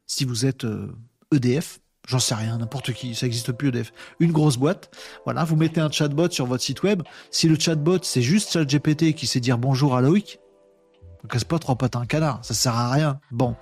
[0.06, 0.66] Si vous êtes
[1.32, 3.92] EDF, euh, e j'en sais rien, n'importe qui, ça n'existe plus EDF.
[4.20, 4.90] Une grosse boîte,
[5.24, 7.02] voilà, vous mettez un chatbot sur votre site web.
[7.30, 10.40] Si le chatbot c'est juste ChatGPT qui sait dire bonjour à Loïc,
[11.28, 13.20] casse pas trop un canard, ça sert à rien.
[13.30, 13.54] Bon,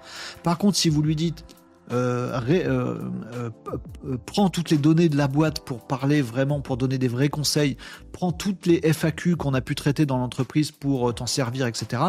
[0.43, 1.45] par contre, si vous lui dites
[1.93, 6.99] euh, euh, euh, prends toutes les données de la boîte pour parler vraiment, pour donner
[6.99, 7.77] des vrais conseils,
[8.13, 12.03] prends toutes les FAQ qu'on a pu traiter dans l'entreprise pour t'en servir, etc.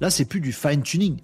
[0.00, 1.20] Là, c'est plus du fine tuning,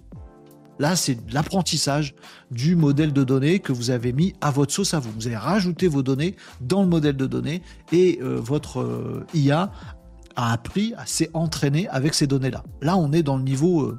[0.81, 2.15] Là, c'est l'apprentissage
[2.49, 5.11] du modèle de données que vous avez mis à votre sauce à vous.
[5.11, 9.71] Vous avez rajouté vos données dans le modèle de données et euh, votre euh, IA
[10.35, 12.63] a appris, s'est entraîné avec ces données-là.
[12.81, 13.93] Là, on est dans le niveau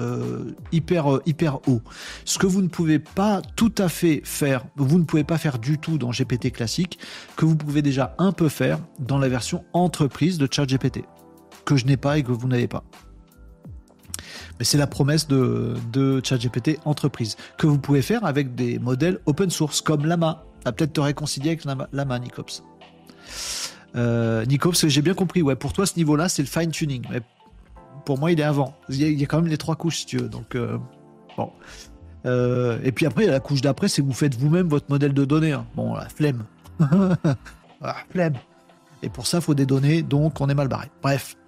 [0.00, 1.80] euh, hyper, hyper haut.
[2.24, 5.60] Ce que vous ne pouvez pas tout à fait faire, vous ne pouvez pas faire
[5.60, 6.98] du tout dans GPT classique,
[7.36, 11.04] que vous pouvez déjà un peu faire dans la version entreprise de ChatGPT,
[11.64, 12.82] que je n'ai pas et que vous n'avez pas.
[14.60, 19.18] Mais c'est la promesse de, de ChatGPT entreprise que vous pouvez faire avec des modèles
[19.24, 20.44] open source comme Lama.
[20.66, 22.62] Va peut-être te réconcilier avec Lama, Nicops.
[23.96, 25.40] Euh, Nicops, j'ai bien compris.
[25.40, 27.02] Ouais, pour toi, ce niveau-là, c'est le fine tuning.
[27.10, 27.22] Mais
[28.04, 28.76] pour moi, il est avant.
[28.90, 30.28] Il y, a, quand même les trois couches, si tu veux.
[30.28, 30.76] Donc, euh,
[31.38, 31.50] bon.
[32.26, 35.24] Euh, et puis après, la couche d'après, c'est que vous faites vous-même votre modèle de
[35.24, 35.52] données.
[35.52, 35.64] Hein.
[35.74, 36.44] Bon, la flemme.
[37.80, 38.34] ah, flemme.
[39.02, 40.90] Et pour ça, il faut des données, donc on est mal barré.
[41.02, 41.38] Bref.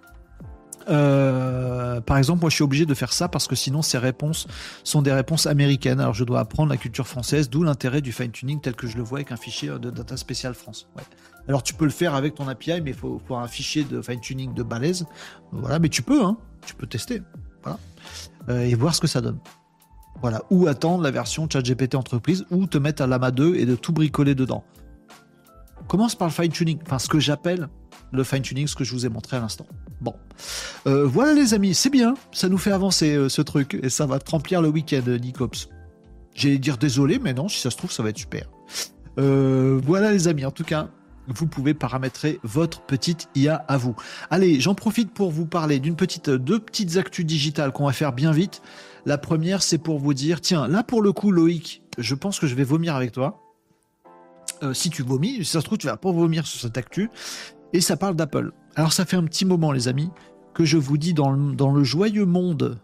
[0.88, 4.46] Euh, par exemple, moi je suis obligé de faire ça parce que sinon ces réponses
[4.84, 6.00] sont des réponses américaines.
[6.00, 9.02] Alors je dois apprendre la culture française, d'où l'intérêt du fine-tuning tel que je le
[9.02, 10.88] vois avec un fichier de data spécial France.
[11.48, 14.00] Alors tu peux le faire avec ton API, mais il faut, faut, un fichier de
[14.00, 15.06] fine-tuning de balèze.
[15.52, 16.36] Voilà, mais tu peux, hein,
[16.66, 17.22] tu peux tester.
[17.62, 17.78] Voilà.
[18.48, 19.38] Euh, et voir ce que ça donne.
[20.20, 20.42] Voilà.
[20.50, 23.92] Ou attendre la version ChatGPT entreprise, ou te mettre à l'AMA 2 et de tout
[23.92, 24.64] bricoler dedans.
[25.88, 27.68] Commence par le fine-tuning, enfin ce que j'appelle
[28.12, 29.66] le fine-tuning, ce que je vous ai montré à l'instant.
[30.00, 30.14] Bon.
[30.86, 34.06] Euh, voilà les amis, c'est bien, ça nous fait avancer euh, ce truc, et ça
[34.06, 35.68] va te remplir le week-end, Nicops.
[36.34, 38.48] J'allais dire désolé, mais non, si ça se trouve, ça va être super.
[39.18, 40.88] Euh, voilà les amis, en tout cas,
[41.28, 43.94] vous pouvez paramétrer votre petite IA à vous.
[44.30, 48.12] Allez, j'en profite pour vous parler d'une petite, deux petites actus digitales qu'on va faire
[48.12, 48.60] bien vite.
[49.06, 52.46] La première, c'est pour vous dire, tiens, là pour le coup, Loïc, je pense que
[52.46, 53.40] je vais vomir avec toi.
[54.72, 57.10] si tu vomis, si ça se trouve, tu vas pas vomir sur cette actu
[57.72, 58.52] et ça parle d'Apple.
[58.74, 60.10] Alors ça fait un petit moment les amis
[60.54, 62.78] que je vous dis dans le, joyeux monde,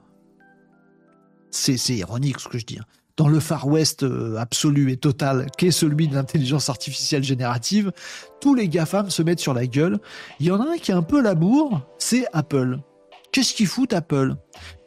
[1.51, 2.85] c'est ironique ce que je dis, hein,
[3.17, 7.93] dans le Far West euh, absolu et total qu'est celui de l'intelligence artificielle générative,
[8.41, 9.99] tous les GAFAM se mettent sur la gueule.
[10.41, 12.79] Il y en a un qui est un peu labour, c'est Apple.
[13.33, 14.37] Qu'est-ce qu'ils foutent Apple?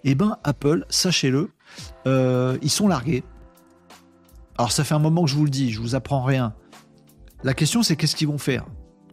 [0.04, 1.50] Eh ben Apple, sachez-le,
[2.08, 3.24] euh, ils sont largués.
[4.58, 6.56] Alors ça fait un moment que je vous le dis, je vous apprends rien.
[7.44, 8.66] La question c'est qu'est-ce qu'ils vont faire?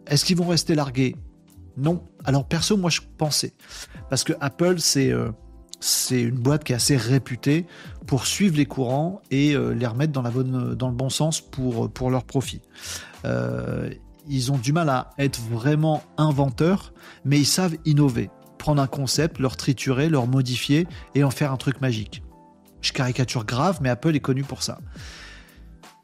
[0.08, 1.16] Est-ce qu'ils vont rester largués?
[1.76, 2.02] Non.
[2.24, 3.52] Alors perso, moi je pensais.
[4.10, 5.30] Parce que Apple, c'est euh,
[5.80, 7.66] c'est une boîte qui est assez réputée
[8.06, 12.62] pour suivre les courants et euh, les remettre dans, le bon sens pour, leur profit.
[13.24, 13.90] Euh,
[14.28, 16.92] ils ont du mal à être vraiment inventeurs,
[17.24, 18.30] mais ils savent innover.
[18.58, 22.22] Prendre un concept, leur triturer, leur modifier et en faire un truc magique.
[22.80, 24.78] Je caricature grave, mais Apple est connu pour ça.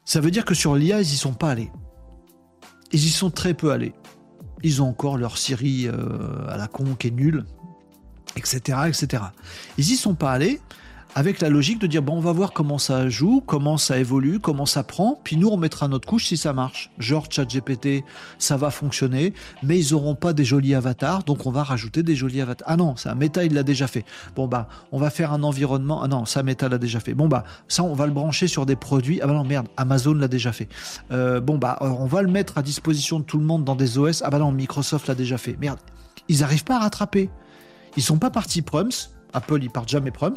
[0.05, 1.71] Ça veut dire que sur l'IA, ils y sont pas allés.
[2.95, 3.91] Ils y sont très peu allés.
[4.63, 7.43] Ils ont encore leur Siri euh, à la con qui est nulle,
[8.37, 9.21] etc., etc.
[9.77, 10.61] Ils y sont pas allés
[11.15, 14.39] avec la logique de dire bon on va voir comment ça joue, comment ça évolue,
[14.39, 16.91] comment ça prend, puis nous on mettra notre couche si ça marche.
[16.99, 18.03] Genre ChatGPT,
[18.37, 19.33] ça va fonctionner,
[19.63, 22.67] mais ils auront pas des jolis avatars, donc on va rajouter des jolis avatars.
[22.69, 24.03] Ah non, ça Meta il l'a déjà fait.
[24.35, 26.03] Bon bah on va faire un environnement.
[26.03, 27.13] Ah non, ça Meta l'a déjà fait.
[27.13, 29.21] Bon bah ça on va le brancher sur des produits.
[29.21, 30.67] Ah bah non merde, Amazon l'a déjà fait.
[31.11, 33.75] Euh, bon bah euh, on va le mettre à disposition de tout le monde dans
[33.75, 34.21] des OS.
[34.21, 35.55] Ah bah non, Microsoft l'a déjà fait.
[35.61, 35.79] Merde,
[36.27, 37.29] ils arrivent pas à rattraper.
[37.95, 40.33] Ils sont pas partis proms Apple, ils partent jamais proms,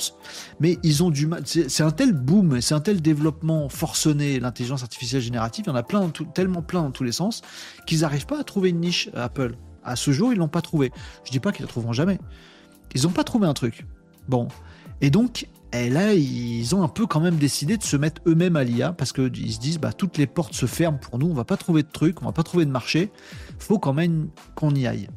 [0.61, 1.43] mais ils ont du mal.
[1.47, 5.77] C'est un tel boom, c'est un tel développement forcené, l'intelligence artificielle générative, il y en
[5.77, 7.43] a plein, tellement plein dans tous les sens,
[7.87, 9.57] qu'ils n'arrivent pas à trouver une niche Apple.
[9.85, 10.93] À ce jour, ils l'ont pas trouvé.
[11.25, 12.19] Je dis pas qu'ils la trouveront jamais.
[12.95, 13.87] Ils n'ont pas trouvé un truc.
[14.29, 14.49] Bon.
[15.01, 18.57] Et donc, eh, là, ils ont un peu quand même décidé de se mettre eux-mêmes
[18.57, 21.35] à l'IA parce qu'ils se disent, bah, toutes les portes se ferment pour nous, on
[21.35, 23.11] va pas trouver de trucs, on va pas trouver de marché.
[23.59, 25.09] Faut quand même qu'on y aille.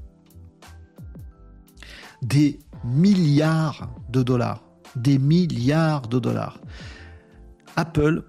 [2.22, 4.64] Des milliards de dollars.
[4.96, 6.60] Des milliards de dollars.
[7.76, 8.24] Apple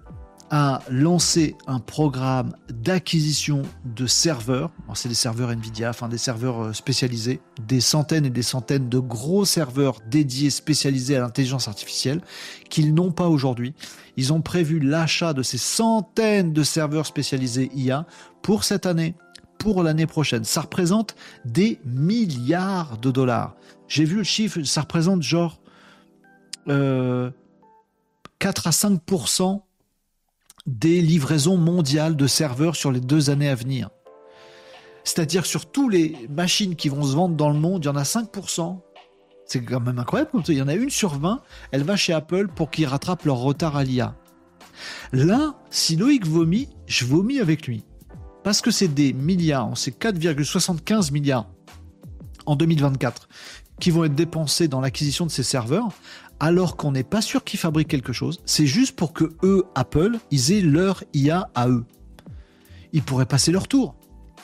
[0.55, 4.69] a lancé un programme d'acquisition de serveurs.
[4.93, 8.99] C'est des serveurs Nvidia, enfin des serveurs euh, spécialisés, des centaines et des centaines de
[8.99, 12.21] gros serveurs dédiés spécialisés à l'intelligence artificielle
[12.69, 13.73] qu'ils n'ont pas aujourd'hui.
[14.15, 18.05] Ils ont prévu l'achat de ces centaines de serveurs spécialisés IA
[18.43, 19.15] pour cette année,
[19.63, 20.43] pour l'année prochaine.
[20.43, 21.15] Ça représente
[21.45, 23.55] des milliards de dollars.
[23.87, 25.61] J'ai vu le chiffre, ça représente genre
[26.65, 27.31] 4 euh,
[28.39, 29.61] à 5%
[30.65, 33.89] des livraisons mondiales de serveurs sur les deux années à venir.
[35.05, 37.95] C'est-à-dire sur tous les machines qui vont se vendre dans le monde, il y en
[37.95, 38.81] a 5%.
[39.45, 40.31] C'est quand même incroyable.
[40.49, 41.41] Il y en a une sur 20,
[41.71, 44.13] elle va chez Apple pour qu'ils rattrapent leur retard à l'IA.
[45.13, 47.85] Là, si Loïc vomit, je vomis avec lui.
[48.43, 51.47] Parce que c'est des milliards, c'est 4,75 milliards
[52.45, 53.27] en 2024
[53.79, 55.89] qui vont être dépensés dans l'acquisition de ces serveurs,
[56.39, 58.39] alors qu'on n'est pas sûr qu'ils fabriquent quelque chose.
[58.45, 61.85] C'est juste pour que eux, Apple, ils aient leur IA à eux.
[62.91, 63.95] Ils pourraient passer leur tour.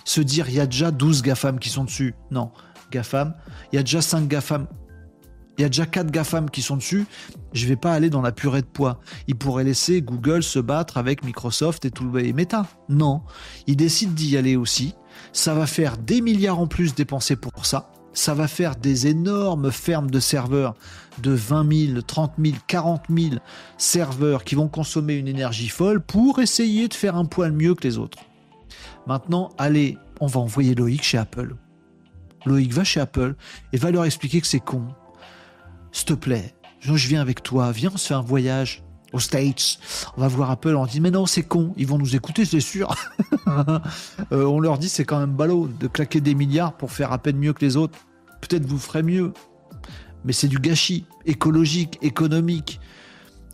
[0.06, 2.16] Se dire, il y a déjà 12 GAFAM qui sont dessus.
[2.32, 2.52] Non,
[2.92, 3.36] GAFAM,
[3.72, 4.68] il y a déjà 5 GAFAM.
[5.60, 7.06] Il y a déjà 4 GAFAM qui sont dessus.
[7.52, 9.02] Je vais pas aller dans la purée de poids.
[9.28, 12.66] Ils pourraient laisser Google se battre avec Microsoft et tout et Meta.
[12.88, 13.24] Non.
[13.68, 14.96] Ils décident d'y aller aussi.
[15.34, 19.72] Ça va faire des milliards en plus dépensés pour ça ça va faire des énormes
[19.72, 20.76] fermes de serveurs
[21.22, 23.36] de 20 000, 30 000, 40 000
[23.78, 27.88] serveurs qui vont consommer une énergie folle pour essayer de faire un poil mieux que
[27.88, 28.18] les autres.
[29.08, 31.56] Maintenant, allez, on va envoyer Loïc chez Apple.
[32.46, 33.36] Loïc va chez Apple
[33.74, 34.88] et va leur expliquer que c'est con.
[35.92, 38.84] S'il te plaît, je viens avec toi, viens, on se fait un voyage
[39.14, 39.80] aux States.
[40.18, 42.60] On va voir Apple, on dit mais non c'est con, ils vont nous écouter c'est
[42.60, 42.96] sûr.
[44.32, 47.18] Euh, on leur dit c'est quand même ballot de claquer des milliards pour faire à
[47.18, 47.98] peine mieux que les autres.
[48.42, 49.34] Peut-être vous ferez mieux.
[50.24, 52.80] mais c'est du gâchis écologique, économique.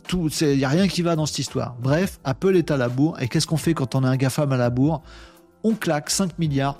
[0.06, 1.76] Tout, il n'y a rien qui va dans cette histoire.
[1.80, 3.18] Bref, Apple est à la bourre.
[3.22, 5.02] Et qu'est-ce qu'on fait quand on a un GAFAM à la bourre?
[5.64, 6.76] On claque 5 milliards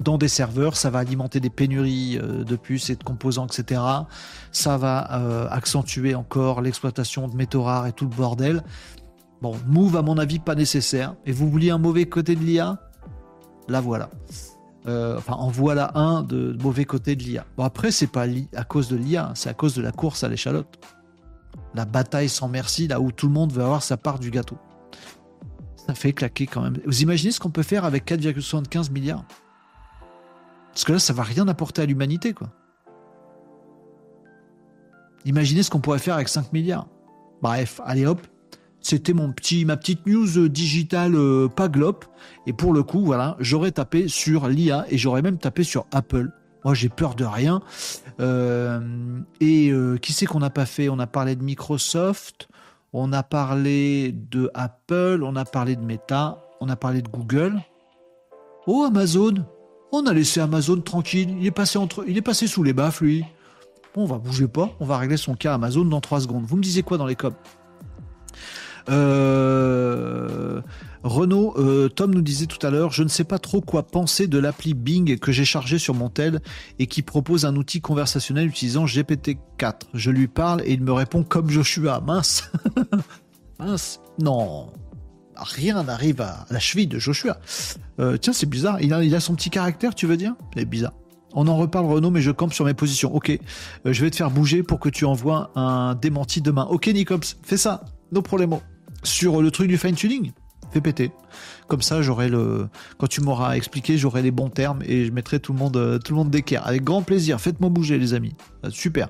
[0.00, 3.82] dans des serveurs, ça va alimenter des pénuries euh, de puces et de composants, etc.
[4.50, 8.62] Ça va euh, accentuer encore l'exploitation de métaux rares et tout le bordel.
[9.42, 11.14] Bon, move à mon avis pas nécessaire.
[11.26, 12.78] Et vous vouliez un mauvais côté de l'IA
[13.68, 14.10] La voilà.
[14.86, 17.44] Euh, enfin, en voilà un de, mauvais côté de l'IA.
[17.58, 18.24] Bon, après, c'est pas
[18.56, 20.78] à cause de l'IA, c'est à cause de la course à l'échalote.
[21.74, 24.56] La bataille sans merci, là où tout le monde veut avoir sa part du gâteau.
[25.86, 26.78] Ça fait claquer quand même.
[26.86, 29.24] Vous imaginez ce qu'on peut faire avec 4,75 milliards?
[30.72, 32.48] Parce que là, ça va rien apporter à l'humanité, quoi.
[35.24, 36.86] Imaginez ce qu'on pourrait faire avec 5 milliards.
[37.42, 38.26] Bref, allez hop,
[38.80, 42.04] c'était mon petit, ma petite news digitale euh, pas glop.
[42.46, 46.30] Et pour le coup, voilà, j'aurais tapé sur l'IA et j'aurais même tapé sur Apple.
[46.64, 47.60] Moi, j'ai peur de rien.
[48.20, 48.80] Euh,
[49.40, 50.88] et euh, qui c'est qu'on n'a pas fait?
[50.88, 52.48] On a parlé de Microsoft,
[52.92, 57.60] on a parlé de Apple, on a parlé de Meta, on a parlé de Google.
[58.66, 59.34] Oh, Amazon
[59.92, 61.36] On a laissé Amazon tranquille.
[61.40, 63.24] Il est passé, entre, il est passé sous les baffes, lui.
[63.96, 64.70] On va bouger pas.
[64.80, 66.44] On va régler son cas Amazon dans 3 secondes.
[66.44, 67.36] Vous me disiez quoi dans les cops
[68.88, 70.60] euh,
[71.02, 74.26] Renaud, euh, Tom nous disait tout à l'heure, je ne sais pas trop quoi penser
[74.26, 76.40] de l'appli Bing que j'ai chargé sur mon tel
[76.78, 79.82] et qui propose un outil conversationnel utilisant GPT-4.
[79.94, 82.00] Je lui parle et il me répond comme Joshua.
[82.00, 82.50] Mince.
[83.58, 84.00] Mince.
[84.18, 84.72] Non.
[85.42, 87.38] Rien n'arrive à la cheville de Joshua.
[87.98, 88.80] Euh, tiens, c'est bizarre.
[88.80, 90.34] Il a, son petit caractère, tu veux dire?
[90.56, 90.92] C'est bizarre.
[91.32, 93.14] On en reparle Renaud, mais je campe sur mes positions.
[93.14, 93.38] Ok,
[93.84, 96.64] je vais te faire bouger pour que tu envoies un démenti demain.
[96.64, 98.60] Ok Nicops, fais ça, no problemo
[99.04, 100.32] sur le truc du fine tuning.
[100.72, 101.10] Fais péter.
[101.66, 102.68] Comme ça, j'aurai le.
[102.98, 105.98] Quand tu m'auras expliqué, j'aurai les bons termes et je mettrai tout le monde, euh,
[105.98, 106.66] tout d'équerre.
[106.66, 107.40] Avec grand plaisir.
[107.40, 108.34] Faites-moi bouger, les amis.
[108.64, 109.08] Euh, super.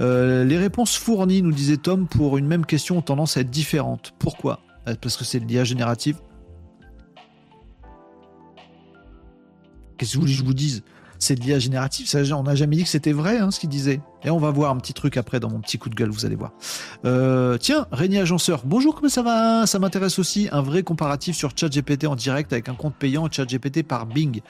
[0.00, 3.50] Euh, les réponses fournies, nous disait Tom, pour une même question ont tendance à être
[3.50, 4.12] différentes.
[4.18, 4.60] Pourquoi?
[4.84, 6.18] Parce que c'est l'IA générative.
[9.96, 10.82] Qu'est-ce que vous voulez que je vous dise?
[11.18, 12.10] C'est de l'IA générative.
[12.32, 14.00] on n'a jamais dit que c'était vrai hein, ce qu'il disait.
[14.24, 16.24] Et on va voir un petit truc après dans mon petit coup de gueule, vous
[16.24, 16.52] allez voir.
[17.04, 19.66] Euh, tiens, Régnier Agenceur, bonjour, comment ça va?
[19.66, 23.82] Ça m'intéresse aussi, un vrai comparatif sur ChatGPT en direct avec un compte payant ChatGPT
[23.82, 24.40] par Bing.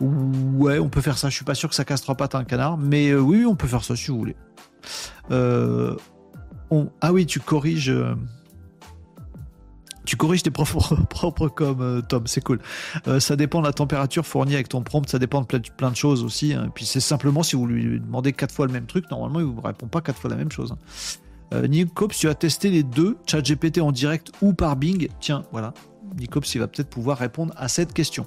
[0.00, 1.28] Ouais, on peut faire ça.
[1.28, 3.54] Je suis pas sûr que ça casse trois pattes un canard, mais euh, oui, on
[3.54, 4.36] peut faire ça si vous voulez.
[5.30, 5.94] Euh,
[7.00, 7.94] ah oui, tu corriges
[10.04, 12.60] tu corriges tes propres, propres comme euh, Tom, c'est cool.
[13.06, 15.96] Euh, ça dépend de la température fournie avec ton prompt, ça dépend de plein, de
[15.96, 16.54] choses aussi.
[16.54, 16.70] Hein.
[16.74, 19.60] Puis c'est simplement si vous lui demandez quatre fois le même truc, normalement il vous
[19.60, 20.72] répond pas quatre fois la même chose.
[20.72, 20.78] Hein.
[21.54, 25.08] Euh, Nicops, tu as testé les deux, ChatGPT en direct ou par Bing.
[25.20, 25.74] Tiens, voilà,
[26.18, 28.26] Nicops, il va peut-être pouvoir répondre à cette question.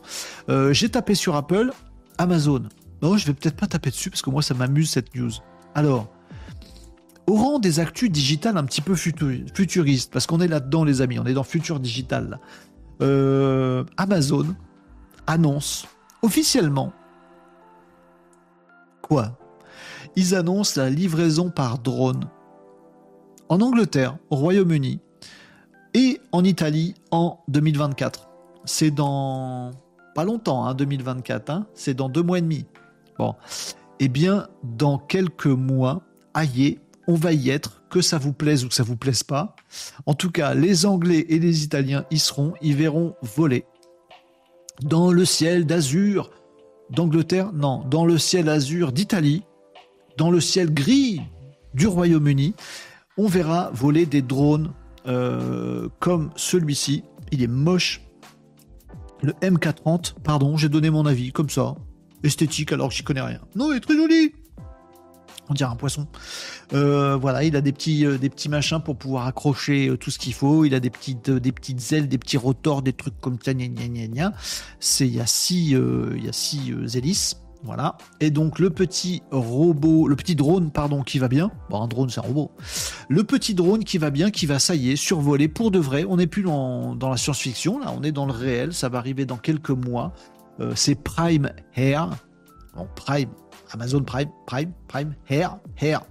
[0.71, 1.71] J'ai tapé sur Apple,
[2.17, 2.63] Amazon.
[3.01, 5.31] Non, je vais peut-être pas taper dessus parce que moi ça m'amuse cette news.
[5.73, 6.07] Alors,
[7.27, 11.19] au rang des actus digitales un petit peu futuristes, parce qu'on est là-dedans, les amis,
[11.19, 12.39] on est dans Futur Digital.
[13.01, 14.55] Euh, Amazon
[15.27, 15.87] annonce
[16.21, 16.93] officiellement
[19.05, 19.37] quoi?
[20.15, 22.25] Ils annoncent la livraison par drone
[23.49, 24.99] en Angleterre, au Royaume-Uni
[25.93, 28.29] et en Italie en 2024.
[28.65, 29.71] C'est dans
[30.15, 32.65] pas longtemps, hein, 2024, hein, c'est dans deux mois et demi.
[33.19, 33.35] Bon,
[33.99, 36.01] eh bien, dans quelques mois,
[36.33, 39.55] aïe, on va y être, que ça vous plaise ou que ça vous plaise pas.
[40.05, 43.65] En tout cas, les Anglais et les Italiens y seront, ils verront voler.
[44.81, 46.31] Dans le ciel d'azur
[46.89, 49.43] d'Angleterre, non, dans le ciel azur d'Italie,
[50.17, 51.21] dans le ciel gris
[51.73, 52.55] du Royaume-Uni,
[53.17, 54.73] on verra voler des drones
[55.07, 57.03] euh, comme celui-ci.
[57.31, 58.01] Il est moche.
[59.21, 61.75] Le M430, pardon, j'ai donné mon avis, comme ça.
[62.23, 63.39] Esthétique alors que j'y connais rien.
[63.55, 64.33] Non, il est très joli
[65.49, 66.07] on dirait un poisson.
[66.73, 70.11] Euh, voilà, il a des petits, euh, des petits machins pour pouvoir accrocher euh, tout
[70.11, 70.65] ce qu'il faut.
[70.65, 73.51] Il a des petites, des petites ailes, des petits rotors, des trucs comme ça.
[74.79, 77.37] C'est, il y a six, il y a six hélices.
[77.63, 77.97] Voilà.
[78.19, 81.51] Et donc le petit robot, le petit drone, pardon, qui va bien.
[81.69, 82.51] Bon, un drone, c'est un robot.
[83.09, 86.05] Le petit drone qui va bien, qui va, ça y est, survoler pour de vrai.
[86.07, 88.73] On n'est plus dans, dans la science-fiction, là, on est dans le réel.
[88.73, 90.13] Ça va arriver dans quelques mois.
[90.75, 92.09] c'est Prime Air.
[92.75, 93.29] Bon, Prime,
[93.71, 96.01] Amazon Prime, Prime, Prime, Air, Air,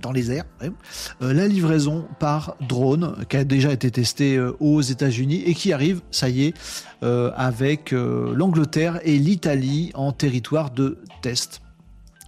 [0.00, 0.44] dans les airs.
[0.62, 5.72] Euh, la livraison par drone qui a déjà été testée euh, aux États-Unis et qui
[5.72, 6.54] arrive, ça y est,
[7.02, 11.62] euh, avec l'Angleterre et l'Italie en territoire de test.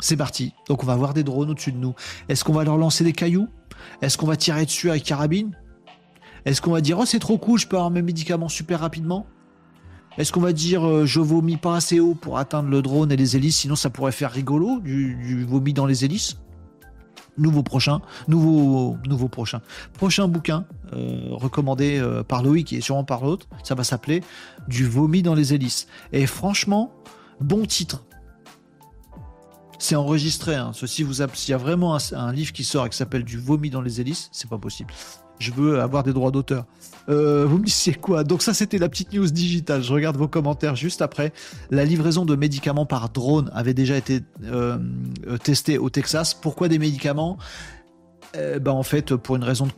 [0.00, 0.52] C'est parti.
[0.68, 1.94] Donc on va avoir des drones au-dessus de nous.
[2.28, 3.48] Est-ce qu'on va leur lancer des cailloux?
[4.00, 5.56] Est-ce qu'on va tirer dessus avec carabine?
[6.44, 9.26] Est-ce qu'on va dire oh c'est trop cool, je peux avoir mes médicaments super rapidement?
[10.18, 13.16] Est-ce qu'on va dire euh, je vomis pas assez haut pour atteindre le drone et
[13.16, 16.38] les hélices, sinon ça pourrait faire rigolo, du, vomi dans les hélices?
[17.38, 19.62] Nouveau prochain, nouveau, nouveau prochain.
[19.94, 24.22] Prochain bouquin euh, recommandé euh, par Loïc et sûrement par l'autre, ça va s'appeler
[24.68, 25.86] Du vomi dans les hélices.
[26.12, 26.92] Et franchement,
[27.40, 28.04] bon titre.
[29.78, 30.54] C'est enregistré.
[30.54, 30.72] Hein.
[30.74, 33.70] Ceci vous s'il y a vraiment un, livre qui sort et qui s'appelle Du vomi
[33.70, 34.92] dans les hélices, c'est pas possible.
[35.38, 36.66] Je veux avoir des droits d'auteur.
[37.08, 38.24] Euh, vous me disiez quoi?
[38.24, 39.82] Donc ça, c'était la petite news digitale.
[39.82, 41.32] Je regarde vos commentaires juste après.
[41.70, 44.78] La livraison de médicaments par drone avait déjà été euh,
[45.42, 46.34] testée au Texas.
[46.34, 47.38] Pourquoi des médicaments?
[48.36, 49.72] Euh, ben, En fait, pour une raison de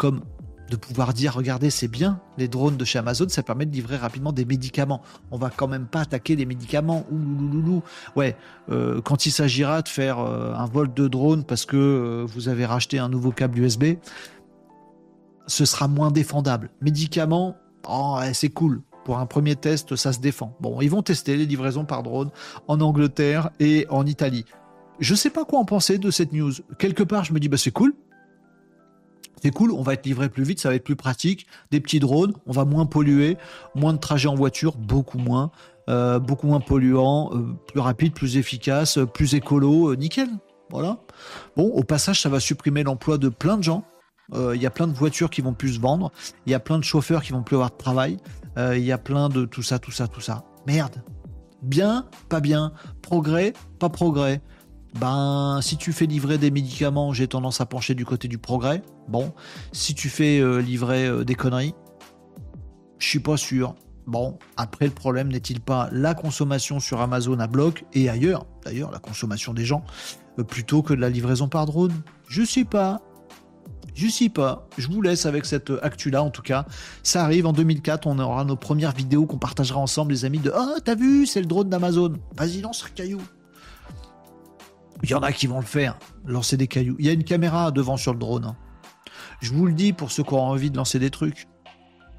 [0.71, 3.99] de pouvoir dire regardez c'est bien les drones de chez Amazon ça permet de livrer
[3.99, 7.83] rapidement des médicaments on va quand même pas attaquer des médicaments ouloulouloulou
[8.17, 8.35] ouais
[9.05, 13.11] quand il s'agira de faire un vol de drone parce que vous avez racheté un
[13.11, 13.97] nouveau câble USB
[15.47, 16.71] ce sera moins défendable.
[16.81, 17.57] Médicaments,
[17.89, 18.83] oh, c'est cool.
[19.05, 20.57] Pour un premier test, ça se défend.
[20.61, 22.31] Bon, ils vont tester les livraisons par drone
[22.69, 24.45] en Angleterre et en Italie.
[24.99, 26.53] Je sais pas quoi en penser de cette news.
[26.79, 27.95] Quelque part, je me dis, bah c'est cool.
[29.43, 31.47] C'est cool, on va être livré plus vite, ça va être plus pratique.
[31.71, 33.37] Des petits drones, on va moins polluer,
[33.75, 35.51] moins de trajets en voiture, beaucoup moins,
[35.91, 40.31] euh, beaucoup moins polluant, euh, plus rapide, plus efficace, plus écolo, euh, nickel.
[40.71, 40.99] Voilà.
[41.57, 43.85] Bon, au passage, ça va supprimer l'emploi de plein de gens
[44.33, 46.11] il euh, y a plein de voitures qui vont plus se vendre.
[46.47, 48.19] Il y a plein de chauffeurs qui vont plus avoir de travail.
[48.57, 50.45] Il euh, y a plein de tout ça, tout ça, tout ça.
[50.67, 51.03] Merde.
[51.63, 52.73] Bien, pas bien.
[53.03, 54.41] Progrès, pas progrès.
[55.01, 58.83] Ben, si tu fais livrer des médicaments, j'ai tendance à pencher du côté du progrès.
[59.09, 59.33] Bon,
[59.73, 61.75] si tu fais euh, livrer des conneries,
[62.99, 63.75] je suis pas sûr.
[64.07, 68.91] Bon, après le problème n'est-il pas la consommation sur Amazon à bloc et ailleurs, d'ailleurs
[68.91, 69.83] la consommation des gens,
[70.47, 71.95] plutôt que de la livraison par drone?
[72.29, 73.01] Je sais pas.
[73.95, 74.69] Je sais pas.
[74.77, 76.67] Je vous laisse avec cette actu-là, en tout cas.
[77.03, 78.07] Ça arrive en 2004.
[78.07, 81.41] On aura nos premières vidéos qu'on partagera ensemble, les amis, de Oh, t'as vu, c'est
[81.41, 82.15] le drone d'Amazon.
[82.37, 83.21] Vas-y, lance un caillou.
[85.03, 86.97] Il y en a qui vont le faire, lancer des cailloux.
[86.99, 88.47] Il y a une caméra devant sur le drone.
[88.47, 88.57] Hein.
[89.41, 91.47] Je vous le dis pour ceux qui ont envie de lancer des trucs.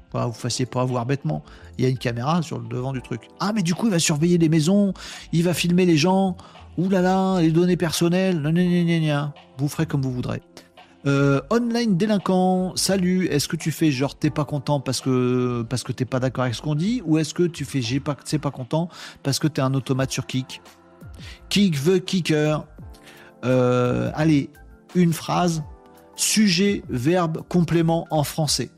[0.08, 1.42] Enfin, vous fassiez pas avoir bêtement.
[1.78, 3.22] Il y a une caméra sur le devant du truc.
[3.40, 4.94] Ah, mais du coup, il va surveiller les maisons,
[5.32, 6.36] il va filmer les gens.
[6.78, 8.40] Ouh là là, les données personnelles.
[9.58, 10.42] Vous ferez comme vous voudrez.
[11.06, 15.84] Euh, online délinquant, salut, est-ce que tu fais genre t'es pas content parce que parce
[15.84, 18.16] que t'es pas d'accord avec ce qu'on dit ou est-ce que tu fais j'ai pas
[18.24, 18.88] c'est pas content
[19.22, 20.60] parce que t'es un automate sur kick
[21.48, 22.64] Kick the kicker.
[23.44, 24.50] Euh, allez,
[24.94, 25.62] une phrase,
[26.16, 28.70] sujet, verbe, complément en français.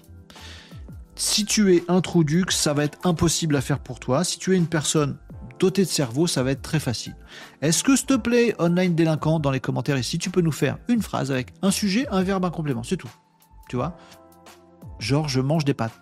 [1.14, 4.22] Si tu es introduc, ça va être impossible à faire pour toi.
[4.22, 5.16] Si tu es une personne
[5.59, 7.16] doté de cerveau, ça va être très facile.
[7.62, 10.78] Est-ce que, s'il te plaît, online délinquant, dans les commentaires ici, tu peux nous faire
[10.89, 13.10] une phrase avec un sujet, un verbe, un complément, c'est tout.
[13.68, 13.97] Tu vois?
[14.98, 15.93] Genre, je mange des pâtes.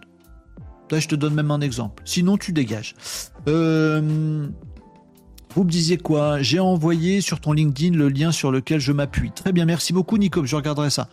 [0.91, 2.03] Là, je te donne même un exemple.
[2.05, 2.95] Sinon, tu dégages.
[3.49, 4.49] Euh,
[5.55, 6.43] vous me disiez quoi?
[6.43, 9.33] J'ai envoyé sur ton LinkedIn le lien sur lequel je m'appuie.
[9.33, 10.45] Très bien, merci beaucoup, Nico.
[10.45, 11.09] Je regarderai ça.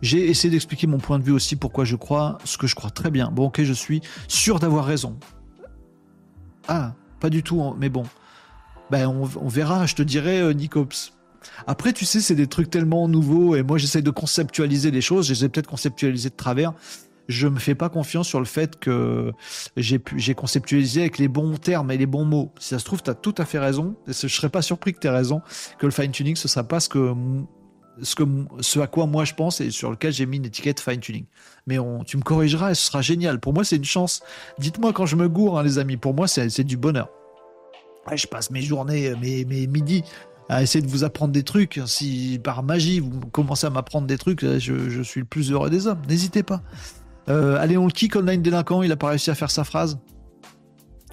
[0.00, 2.90] J'ai essayé d'expliquer mon point de vue aussi, pourquoi je crois ce que je crois.
[2.90, 3.30] Très bien.
[3.30, 5.18] Bon, ok, je suis sûr d'avoir raison.
[6.68, 8.04] Ah, pas du tout, mais bon.
[8.90, 11.12] Ben, on, verra, je te dirai, euh, Nicops.
[11.66, 15.26] Après, tu sais, c'est des trucs tellement nouveaux et moi, j'essaie de conceptualiser les choses.
[15.26, 16.72] J'essaie peut-être conceptualiser de travers.
[17.28, 19.32] Je me fais pas confiance sur le fait que
[19.76, 22.54] j'ai j'ai conceptualisé avec les bons termes et les bons mots.
[22.58, 23.96] Si ça se trouve, tu as tout à fait raison.
[24.08, 25.42] Et je serais pas surpris que tu aies raison,
[25.78, 27.14] que le fine tuning ce sera pas ce que
[28.02, 31.24] ce, à quoi moi je pense et sur lequel j'ai mis une étiquette fine tuning.
[31.66, 33.40] Mais on, tu me corrigeras et ce sera génial.
[33.40, 34.22] Pour moi, c'est une chance.
[34.58, 35.96] Dites-moi quand je me gourre, hein, les amis.
[35.96, 37.08] Pour moi, c'est du bonheur.
[38.12, 40.04] je passe mes journées, mes, mes midis
[40.48, 41.80] à essayer de vous apprendre des trucs.
[41.86, 45.86] Si par magie vous commencez à m'apprendre des trucs, je, suis le plus heureux des
[45.86, 46.00] hommes.
[46.08, 46.62] N'hésitez pas.
[47.28, 48.82] Euh, allez, on le kick online délinquant.
[48.82, 49.98] Il a pas réussi à faire sa phrase.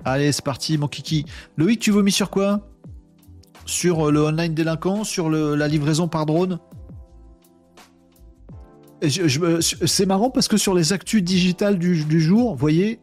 [0.05, 1.25] Allez, c'est parti, mon kiki.
[1.57, 2.61] Loïc, tu vomis sur quoi?
[3.65, 5.03] Sur le online délinquant?
[5.03, 6.59] Sur la livraison par drone?
[9.09, 12.99] C'est marrant parce que sur les actus digitales du, jour, vous voyez,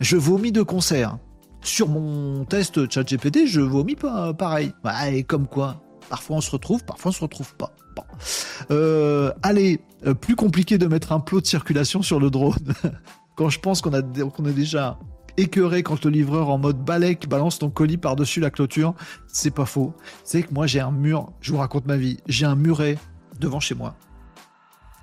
[0.00, 1.18] je vomis de concert.
[1.60, 4.72] Sur mon test ChatGPT, je vomis pas pareil.
[5.12, 7.72] et comme quoi, parfois on se retrouve, parfois on se retrouve pas.
[8.70, 12.54] Euh, allez, euh, plus compliqué de mettre un plot de circulation sur le drone.
[13.34, 14.98] quand je pense qu'on a qu'on est déjà
[15.36, 18.94] écœuré quand le livreur en mode balèque balance ton colis par-dessus la clôture,
[19.26, 19.94] c'est pas faux.
[20.24, 22.98] C'est que moi j'ai un mur, je vous raconte ma vie, j'ai un muret
[23.40, 23.96] devant chez moi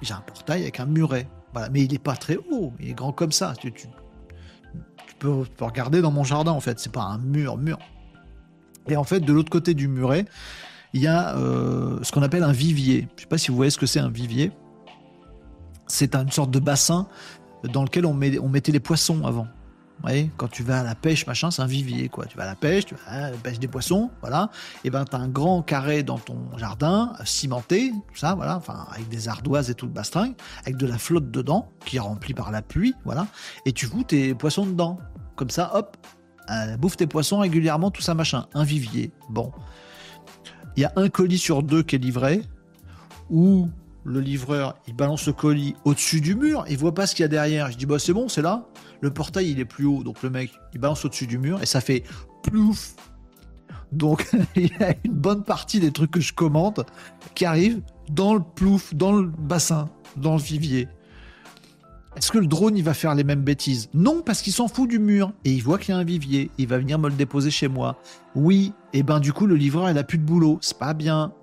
[0.02, 1.28] j'ai un portail avec un muret.
[1.54, 1.70] Voilà.
[1.70, 3.54] Mais il n'est pas très haut, il est grand comme ça.
[3.58, 3.72] Tu,
[5.20, 6.80] peux, regarder dans mon jardin, en fait.
[6.80, 7.80] C'est pas un mur, mur.
[8.88, 10.26] Et en fait, de l'autre côté du muret,
[10.94, 13.08] il y a euh, ce qu'on appelle un vivier.
[13.16, 14.52] Je sais pas si vous voyez ce que c'est un vivier.
[15.88, 17.08] C'est une sorte de bassin
[17.64, 19.48] dans lequel on, on mettait les poissons avant.
[20.02, 22.26] Voyez, quand tu vas à la pêche, machin, c'est un vivier, quoi.
[22.26, 24.50] Tu vas à la pêche, tu vas à la pêche des poissons, voilà.
[24.84, 29.10] Et ben, t'as un grand carré dans ton jardin, cimenté, tout ça, voilà, enfin, avec
[29.10, 32.52] des ardoises et tout le bastringue, avec de la flotte dedans, qui est remplie par
[32.52, 33.28] la pluie, voilà.
[33.66, 35.00] Et tu fous tes poissons dedans.
[35.36, 35.98] Comme ça, hop,
[36.52, 38.46] euh, bouffe tes poissons régulièrement, tout ça, machin.
[38.54, 39.12] Un vivier.
[39.30, 39.52] Bon.
[40.78, 42.42] Il y a un colis sur deux qui est livré,
[43.30, 43.70] ou
[44.06, 47.26] le livreur, il balance le colis au-dessus du mur, il voit pas ce qu'il y
[47.26, 47.72] a derrière.
[47.72, 48.68] Je dis, bah c'est bon, c'est là.
[49.02, 51.65] Le portail, il est plus haut, donc le mec, il balance au-dessus du mur et
[51.65, 52.03] ça fait
[52.44, 52.95] plouf.
[53.91, 56.86] Donc, il y a une bonne partie des trucs que je commande
[57.34, 60.88] qui arrivent dans le plouf, dans le bassin, dans le vivier.
[62.15, 63.90] Est-ce que le drone, il va faire les mêmes bêtises?
[63.94, 66.49] Non, parce qu'il s'en fout du mur et il voit qu'il y a un vivier.
[66.57, 67.99] Il va venir me le déposer chez moi.
[68.36, 70.57] Oui, et ben du coup, le livreur, il a plus de boulot.
[70.61, 71.34] C'est pas bien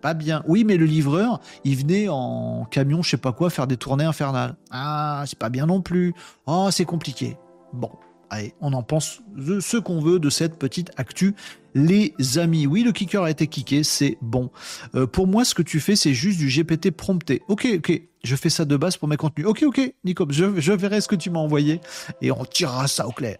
[0.00, 0.42] pas bien.
[0.46, 4.04] Oui, mais le livreur, il venait en camion, je sais pas quoi, faire des tournées
[4.04, 4.56] infernales.
[4.70, 6.14] Ah, c'est pas bien non plus.
[6.46, 7.36] Oh, c'est compliqué.
[7.72, 7.90] Bon,
[8.30, 9.20] allez, on en pense
[9.60, 11.34] ce qu'on veut de cette petite actu.
[11.74, 14.50] Les amis, oui, le kicker a été kické, c'est bon.
[14.94, 17.42] Euh, pour moi, ce que tu fais, c'est juste du GPT prompté.
[17.48, 19.46] Ok, ok, je fais ça de base pour mes contenus.
[19.46, 21.80] Ok, ok, Nico, je, je verrai ce que tu m'as envoyé
[22.22, 23.38] et on tirera ça au clair.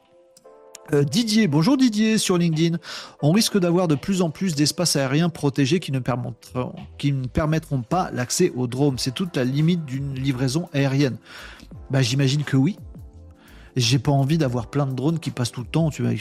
[0.95, 2.79] Euh, Didier, bonjour Didier sur LinkedIn.
[3.21, 8.51] On risque d'avoir de plus en plus d'espaces aériens protégés qui ne, permettront, pas l'accès
[8.57, 8.99] aux drones.
[8.99, 11.19] C'est toute la limite d'une livraison aérienne.
[11.91, 12.77] Bah, j'imagine que oui.
[13.77, 16.13] J'ai pas envie d'avoir plein de drones qui passent tout le temps, tu vois,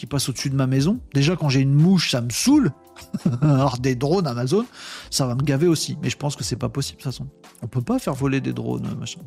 [0.00, 0.98] qui passent au-dessus de ma maison.
[1.12, 2.70] Déjà, quand j'ai une mouche, ça me saoule.
[3.42, 4.64] Alors des drones Amazon,
[5.10, 5.98] ça va me gaver aussi.
[6.02, 7.26] Mais je pense que c'est pas possible de toute façon.
[7.60, 9.20] On peut pas faire voler des drones, machin.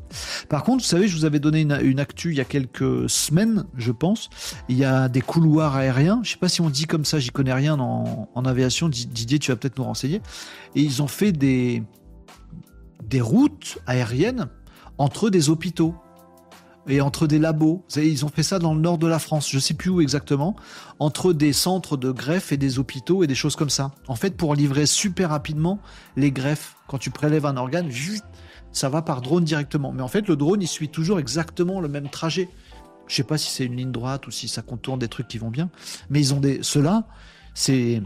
[0.49, 3.65] Par contre, vous savez, je vous avais donné une, actu il y a quelques semaines,
[3.77, 4.31] je pense.
[4.67, 6.21] Il y a des couloirs aériens.
[6.23, 8.89] Je sais pas si on dit comme ça, j'y connais rien en, en aviation.
[8.89, 10.23] Didier, tu vas peut-être nous renseigner.
[10.73, 11.83] Et ils ont fait des,
[13.07, 14.49] des routes aériennes
[14.97, 15.93] entre des hôpitaux
[16.87, 17.83] et entre des labos.
[17.95, 20.55] Ils ont fait ça dans le nord de la France, je sais plus où exactement,
[20.99, 23.91] entre des centres de greffe et des hôpitaux et des choses comme ça.
[24.07, 25.79] En fait, pour livrer super rapidement
[26.15, 27.89] les greffes, quand tu prélèves un organe,
[28.71, 29.91] ça va par drone directement.
[29.91, 32.49] Mais en fait, le drone, il suit toujours exactement le même trajet.
[33.07, 35.37] Je sais pas si c'est une ligne droite ou si ça contourne des trucs qui
[35.37, 35.69] vont bien,
[36.09, 37.05] mais ils ont des ceux-là,
[37.53, 38.01] c'est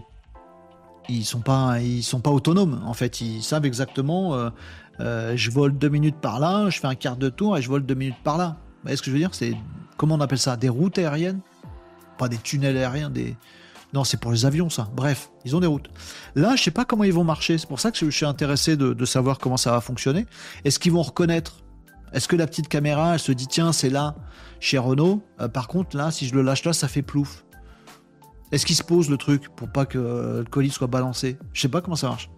[1.07, 4.49] ils sont pas sont pas autonomes en fait, ils savent exactement euh,
[4.99, 7.69] euh, je vole deux minutes par là, je fais un quart de tour et je
[7.69, 8.57] vole deux minutes par là.
[8.87, 9.33] Voyez ce que je veux dire?
[9.33, 9.53] C'est
[9.97, 10.55] comment on appelle ça?
[10.55, 11.41] Des routes aériennes?
[12.17, 13.35] Pas des tunnels aériens, des
[13.93, 14.89] non, c'est pour les avions ça.
[14.95, 15.89] Bref, ils ont des routes.
[16.35, 17.57] Là, je sais pas comment ils vont marcher.
[17.57, 20.25] C'est pour ça que je suis intéressé de, savoir comment ça va fonctionner.
[20.63, 21.63] Est-ce qu'ils vont reconnaître?
[22.13, 24.15] Est-ce que la petite caméra, elle se dit tiens, c'est là
[24.61, 25.21] chez Renault?
[25.41, 27.43] Euh, par contre, là, si je le lâche là, ça fait plouf.
[28.53, 31.37] Est-ce qu'il se pose le truc pour pas que le colis soit balancé?
[31.51, 32.29] Je sais pas comment ça marche.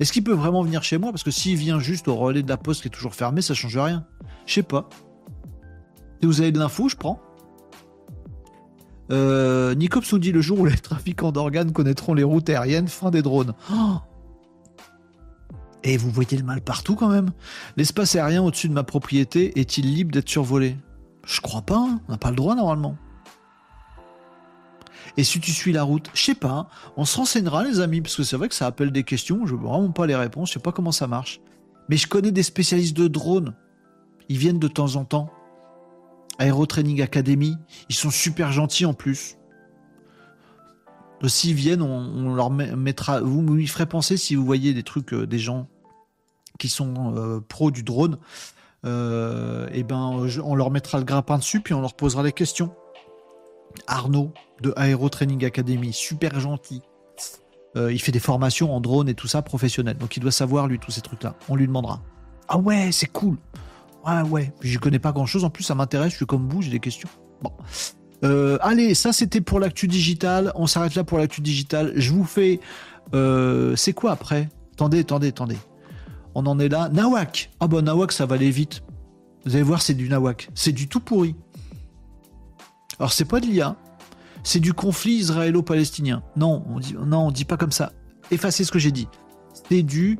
[0.00, 1.12] Est-ce qu'il peut vraiment venir chez moi?
[1.12, 3.54] Parce que s'il vient juste au relais de la poste qui est toujours fermé, ça
[3.54, 4.04] change rien.
[4.46, 4.88] Je sais pas.
[6.22, 7.20] Si vous avez de l'info, je prends.
[9.10, 13.10] Euh, Nicops nous dit le jour où les trafiquants d'organes connaîtront les routes aériennes, fin
[13.10, 13.54] des drones.
[13.72, 13.96] Oh
[15.82, 17.30] Et vous voyez le mal partout quand même.
[17.76, 20.76] L'espace aérien au-dessus de ma propriété est-il libre d'être survolé?
[21.26, 22.00] Je crois pas, hein.
[22.06, 22.96] on n'a pas le droit normalement.
[25.16, 26.66] Et si tu suis la route, je sais pas, hein.
[26.96, 29.56] on se renseignera les amis, parce que c'est vrai que ça appelle des questions, je
[29.56, 31.40] veux vraiment pas les réponses, je sais pas comment ça marche.
[31.88, 33.56] Mais je connais des spécialistes de drones,
[34.28, 35.28] ils viennent de temps en temps.
[36.38, 37.56] Aero Training Academy,
[37.88, 39.36] ils sont super gentils en plus.
[41.28, 43.20] S'ils viennent, on, leur mettra.
[43.20, 45.68] Vous me ferez penser si vous voyez des trucs, euh, des gens
[46.58, 48.14] qui sont euh, pros du drone.
[48.14, 52.32] et euh, eh ben, on leur mettra le grappin dessus, puis on leur posera des
[52.32, 52.74] questions.
[53.86, 56.82] Arnaud de Aero Training Academy, super gentil.
[57.76, 59.96] il fait des formations en drone et tout ça professionnel.
[59.96, 61.36] Donc il doit savoir lui tous ces trucs-là.
[61.48, 62.02] On lui demandera.
[62.48, 63.38] Ah ouais, c'est cool.
[64.06, 64.52] Ouais, ouais.
[64.60, 65.44] Je connais pas grand chose.
[65.44, 66.12] En plus, ça m'intéresse.
[66.12, 67.08] Je suis comme vous, j'ai des questions.
[67.42, 67.52] Bon.
[68.24, 70.52] Euh, allez, ça c'était pour l'actu digital.
[70.54, 71.92] On s'arrête là pour l'actu digital.
[71.96, 72.60] Je vous fais.
[73.14, 74.48] Euh, c'est quoi après?
[74.74, 75.56] Attendez, attendez, attendez.
[76.34, 76.88] On en est là.
[76.88, 77.50] Nawak.
[77.60, 78.82] Ah bah Nawak, ça va aller vite.
[79.44, 80.48] Vous allez voir, c'est du Nawak.
[80.54, 81.34] C'est du tout pourri.
[82.98, 83.76] Alors c'est pas de l'IA.
[84.44, 86.22] C'est du conflit israélo-palestinien.
[86.36, 87.92] Non, on dit non, on dit pas comme ça.
[88.30, 89.08] Effacez ce que j'ai dit.
[89.68, 90.18] C'est du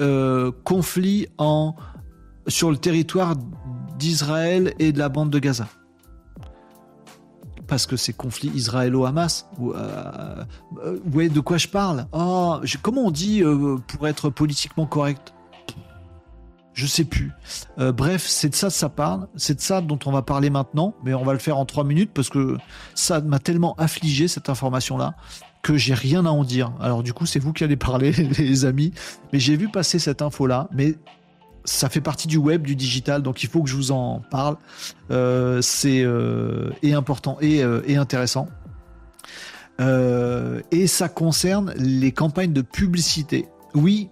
[0.00, 1.74] euh, conflit en
[2.48, 3.34] sur le territoire
[3.98, 5.68] d'Israël et de la bande de Gaza.
[7.66, 9.48] Parce que c'est conflit israélo-hamas.
[9.58, 10.44] Vous euh,
[10.84, 12.06] euh, voyez de quoi je parle?
[12.12, 15.32] Oh, Comment on dit euh, pour être politiquement correct?
[16.74, 17.32] Je sais plus.
[17.78, 19.28] bref, c'est de ça que ça parle.
[19.34, 20.94] C'est de ça dont on va parler maintenant.
[21.04, 22.58] Mais on va le faire en trois minutes parce que
[22.94, 25.14] ça m'a tellement affligé cette information-là
[25.62, 26.72] que j'ai rien à en dire.
[26.78, 28.92] Alors du coup, c'est vous qui allez parler, les amis.
[29.32, 30.68] Mais j'ai vu passer cette info-là.
[30.70, 30.96] Mais
[31.66, 34.56] ça fait partie du web, du digital, donc il faut que je vous en parle.
[35.10, 38.48] Euh, c'est euh, important et, euh, intéressant.
[39.78, 43.46] Et ça concerne les campagnes de publicité.
[43.74, 44.08] Oui,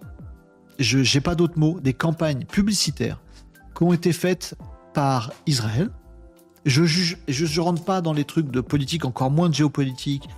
[0.77, 3.19] je n'ai pas d'autres mots, des campagnes publicitaires
[3.75, 4.55] qui ont été faites
[4.93, 5.89] par Israël.
[6.65, 10.29] Je ne rentre pas dans les trucs de politique, encore moins de géopolitique,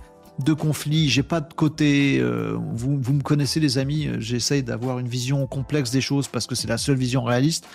[0.44, 1.08] de conflits.
[1.08, 2.18] J'ai pas de côté.
[2.20, 4.06] euh, vous, vous me connaissez, les amis.
[4.06, 7.66] euh, J'essaye d'avoir une vision complexe des choses parce que c'est la seule vision réaliste.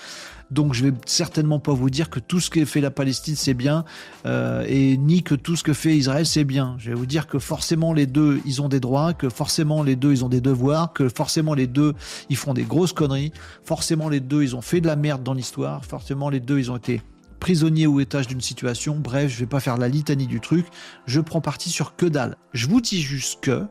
[0.51, 3.53] Donc, je vais certainement pas vous dire que tout ce que fait la Palestine c'est
[3.55, 3.85] bien
[4.25, 6.75] euh, et ni que tout ce que fait Israël c'est bien.
[6.77, 9.95] Je vais vous dire que forcément les deux ils ont des droits, que forcément les
[9.95, 11.93] deux ils ont des devoirs, que forcément les deux
[12.29, 13.31] ils font des grosses conneries,
[13.63, 16.69] forcément les deux ils ont fait de la merde dans l'histoire, forcément les deux ils
[16.69, 17.01] ont été
[17.43, 18.95] prisonniers ou étage d'une situation.
[18.95, 20.65] Bref, je vais pas faire la litanie du truc.
[21.05, 22.37] Je prends parti sur que dalle.
[22.53, 23.65] Je vous dis juste que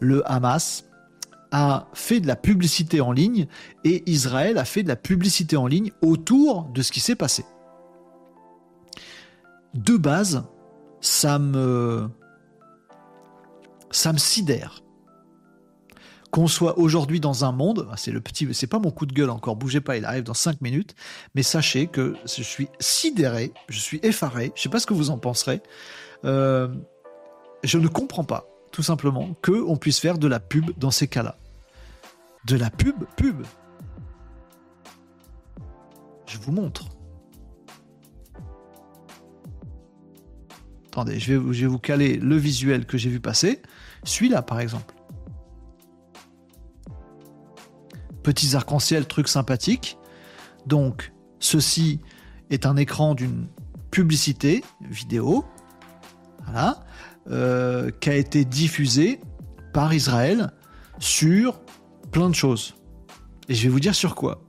[0.00, 0.86] le Hamas
[1.52, 3.46] a fait de la publicité en ligne
[3.84, 7.44] et Israël a fait de la publicité en ligne autour de ce qui s'est passé.
[9.74, 10.42] De base,
[11.00, 12.08] ça me
[13.92, 14.82] ça me sidère
[16.36, 19.14] qu'on soit aujourd'hui dans un monde, ah, c'est le petit, c'est pas mon coup de
[19.14, 20.94] gueule encore, bougez pas, il arrive dans 5 minutes,
[21.34, 25.08] mais sachez que je suis sidéré, je suis effaré, je sais pas ce que vous
[25.08, 25.62] en penserez,
[26.26, 26.68] euh,
[27.64, 31.08] je ne comprends pas, tout simplement, que on puisse faire de la pub dans ces
[31.08, 31.38] cas-là.
[32.44, 33.42] De la pub, pub.
[36.26, 36.84] Je vous montre.
[40.88, 43.62] Attendez, je vais, je vais vous caler le visuel que j'ai vu passer.
[44.04, 44.95] Celui-là, par exemple.
[48.26, 49.98] Petits arcs-en-ciel, truc sympathique.
[50.66, 52.00] Donc, ceci
[52.50, 53.46] est un écran d'une
[53.92, 55.44] publicité vidéo,
[56.42, 56.80] voilà,
[57.30, 59.20] euh, qui a été diffusé
[59.72, 60.50] par Israël
[60.98, 61.60] sur
[62.10, 62.74] plein de choses.
[63.48, 64.42] Et je vais vous dire sur quoi.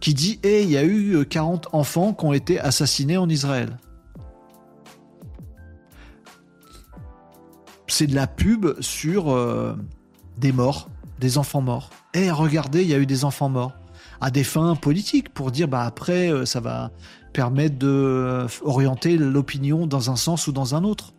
[0.00, 3.28] Qui dit, eh, il y a eu euh, 40 enfants qui ont été assassinés en
[3.28, 3.76] Israël.
[7.88, 9.76] C'est de la pub sur euh,
[10.38, 10.88] des morts,
[11.20, 11.90] des enfants morts.
[12.18, 13.74] Eh, regardez, il y a eu des enfants morts.
[14.22, 16.90] À des fins politiques, pour dire, bah après, euh, ça va
[17.34, 21.12] permettre de euh, orienter l'opinion dans un sens ou dans un autre.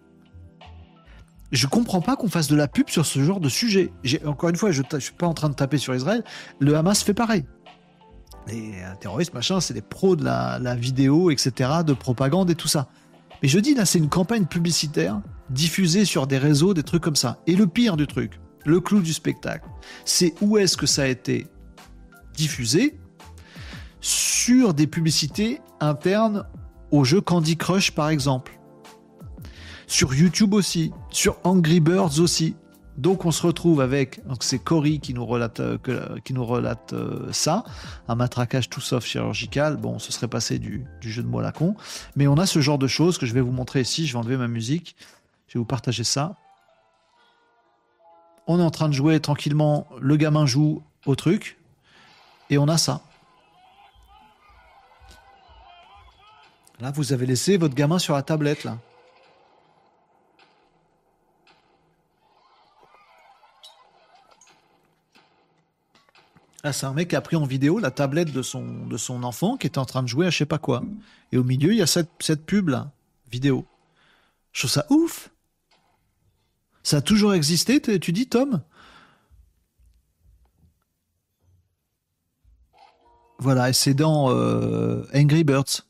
[1.51, 3.93] Je comprends pas qu'on fasse de la pub sur ce genre de sujet.
[4.25, 6.23] Encore une fois, je ne suis pas en train de taper sur Israël.
[6.59, 7.45] Le Hamas fait pareil.
[8.47, 12.67] Les euh, terroristes, machin, c'est des pros de la vidéo, etc., de propagande et tout
[12.67, 12.87] ça.
[13.43, 15.21] Mais je dis, là, c'est une campagne publicitaire
[15.51, 17.37] diffusée sur des réseaux, des trucs comme ça.
[17.45, 19.67] Et le pire du truc, le clou du spectacle,
[20.05, 21.47] c'est où est-ce que ça a été
[22.35, 22.99] diffusé
[24.01, 26.45] sur des publicités internes
[26.91, 28.59] au jeu Candy Crush, par exemple.
[29.87, 32.55] Sur YouTube aussi, sur Angry Birds aussi.
[32.97, 35.77] Donc on se retrouve avec, c'est Cory qui nous relate, euh,
[36.93, 37.63] euh, ça,
[38.07, 39.77] un matraquage tout sauf chirurgical.
[39.77, 41.75] Bon, ce serait passé du, du jeu de mots à la con,
[42.15, 44.07] mais on a ce genre de choses que je vais vous montrer ici.
[44.07, 44.95] Je vais enlever ma musique,
[45.47, 46.37] je vais vous partager ça.
[48.47, 51.57] On est en train de jouer tranquillement, le gamin joue au truc,
[52.49, 53.01] et on a ça.
[56.79, 58.77] Là, vous avez laissé votre gamin sur la tablette là.
[66.63, 69.67] Là, c'est un mec qui a pris en vidéo la tablette de son, enfant qui
[69.67, 70.83] était en train de jouer à je sais pas quoi.
[71.31, 72.91] Et au milieu, il y a cette, cette pub là,
[73.31, 73.65] vidéo.
[74.51, 75.29] Je trouve ça ouf.
[76.87, 78.61] Ça a toujours existé, tu dis, Tom?
[83.39, 85.85] Voilà, et c'est dans euh, Angry Birds.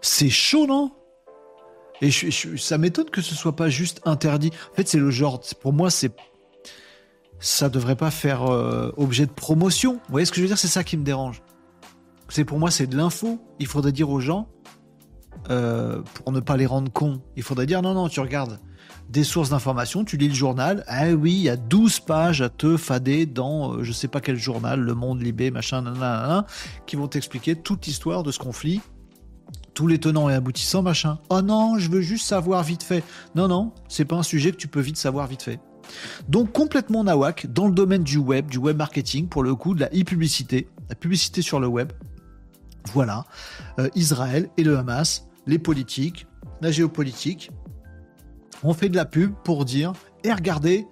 [0.00, 0.90] C'est chaud, non?
[2.00, 4.52] Et ça m'étonne que ce soit pas juste interdit.
[4.72, 5.38] En fait, c'est le genre.
[5.60, 6.10] Pour moi, c'est
[7.40, 9.96] ça devrait pas faire euh, objet de promotion.
[9.96, 10.56] Vous voyez ce que je veux dire?
[10.56, 11.42] C'est ça qui me dérange.
[12.46, 13.38] Pour moi, c'est de l'info.
[13.58, 14.48] Il faudrait dire aux gens,
[15.50, 18.58] euh, pour ne pas les rendre cons, il faudrait dire non, non, tu regardes
[19.10, 20.84] des sources d'information, tu lis le journal.
[20.88, 24.20] Ah oui, il y a 12 pages à te fader dans euh, je sais pas
[24.20, 26.46] quel journal, Le Monde, Libé, machin, nanana,
[26.86, 28.80] qui vont t'expliquer toute l'histoire de ce conflit,
[29.74, 31.18] tous les tenants et aboutissants, machin.
[31.28, 33.04] Oh non, je veux juste savoir vite fait.
[33.34, 35.60] Non, non, c'est pas un sujet que tu peux vite savoir vite fait.
[36.28, 39.80] Donc complètement nawak dans le domaine du web, du web marketing, pour le coup de
[39.80, 41.92] la e-publicité, la publicité sur le web.
[42.92, 43.24] Voilà,
[43.78, 46.26] Euh, Israël et le Hamas, les politiques,
[46.60, 47.50] la géopolitique,
[48.62, 49.92] on fait de la pub pour dire,
[50.22, 50.86] et regardez,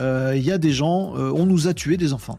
[0.00, 2.38] euh, il y a des gens, euh, on nous a tué des enfants.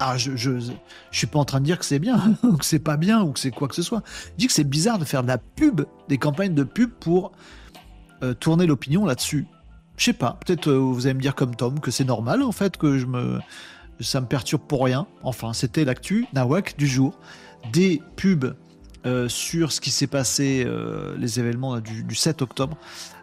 [0.00, 2.64] Ah, je, je, je suis pas en train de dire que c'est bien, ou que
[2.64, 4.02] c'est pas bien, ou que c'est quoi que ce soit.
[4.32, 7.32] Je dis que c'est bizarre de faire de la pub, des campagnes de pub pour
[8.22, 9.46] euh, tourner l'opinion là-dessus.
[9.96, 12.76] Je sais pas, peut-être vous allez me dire comme Tom que c'est normal en fait
[12.76, 13.38] que je me
[14.00, 15.06] ça me perturbe pour rien.
[15.22, 17.18] Enfin, c'était l'actu Nawak du jour.
[17.72, 18.56] Des pubs
[19.06, 22.78] euh, sur ce qui s'est passé, euh, les événements du, 7 octobre,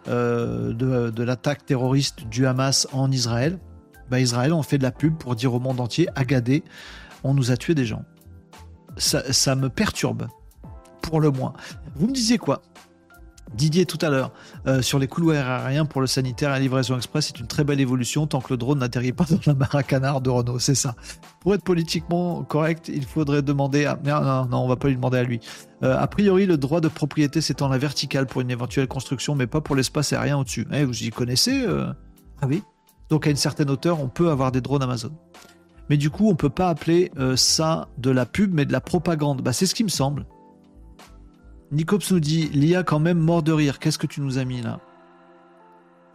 [0.08, 3.58] euh, de, l'attaque terroriste du Hamas en Israël.
[4.10, 6.64] Bah, Israël on fait de la pub pour dire au monde entier, Agadé,
[7.24, 8.04] on nous a tué des gens.
[8.98, 10.28] Ça, ça me perturbe,
[11.02, 11.54] pour le moins.
[11.96, 12.62] Vous me disiez quoi?
[13.54, 14.32] Didier tout à l'heure
[14.66, 17.64] euh, sur les couloirs aériens pour le sanitaire et la livraison express, c'est une très
[17.64, 20.60] belle évolution tant que le drone n'atterrit pas dans la maracanard de Renault.
[20.60, 20.96] C'est ça.
[21.42, 24.00] Pour être politiquement correct, il faudrait demander à.
[24.04, 25.40] Non, non, non on va pas lui demander à lui.
[25.84, 29.36] Euh, a priori, le droit de propriété s'étend à la verticale pour une éventuelle construction,
[29.36, 30.68] mais pas pour l'espace aérien au-dessus.
[30.72, 31.88] Eh, vous y connaissez euh
[32.42, 32.64] Ah oui
[33.10, 35.12] Donc à une certaine hauteur, on peut avoir des drones Amazon.
[35.90, 39.42] Mais du coup, on peut pas appeler ça de la pub, mais de la propagande.
[39.42, 40.26] Bah, c'est ce qui me semble.
[41.72, 43.80] Nicops nous dit l'IA quand même mort de rire.
[43.80, 44.80] Qu'est-ce que tu nous as mis là?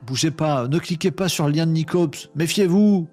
[0.07, 2.31] Bougez pas, ne cliquez pas sur le lien de Nicops.
[2.35, 3.09] Méfiez-vous.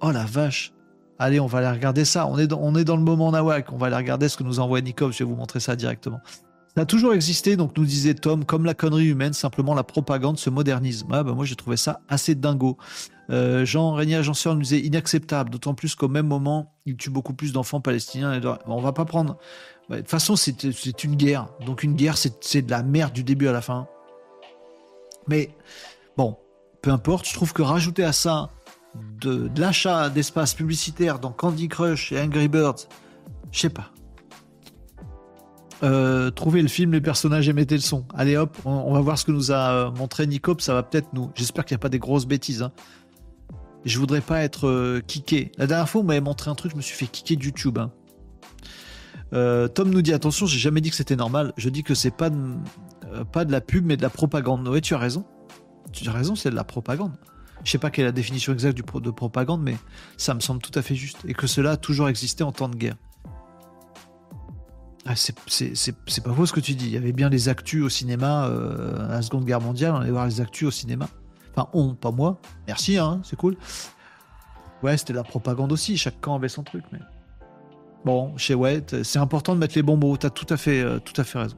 [0.00, 0.72] Oh la vache.
[1.18, 2.26] Allez, on va aller regarder ça.
[2.26, 3.72] On est dans, le moment Nawak.
[3.72, 5.12] On va aller regarder ce que nous envoie Nicops.
[5.12, 6.20] Je vais vous montrer ça directement.
[6.74, 10.38] Ça a toujours existé, donc nous disait Tom, comme la connerie humaine, simplement la propagande
[10.38, 11.04] se modernise.
[11.10, 12.78] Ah, bah, moi j'ai trouvé ça assez dingo.
[13.28, 17.34] Euh, Jean Régnier Agenceur nous disait inacceptable, d'autant plus qu'au même moment, il tue beaucoup
[17.34, 18.40] plus d'enfants palestiniens.
[18.66, 19.36] On va pas prendre
[19.90, 21.48] de toute façon, c'est une guerre.
[21.66, 23.86] Donc une guerre, c'est de la merde du début à la fin.
[25.28, 25.50] Mais
[26.16, 26.36] bon,
[26.80, 28.50] peu importe, je trouve que rajouter à ça
[29.20, 32.88] de, l'achat d'espace publicitaire dans Candy Crush et Angry Birds,
[33.50, 33.90] je sais pas.
[35.82, 38.04] Euh, trouver le film, les personnages et mettez le son.
[38.14, 41.08] Allez hop, on, va voir ce que nous a euh, montré Nicop, ça va peut-être
[41.12, 41.30] nous.
[41.34, 42.62] J'espère qu'il n'y a pas des grosses bêtises.
[42.62, 42.72] Hein.
[43.84, 45.50] Je voudrais pas être euh, kické.
[45.58, 47.78] La dernière fois, on m'avait montré un truc, je me suis fait kicker de YouTube.
[47.78, 47.90] Hein.
[49.32, 51.52] Euh, Tom nous dit attention, j'ai jamais dit que c'était normal.
[51.56, 52.36] Je dis que c'est pas de,
[53.12, 54.66] euh, pas de la pub, mais de la propagande.
[54.68, 55.24] Oui, tu as raison.
[55.92, 57.12] Tu as raison, c'est de la propagande.
[57.64, 59.76] Je sais pas quelle est la définition exacte de propagande, mais
[60.16, 61.18] ça me semble tout à fait juste.
[61.26, 62.96] Et que cela a toujours existé en temps de guerre.
[65.04, 65.34] Ah, c'est
[66.22, 66.86] pas faux ce que tu dis.
[66.86, 69.92] Il y avait bien les actus au cinéma euh, à la Seconde Guerre mondiale.
[69.94, 71.08] On allait voir les actus au cinéma.
[71.54, 72.40] Enfin, on, pas moi.
[72.66, 73.56] Merci, hein, c'est cool.
[74.82, 75.96] Ouais, c'était de la propagande aussi.
[75.96, 77.00] Chaque camp avait son truc, mais.
[78.04, 80.16] Bon, chez ouais, c'est important de mettre les bons mots.
[80.16, 81.56] T'as tout à fait, euh, tout à fait raison.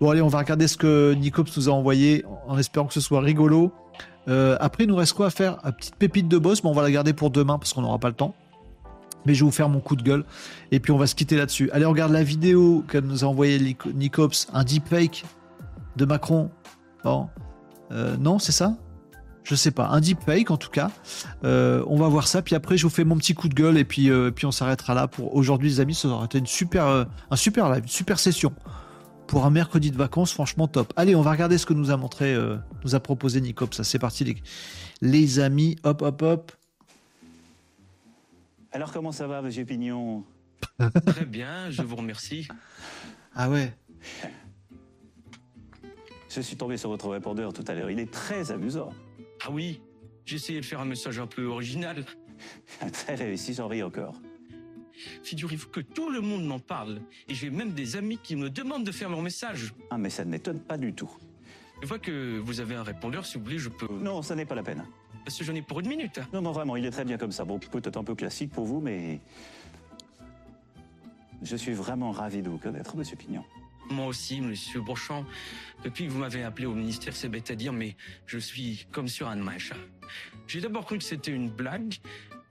[0.00, 3.00] Bon, allez, on va regarder ce que Nicops nous a envoyé en espérant que ce
[3.00, 3.72] soit rigolo.
[4.28, 5.58] Euh, après, nous reste quoi à faire?
[5.64, 7.98] Une petite pépite de boss, mais on va la garder pour demain parce qu'on n'aura
[7.98, 8.34] pas le temps.
[9.26, 10.24] Mais je vais vous faire mon coup de gueule
[10.72, 11.70] et puis on va se quitter là-dessus.
[11.72, 15.24] Allez, on regarde la vidéo qu'elle nous a envoyé Nicops, un deepfake
[15.96, 16.50] de Macron.
[17.04, 17.28] Bon,
[17.92, 18.76] euh, non, c'est ça?
[19.44, 20.90] Je sais pas, un deepfake en tout cas.
[21.44, 23.78] Euh, on va voir ça, puis après je vous fais mon petit coup de gueule
[23.78, 25.94] et puis, euh, puis on s'arrêtera là pour aujourd'hui les amis.
[25.94, 28.52] Ça aura été une super, euh, un super live, une super session
[29.26, 30.92] pour un mercredi de vacances, franchement top.
[30.96, 32.36] Allez, on va regarder ce que nous a montré,
[32.84, 33.72] nous a proposé Nicop.
[33.72, 34.36] Ça, c'est parti les,
[35.00, 35.76] les amis.
[35.84, 36.52] Hop, hop, hop.
[38.72, 40.24] Alors comment ça va, Monsieur Pignon?
[41.06, 42.46] Très bien, je vous remercie.
[43.34, 43.74] Ah ouais.
[46.28, 47.90] Je suis tombé sur votre répondeur tout à l'heure.
[47.90, 48.90] Il est très amusant.
[49.44, 49.80] Ah oui,
[50.24, 52.04] j'ai essayé de faire un message un peu original.
[52.92, 54.14] Très réussi, j'en ris encore.
[55.24, 57.00] Figurez-vous que tout le monde m'en parle.
[57.28, 59.74] Et j'ai même des amis qui me demandent de faire mon message.
[59.90, 61.10] Ah, mais ça ne m'étonne pas du tout.
[61.80, 63.88] Je vois que vous avez un répondeur, si vous voulez, je peux...
[63.92, 64.84] Non, ça n'est pas la peine.
[65.24, 66.20] Parce que j'en ai pour une minute.
[66.32, 67.44] Non, non, vraiment, il est très bien comme ça.
[67.44, 69.20] Bon, peut-être un peu classique pour vous, mais...
[71.42, 73.44] Je suis vraiment ravi de vous connaître, Monsieur Pignon.
[73.90, 75.24] Moi aussi, monsieur Brochant.
[75.84, 77.96] Depuis que vous m'avez appelé au ministère, c'est bête à dire, mais
[78.26, 79.72] je suis comme sur un match.
[80.46, 81.94] J'ai d'abord cru que c'était une blague.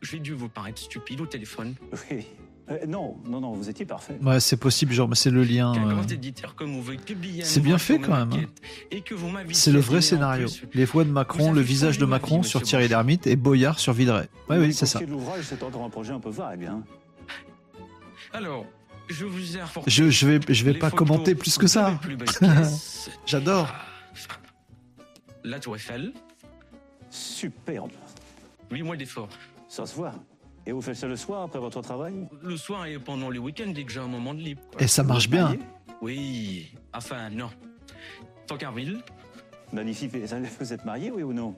[0.01, 1.75] J'ai dû vous paraître stupide au téléphone.
[2.11, 2.25] Oui.
[2.69, 4.17] Euh, non, non, non, vous étiez parfait.
[4.21, 5.73] Ouais, c'est possible, genre, mais c'est le lien.
[7.43, 8.31] C'est bien fait quand même.
[8.33, 8.97] Hein.
[9.51, 10.47] C'est le vrai scénario.
[10.73, 14.27] Les voix de Macron, le visage de Macron sur Thierry Lhermitte et Boyard sur Villeray.
[14.49, 14.99] Ouais, oui, c'est ça.
[15.01, 16.65] l'ouvrage, c'est encore un projet un peu vague.
[16.65, 16.83] Hein.
[18.33, 18.65] Alors,
[19.11, 21.99] je vous ai Je, je vais, je vais pas commenter plus que ça.
[23.25, 23.69] J'adore.
[25.43, 26.13] La Tour Eiffel.
[27.09, 27.91] Superbe.
[28.71, 29.29] Huit mois d'effort.
[29.67, 30.13] Ça se voit.
[30.65, 32.27] Et vous faites ça le soir après votre travail?
[32.43, 34.61] Le soir et pendant les week-ends dès que j'ai un moment de libre.
[34.79, 35.57] Et ça marche bien.
[36.01, 36.71] Oui.
[36.93, 37.49] Enfin, non.
[38.47, 38.99] Tancarville.
[39.73, 40.11] Magnifique.
[40.59, 41.55] Vous êtes marié, oui ou non?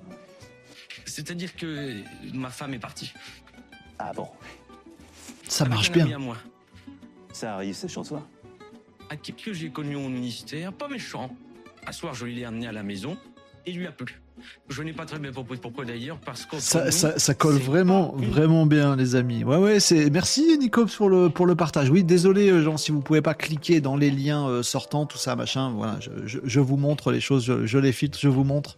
[1.05, 2.01] C'est-à-dire que
[2.33, 3.13] ma femme est partie.
[3.99, 4.27] Ah bon
[5.47, 6.17] Ça marche bien.
[6.17, 6.37] moi.
[7.33, 8.25] Ça arrive, c'est chez toi.
[9.09, 11.35] Un type que j'ai connu au ministère, pas méchant.
[11.85, 13.17] Un soir, je l'ai amené à la maison
[13.65, 14.21] et il lui a plu.
[14.69, 18.65] Je n'ai pas très bien compris pourquoi d'ailleurs, parce que ça, ça, colle vraiment, vraiment
[18.65, 19.43] bien, les amis.
[19.43, 21.89] Ouais, ouais, c'est merci Nicops pour le pour le partage.
[21.89, 25.17] Oui, désolé, euh, Jean, si vous pouvez pas cliquer dans les liens euh, sortants, tout
[25.17, 25.71] ça, machin.
[25.71, 28.75] Voilà, je, je, vous montre les choses, je, les filtre, je vous montre.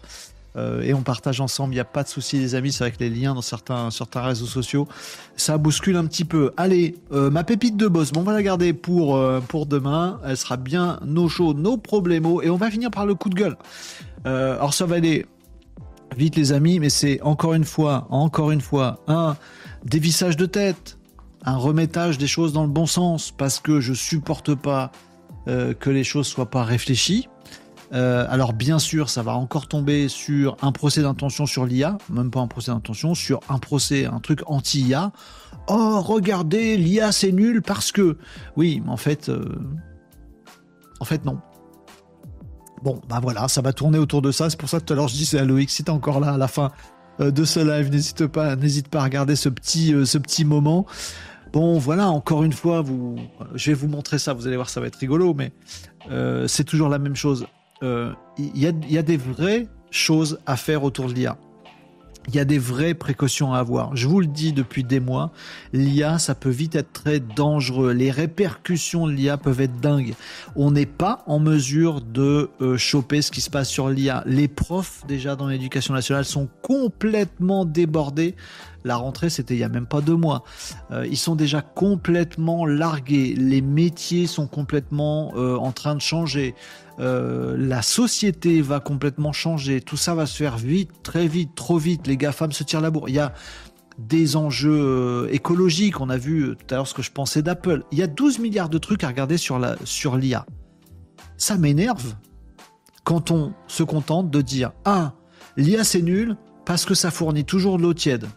[0.57, 1.73] Euh, et on partage ensemble.
[1.73, 2.71] Il n'y a pas de souci, les amis.
[2.71, 4.87] C'est avec les liens dans certains, réseaux sociaux.
[5.35, 6.51] Ça bouscule un petit peu.
[6.57, 10.19] Allez, euh, ma pépite de boss, bon, on va la garder pour, euh, demain.
[10.25, 12.25] Elle sera bien nos shows, nos problèmes.
[12.43, 13.57] Et on va finir par le coup de gueule.
[14.25, 15.25] alors, ça va aller
[16.15, 19.35] vite, les amis, mais c'est encore une fois, encore une fois, un
[19.83, 20.97] dévissage de tête,
[21.43, 24.91] un remettage des choses dans le bon sens, parce que je supporte pas
[25.45, 27.27] que les choses soient pas réfléchies.
[27.95, 32.29] Euh, alors bien sûr, ça va encore tomber sur un procès d'intention sur l'IA, même
[32.29, 35.11] pas un procès d'intention, sur un procès, un truc anti-IA.
[35.67, 38.17] Oh, regardez, l'IA c'est nul parce que...
[38.57, 39.29] Oui, mais en fait...
[39.29, 39.55] Euh,
[40.99, 41.39] en fait non.
[42.83, 44.49] Bon, bah voilà, ça va tourner autour de ça.
[44.49, 46.19] C'est pour ça que tout à l'heure je dis c'est à Loïc, si t'es encore
[46.19, 46.71] là à la fin
[47.21, 50.85] euh, de ce live, n'hésite pas, à regarder ce petit, moment.
[51.53, 52.83] Bon, voilà, encore une fois,
[53.53, 54.33] je vais vous montrer ça.
[54.33, 55.53] Vous allez voir, ça va être rigolo, mais
[56.47, 57.47] c'est toujours la même chose
[57.81, 61.37] il euh, y, a, des vraies choses à faire autour de l'IA.
[62.27, 63.95] Il y a des vraies précautions à avoir.
[63.95, 65.31] Je vous le dis depuis des mois,
[65.73, 67.91] l'IA, ça peut vite être très dangereux.
[67.91, 70.15] Les répercussions de l'IA peuvent être dingues.
[70.55, 74.23] On n'est pas en mesure de euh, choper ce qui se passe sur l'IA.
[74.25, 78.35] Les profs, déjà dans l'éducation nationale, sont complètement débordés
[78.85, 80.43] la rentrée, c'était il y a même pas deux mois.
[80.91, 83.33] Euh, ils sont déjà complètement largués.
[83.35, 86.53] Les métiers sont complètement euh, en train de changer.
[86.99, 89.81] Euh, la société va complètement changer.
[89.81, 92.05] Tout ça va se faire vite, très vite, trop vite.
[92.05, 93.09] Les GAFAM se tirent la bourre.
[93.09, 93.33] Il y a
[93.97, 95.99] des enjeux écologiques.
[95.99, 97.83] On a vu tout à l'heure ce que je pensais d'Apple.
[97.91, 100.45] Il y a 12 milliards de trucs à regarder sur l'IA.
[101.37, 102.13] Ça m'énerve
[103.03, 105.13] quand on se contente de dire Ah,
[105.57, 108.27] l'IA c'est nul parce que ça fournit toujours de l'eau tiède.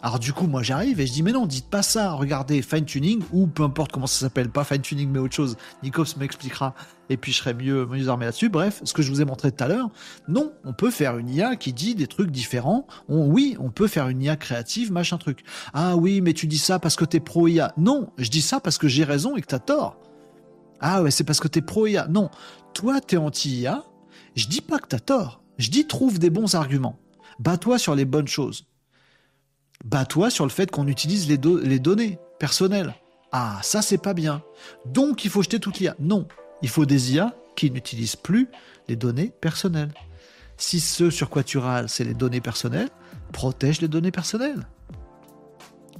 [0.00, 2.84] Alors du coup, moi j'arrive et je dis mais non, dites pas ça, regardez fine
[2.84, 5.56] tuning ou peu importe comment ça s'appelle, pas fine tuning mais autre chose.
[5.82, 6.74] Nikos m'expliquera
[7.10, 8.48] et puis je serai mieux mieux armé là-dessus.
[8.48, 9.90] Bref, ce que je vous ai montré tout à l'heure,
[10.28, 12.86] non, on peut faire une IA qui dit des trucs différents.
[13.08, 15.42] oui, on peut faire une IA créative, machin truc.
[15.74, 17.72] Ah oui, mais tu dis ça parce que t'es pro IA.
[17.76, 19.96] Non, je dis ça parce que j'ai raison et que t'as tort.
[20.80, 22.06] Ah ouais, c'est parce que t'es pro IA.
[22.08, 22.30] Non,
[22.72, 23.84] toi t'es anti IA.
[24.36, 25.42] Je dis pas que t'as tort.
[25.58, 27.00] Je dis trouve des bons arguments.
[27.40, 28.66] Bats-toi sur les bonnes choses.
[29.84, 32.94] Bats-toi sur le fait qu'on utilise les, données personnelles.
[33.32, 34.42] Ah, ça c'est pas bien.
[34.86, 35.94] Donc il faut jeter toute l'IA.
[36.00, 36.26] Non,
[36.62, 38.48] il faut des IA qui n'utilisent plus
[38.88, 39.92] les données personnelles.
[40.56, 41.42] Si ce sur quoi
[41.86, 42.88] c'est les données personnelles,
[43.32, 44.66] protège les données personnelles.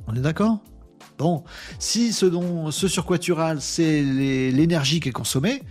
[0.06, 0.58] On est d'accord?
[1.18, 1.44] Bon,
[1.78, 3.18] si ce, dont, ce sur quoi
[3.58, 5.62] c'est l'énergie qui est consommée,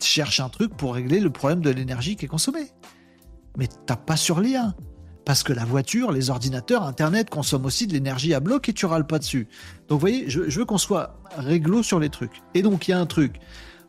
[0.00, 2.70] cherche un truc pour régler le problème de l'énergie qui est consommée.
[3.56, 4.74] Mais t'as pas sur l'IA.
[5.24, 8.84] Parce que la voiture, les ordinateurs, Internet consomment aussi de l'énergie à bloc et tu
[8.86, 9.48] râles pas dessus.
[9.88, 12.42] Donc vous voyez, je, veux qu'on soit réglo sur les trucs.
[12.54, 13.40] Et donc il y a un truc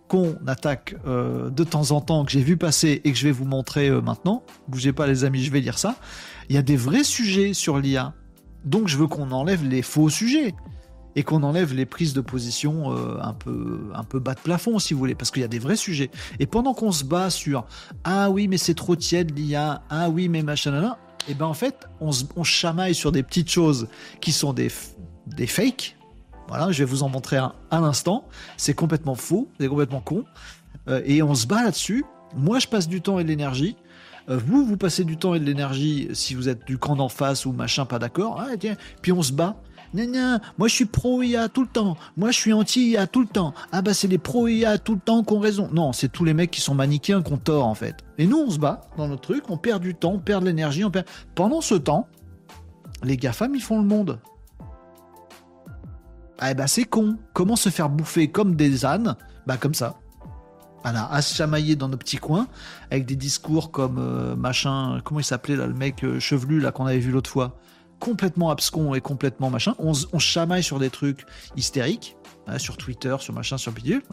[0.07, 3.31] qu'on attaque euh, de temps en temps, que j'ai vu passer et que je vais
[3.31, 4.43] vous montrer euh, maintenant.
[4.67, 5.95] Bougez pas les amis, je vais lire ça.
[6.47, 8.13] Il y a des vrais sujets sur l'IA.
[8.63, 10.53] Donc je veux qu'on enlève les faux sujets
[11.15, 14.79] et qu'on enlève les prises de position euh, un peu un peu bas de plafond
[14.79, 17.29] si vous voulez parce qu'il y a des vrais sujets et pendant qu'on se bat
[17.29, 17.65] sur
[18.03, 21.53] ah oui mais c'est trop tiède l'IA ah oui mais machin là, et ben en
[21.53, 23.87] fait, on, on, chamaille sur des petites choses
[24.21, 24.69] qui sont des,
[25.27, 25.95] des fakes.
[26.47, 28.27] Voilà, je vais vous en montrer un à l'instant.
[28.57, 30.25] C'est complètement faux, c'est complètement con.
[30.87, 32.05] Euh, et on se bat là-dessus.
[32.35, 33.75] Moi, je passe du temps et de l'énergie.
[34.29, 37.09] Euh, vous, vous passez du temps et de l'énergie si vous êtes du camp d'en
[37.09, 38.39] face ou machin, pas d'accord.
[38.39, 38.75] Ah, tiens.
[39.01, 39.55] Puis on se bat
[40.57, 41.97] moi je suis pro-IA tout le temps.
[42.17, 43.53] Moi je suis anti-IA tout le temps.
[43.71, 45.69] Ah bah c'est les pro-IA tout le temps qui ont raison.
[45.71, 47.97] Non, c'est tous les mecs qui sont manichéens qui ont tort en fait.
[48.17, 50.47] Et nous on se bat dans notre truc, on perd du temps, on perd de
[50.47, 51.05] l'énergie, on perd.
[51.33, 52.07] Pendant ce temps,
[53.03, 54.19] les GAFAM ils font le monde.
[56.39, 57.17] Ah bah c'est con.
[57.33, 59.15] Comment se faire bouffer comme des ânes?
[59.47, 59.95] Bah comme ça.
[60.83, 62.47] Voilà, à se chamailler dans nos petits coins,
[62.91, 66.71] avec des discours comme euh, machin, comment il s'appelait là, le mec euh, chevelu là
[66.71, 67.57] qu'on avait vu l'autre fois?
[67.99, 69.75] Complètement abscon et complètement machin.
[69.79, 72.15] On, on chamaille sur des trucs hystériques,
[72.47, 74.03] hein, sur Twitter, sur machin, sur bidule.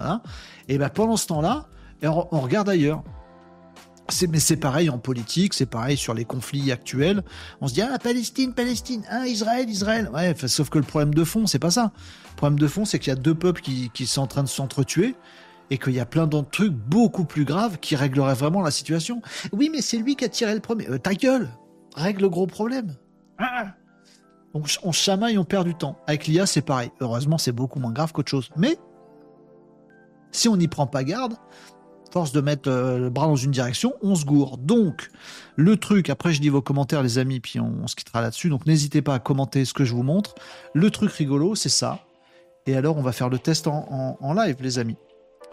[0.69, 1.67] Et ben pendant ce temps-là,
[2.03, 3.03] on, regarde ailleurs.
[4.29, 7.23] Mais c'est pareil en politique, c'est pareil sur les conflits actuels.
[7.61, 10.11] On se dit ah Palestine, Palestine, ah Israël, Israël.
[10.47, 11.93] Sauf que le problème de fond, c'est pas ça.
[12.33, 14.43] Le problème de fond, c'est qu'il y a deux peuples qui, qui sont en train
[14.43, 15.15] de s'entretuer
[15.71, 19.23] et qu'il y a plein d'autres trucs beaucoup plus graves qui régleraient vraiment la situation.
[19.53, 20.87] Oui, mais c'est lui qui a tiré le premier.
[20.91, 21.49] Euh, ta gueule,
[21.95, 22.95] règle le gros problème.
[23.43, 23.75] Ah
[24.55, 25.99] on, on chamaille, on perd du temps.
[26.07, 26.91] Avec l'IA, c'est pareil.
[27.01, 28.51] Heureusement, c'est beaucoup moins grave qu'autre chose.
[28.57, 28.77] Mais
[30.31, 31.35] si on n'y prend pas garde,
[32.13, 34.59] force de mettre euh, le bras dans une direction, on se gourre.
[34.59, 35.11] Donc,
[35.57, 38.67] le truc, après je dis vos commentaires les amis, puis on, se quittera là-dessus, donc
[38.67, 40.35] n'hésitez pas à commenter ce que je vous montre.
[40.75, 42.01] Le truc rigolo, c'est ça.
[42.67, 44.97] Et alors, on va faire le test en live, les amis.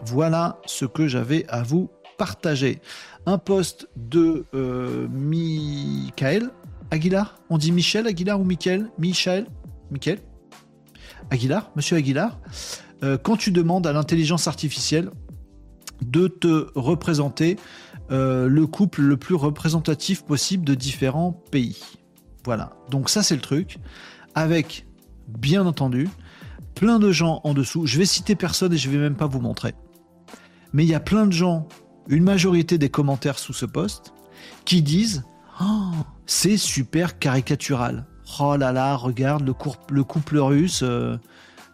[0.04, 1.90] Voilà ce que j'avais à vous
[2.20, 2.82] partagé
[3.24, 6.50] un post de euh, Michael
[6.90, 7.36] Aguilar.
[7.50, 9.46] On dit Michel Aguilar ou Michael Michel
[9.90, 10.18] Michael
[11.30, 12.38] Aguilar, monsieur Aguilar.
[13.02, 15.10] Euh, quand tu demandes à l'intelligence artificielle
[16.02, 17.56] de te représenter
[18.10, 21.80] euh, le couple le plus représentatif possible de différents pays.
[22.44, 22.72] Voilà.
[22.90, 23.78] Donc ça c'est le truc.
[24.34, 24.86] Avec,
[25.28, 26.08] bien entendu,
[26.74, 27.86] plein de gens en dessous.
[27.86, 29.74] Je vais citer personne et je vais même pas vous montrer.
[30.72, 31.68] Mais il y a plein de gens,
[32.08, 34.12] une majorité des commentaires sous ce post,
[34.64, 35.24] qui disent
[35.60, 35.90] oh,
[36.30, 38.04] c'est super caricatural.
[38.38, 39.52] Oh là là, regarde le,
[39.90, 40.82] le couple russe.
[40.84, 41.16] Euh,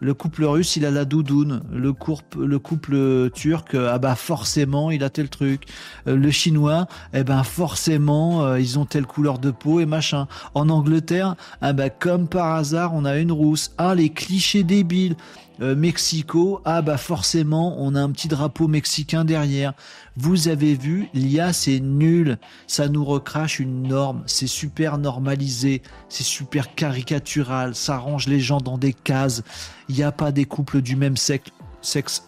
[0.01, 1.63] le couple russe, il a la doudoune.
[1.71, 1.93] Le,
[2.39, 5.65] le couple turc, euh, ah bah forcément, il a tel truc.
[6.09, 10.27] Euh, le chinois, eh ben forcément, ils ont telle couleur de peau et machin.
[10.55, 13.73] En Angleterre, ah bah comme par hasard, on a une rousse.
[13.77, 15.17] Ah, les clichés débiles.
[15.63, 19.73] Euh, Mexico, ah bah forcément, on a un petit drapeau mexicain derrière.
[20.17, 26.25] Vous avez vu, l'IA c'est nul, ça nous recrache une norme, c'est super normalisé, c'est
[26.25, 29.43] super caricatural, ça range les gens dans des cases.
[29.89, 31.51] Il n'y a pas des couples du même sexe.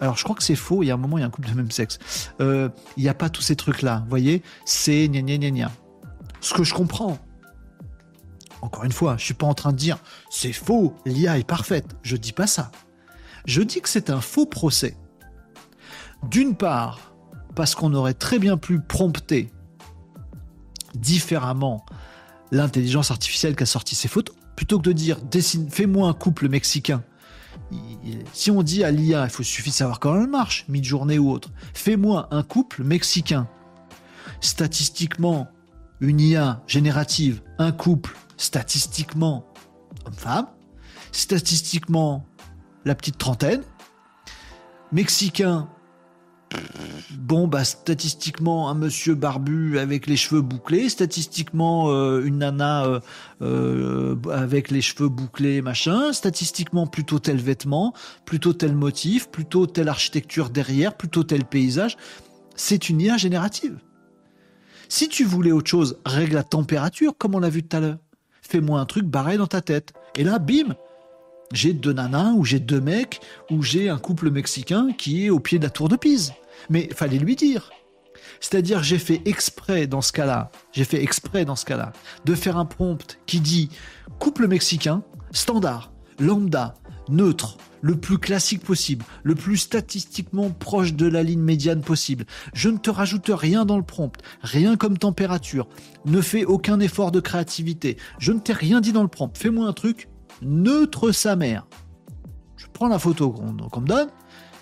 [0.00, 1.30] Alors je crois que c'est faux, il y a un moment il y a un
[1.30, 1.98] couple du même sexe.
[2.40, 5.72] Euh, il n'y a pas tous ces trucs-là, vous voyez C'est gna gna gna gna.
[6.40, 7.18] Ce que je comprends,
[8.62, 9.98] encore une fois, je suis pas en train de dire
[10.30, 11.96] c'est faux, l'IA est parfaite.
[12.02, 12.70] Je dis pas ça.
[13.48, 14.94] Je dis que c'est un faux procès.
[16.30, 17.14] D'une part,
[17.54, 19.50] parce qu'on aurait très bien pu prompter
[20.94, 21.86] différemment
[22.52, 25.16] l'intelligence artificielle qui a sorti ces photos, plutôt que de dire
[25.70, 27.02] fais-moi un couple mexicain.
[28.34, 31.30] Si on dit à l'IA, il faut suffit de savoir comment elle marche, mid-journée ou
[31.30, 33.48] autre, fais-moi un couple mexicain.
[34.42, 35.48] Statistiquement,
[36.00, 39.46] une IA générative, un couple, statistiquement,
[40.04, 40.48] homme-femme.
[41.12, 42.26] Statistiquement,
[42.84, 43.62] la petite trentaine.
[44.92, 45.68] Mexicain,
[47.10, 53.00] bon, bah, statistiquement, un monsieur barbu avec les cheveux bouclés, statistiquement, euh, une nana euh,
[53.42, 57.92] euh, avec les cheveux bouclés, machin, statistiquement, plutôt tel vêtement,
[58.24, 61.96] plutôt tel motif, plutôt telle architecture derrière, plutôt tel paysage.
[62.56, 63.78] C'est une IA générative.
[64.88, 67.98] Si tu voulais autre chose, règle la température, comme on l'a vu tout à l'heure.
[68.40, 69.92] Fais-moi un truc barré dans ta tête.
[70.16, 70.74] Et là, bim,
[71.52, 73.20] j'ai deux nanas, ou j'ai deux mecs,
[73.50, 76.32] ou j'ai un couple mexicain qui est au pied de la tour de Pise.
[76.70, 77.70] Mais fallait lui dire.
[78.40, 81.92] C'est-à-dire, j'ai fait exprès dans ce cas-là, j'ai fait exprès dans ce cas-là,
[82.24, 83.70] de faire un prompt qui dit
[84.18, 85.02] couple mexicain,
[85.32, 86.74] standard, lambda,
[87.08, 92.24] neutre, le plus classique possible, le plus statistiquement proche de la ligne médiane possible.
[92.52, 95.68] Je ne te rajoute rien dans le prompt, rien comme température,
[96.04, 99.66] ne fais aucun effort de créativité, je ne t'ai rien dit dans le prompt, fais-moi
[99.66, 100.08] un truc
[100.42, 101.66] neutre sa mère.
[102.56, 104.08] Je prends la photo qu'on me donne,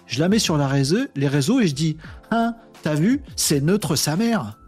[0.07, 1.97] je la mets sur les réseaux et je dis
[2.31, 4.59] Hein, t'as vu, c'est neutre sa mère.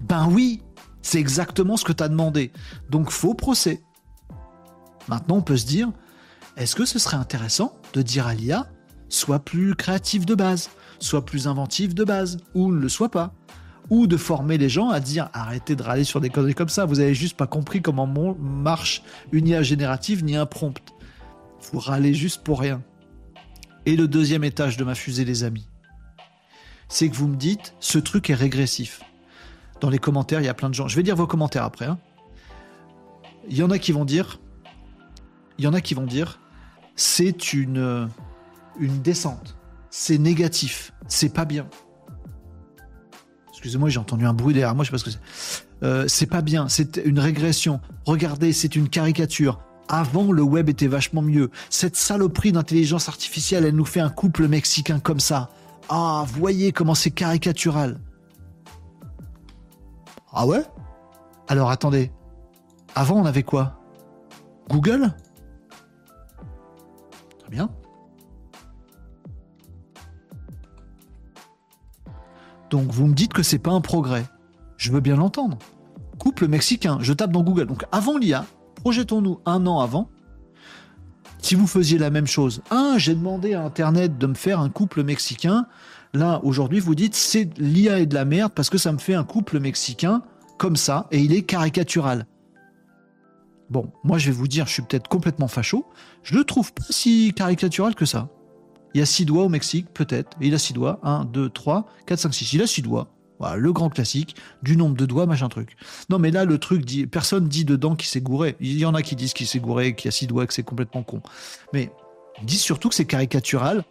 [0.00, 0.62] Ben oui,
[1.02, 2.52] c'est exactement ce que t'as demandé.
[2.90, 3.82] Donc faux procès.
[5.08, 5.90] Maintenant, on peut se dire
[6.56, 8.66] est-ce que ce serait intéressant de dire à l'IA
[9.08, 13.34] soit plus créatif de base, soit plus inventif de base, ou ne le soit pas?
[13.90, 16.84] Ou de former les gens à dire arrêtez de râler sur des conneries comme ça,
[16.84, 18.06] vous avez juste pas compris comment
[18.38, 19.02] marche
[19.32, 20.94] une IA générative ni un prompt.
[21.72, 22.82] Vous râlez juste pour rien.
[23.86, 25.68] Et le deuxième étage de ma fusée, les amis,
[26.88, 29.00] c'est que vous me dites ce truc est régressif.
[29.80, 30.88] Dans les commentaires, il y a plein de gens.
[30.88, 31.86] Je vais dire vos commentaires après.
[31.86, 31.98] Hein.
[33.48, 34.40] Il y en a qui vont dire,
[35.58, 36.40] il y en a qui vont dire,
[36.96, 38.08] c'est une
[38.78, 39.56] une descente,
[39.90, 41.68] c'est négatif, c'est pas bien.
[43.66, 45.18] Excusez-moi, j'ai entendu un bruit derrière moi, je sais pas ce que c'est.
[45.82, 47.80] Euh, c'est pas bien, c'est une régression.
[48.04, 49.58] Regardez, c'est une caricature.
[49.88, 51.50] Avant, le web était vachement mieux.
[51.68, 55.50] Cette saloperie d'intelligence artificielle, elle nous fait un couple mexicain comme ça.
[55.88, 57.98] Ah, voyez comment c'est caricatural.
[60.32, 60.62] Ah ouais?
[61.48, 62.12] Alors attendez.
[62.94, 63.80] Avant, on avait quoi?
[64.70, 65.12] Google?
[67.40, 67.68] Très bien.
[72.70, 74.24] Donc vous me dites que c'est pas un progrès.
[74.76, 75.58] Je veux bien l'entendre.
[76.18, 77.66] Couple mexicain, je tape dans Google.
[77.66, 80.10] Donc avant l'IA, projetons-nous un an avant.
[81.38, 84.68] Si vous faisiez la même chose, ah, j'ai demandé à Internet de me faire un
[84.68, 85.66] couple mexicain.
[86.14, 89.14] Là, aujourd'hui, vous dites c'est l'IA est de la merde parce que ça me fait
[89.14, 90.22] un couple mexicain
[90.58, 92.26] comme ça et il est caricatural.
[93.68, 95.86] Bon, moi je vais vous dire, je suis peut-être complètement facho.
[96.22, 98.28] Je le trouve pas si caricatural que ça.
[98.96, 100.38] Il y a six doigts au Mexique, peut-être.
[100.40, 101.00] Il a six doigts.
[101.02, 102.52] 1, 2, 3, 4, 5, 6.
[102.54, 103.08] Il a six doigts.
[103.38, 105.76] Voilà, le grand classique, du nombre de doigts, machin truc.
[106.08, 108.56] Non, mais là, le truc dit, personne dit dedans qu'il s'est gouré.
[108.58, 110.62] Il y en a qui disent qu'il s'est gouré, qu'il a six doigts, que c'est
[110.62, 111.20] complètement con.
[111.74, 111.90] Mais
[112.40, 113.84] ils disent surtout que c'est caricatural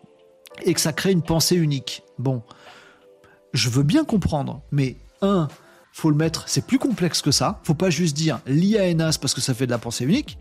[0.64, 2.02] et que ça crée une pensée unique.
[2.18, 2.42] Bon.
[3.54, 5.50] je veux bien comprendre, mais un,
[5.92, 7.60] faut le mettre, c'est plus complexe que ça.
[7.64, 10.40] Faut pas juste dire l'IA est naze parce que ça fait de la pensée unique.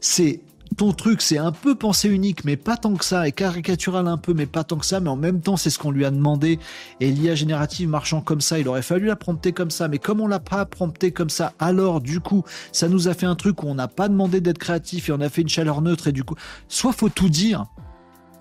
[0.00, 0.42] C'est
[0.76, 4.16] ton truc, c'est un peu pensée unique, mais pas tant que ça, et caricatural un
[4.16, 6.10] peu, mais pas tant que ça, mais en même temps, c'est ce qu'on lui a
[6.10, 6.58] demandé.
[7.00, 10.20] Et l'IA générative marchant comme ça, il aurait fallu la prompter comme ça, mais comme
[10.20, 13.62] on l'a pas prompté comme ça, alors du coup, ça nous a fait un truc
[13.62, 16.12] où on n'a pas demandé d'être créatif et on a fait une chaleur neutre, et
[16.12, 16.34] du coup,
[16.68, 17.66] soit faut tout dire,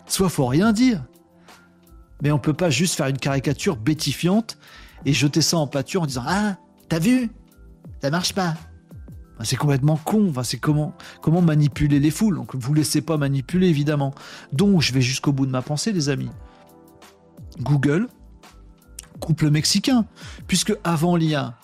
[0.07, 1.03] soit faut rien dire.
[2.21, 4.57] Mais on peut pas juste faire une caricature bétifiante
[5.05, 6.55] et jeter ça en pâture en disant Ah,
[6.87, 7.29] t'as vu?
[8.01, 8.55] Ça marche pas.
[9.41, 10.31] C'est complètement con.
[10.43, 10.93] c'est comment,
[11.41, 12.35] manipuler les foules.
[12.35, 14.13] Donc, vous laissez pas manipuler, évidemment.
[14.51, 16.29] Donc, je vais jusqu'au bout de ma pensée, les amis.
[17.59, 18.07] Google,
[19.19, 20.05] couple mexicain.
[20.47, 21.55] Puisque avant l'IA,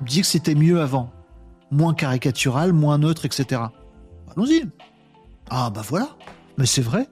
[0.00, 1.12] dit que c'était mieux avant.
[1.70, 3.62] Moins caricatural, moins neutre, etc.
[4.36, 4.64] Allons-y.
[5.48, 6.08] Ah, bah voilà.
[6.58, 7.08] Mais c'est vrai.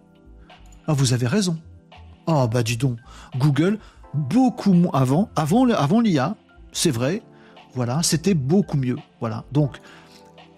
[0.87, 1.59] Ah, vous avez raison.
[2.27, 2.99] Ah, bah dis donc.
[3.37, 3.79] Google,
[4.13, 6.37] beaucoup moins avant, avant l'IA,
[6.73, 7.23] c'est vrai.
[7.75, 8.97] Voilà, c'était beaucoup mieux.
[9.21, 9.45] Voilà.
[9.53, 9.81] Donc,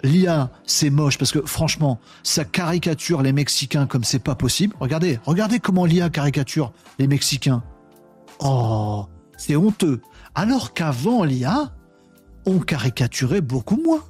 [0.03, 4.75] l'IA, c'est moche parce que franchement, ça caricature les Mexicains comme c'est pas possible.
[4.81, 7.63] Regardez, regardez comment l'IA caricature les Mexicains.
[8.41, 9.07] Oh,
[9.37, 10.01] c'est honteux.
[10.35, 11.73] Alors qu'avant l'IA,
[12.47, 14.03] on caricaturait beaucoup moins.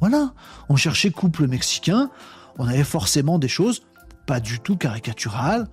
[0.00, 0.32] Voilà,
[0.68, 2.10] on cherchait couple mexicain,
[2.56, 3.82] on avait forcément des choses
[4.26, 5.66] pas du tout caricaturales,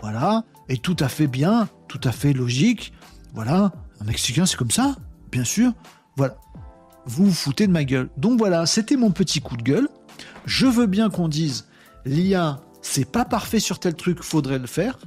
[0.00, 2.92] voilà, et tout à fait bien, tout à fait logique.
[3.34, 4.94] Voilà, un Mexicain c'est comme ça,
[5.32, 5.72] bien sûr.
[6.16, 6.36] Voilà
[7.06, 8.08] vous vous foutez de ma gueule.
[8.16, 9.88] Donc voilà, c'était mon petit coup de gueule.
[10.46, 11.66] Je veux bien qu'on dise
[12.04, 14.98] l'IA, c'est pas parfait sur tel truc, faudrait le faire.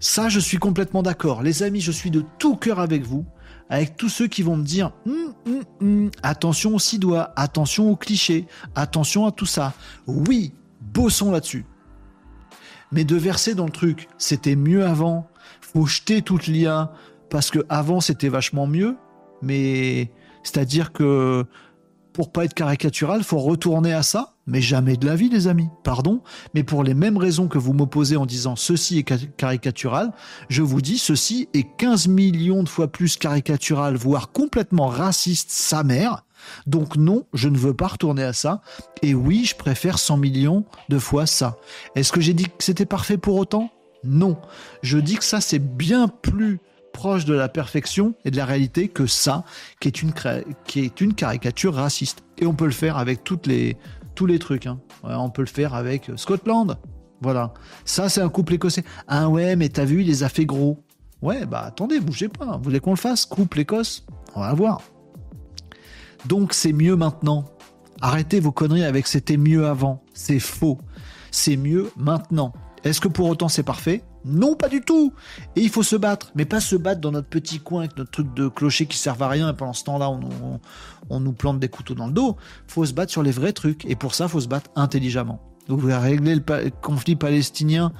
[0.00, 1.42] Ça, je suis complètement d'accord.
[1.42, 3.24] Les amis, je suis de tout cœur avec vous,
[3.70, 7.90] avec tous ceux qui vont me dire hum, hum, hum, attention aux six doigts, attention
[7.90, 9.74] aux clichés, attention à tout ça.
[10.06, 11.64] Oui, bossons là-dessus.
[12.90, 15.28] Mais de verser dans le truc, c'était mieux avant,
[15.60, 16.92] faut jeter toute l'IA,
[17.30, 18.96] parce que avant c'était vachement mieux,
[19.40, 20.10] mais
[20.42, 21.46] c'est-à-dire que
[22.12, 25.68] pour pas être caricatural, faut retourner à ça, mais jamais de la vie, les amis.
[25.82, 26.20] Pardon,
[26.54, 30.12] mais pour les mêmes raisons que vous m'opposez en disant ceci est caricatural,
[30.48, 35.84] je vous dis ceci est 15 millions de fois plus caricatural, voire complètement raciste, sa
[35.84, 36.24] mère.
[36.66, 38.62] Donc non, je ne veux pas retourner à ça.
[39.02, 41.56] Et oui, je préfère 100 millions de fois ça.
[41.94, 43.70] Est-ce que j'ai dit que c'était parfait pour autant?
[44.04, 44.36] Non.
[44.82, 46.58] Je dis que ça, c'est bien plus
[46.92, 49.44] proche de la perfection et de la réalité que ça,
[49.80, 50.00] qui est
[51.00, 52.22] une, caricature raciste.
[52.38, 54.66] Et on peut le faire avec tous les trucs.
[54.66, 54.78] Hein.
[55.02, 56.78] on peut le faire avec Scotland.
[57.20, 57.54] Voilà.
[57.84, 58.84] Ça, c'est un couple écossais.
[59.06, 60.82] Ah ouais, mais t'as vu, il les a fait gros.
[61.22, 62.56] Ouais, bah attendez, bougez pas.
[62.56, 63.26] Vous voulez qu'on le fasse?
[63.26, 64.04] Couple Écosse?
[64.34, 64.82] On va voir.
[66.26, 67.44] Donc c'est mieux maintenant.
[68.00, 70.02] Arrêtez vos conneries avec c'était mieux avant.
[70.14, 70.78] C'est faux.
[71.30, 72.52] C'est mieux maintenant.
[72.84, 74.02] Est-ce que pour autant c'est parfait?
[74.24, 75.12] Non, pas du tout.
[75.56, 78.10] Et il faut se battre, mais pas se battre dans notre petit coin avec notre
[78.10, 79.50] truc de clocher qui sert à rien.
[79.50, 80.10] Et pendant ce temps-là,
[81.10, 82.36] on, nous plante des couteaux dans le dos.
[82.66, 83.84] Faut se battre sur les vrais trucs.
[83.84, 85.40] Et pour ça, faut se battre intelligemment.
[85.68, 87.92] Donc, vous allez régler le conflit palestinien,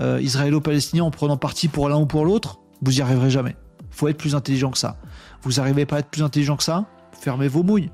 [0.00, 2.60] euh, israélo-palestinien en prenant parti pour l'un ou pour l'autre?
[2.82, 3.56] Vous y arriverez jamais.
[3.90, 4.96] Faut être plus intelligent que ça.
[5.42, 6.86] Vous n'arrivez pas à être plus intelligent que ça?
[7.12, 7.90] Fermez vos mouilles.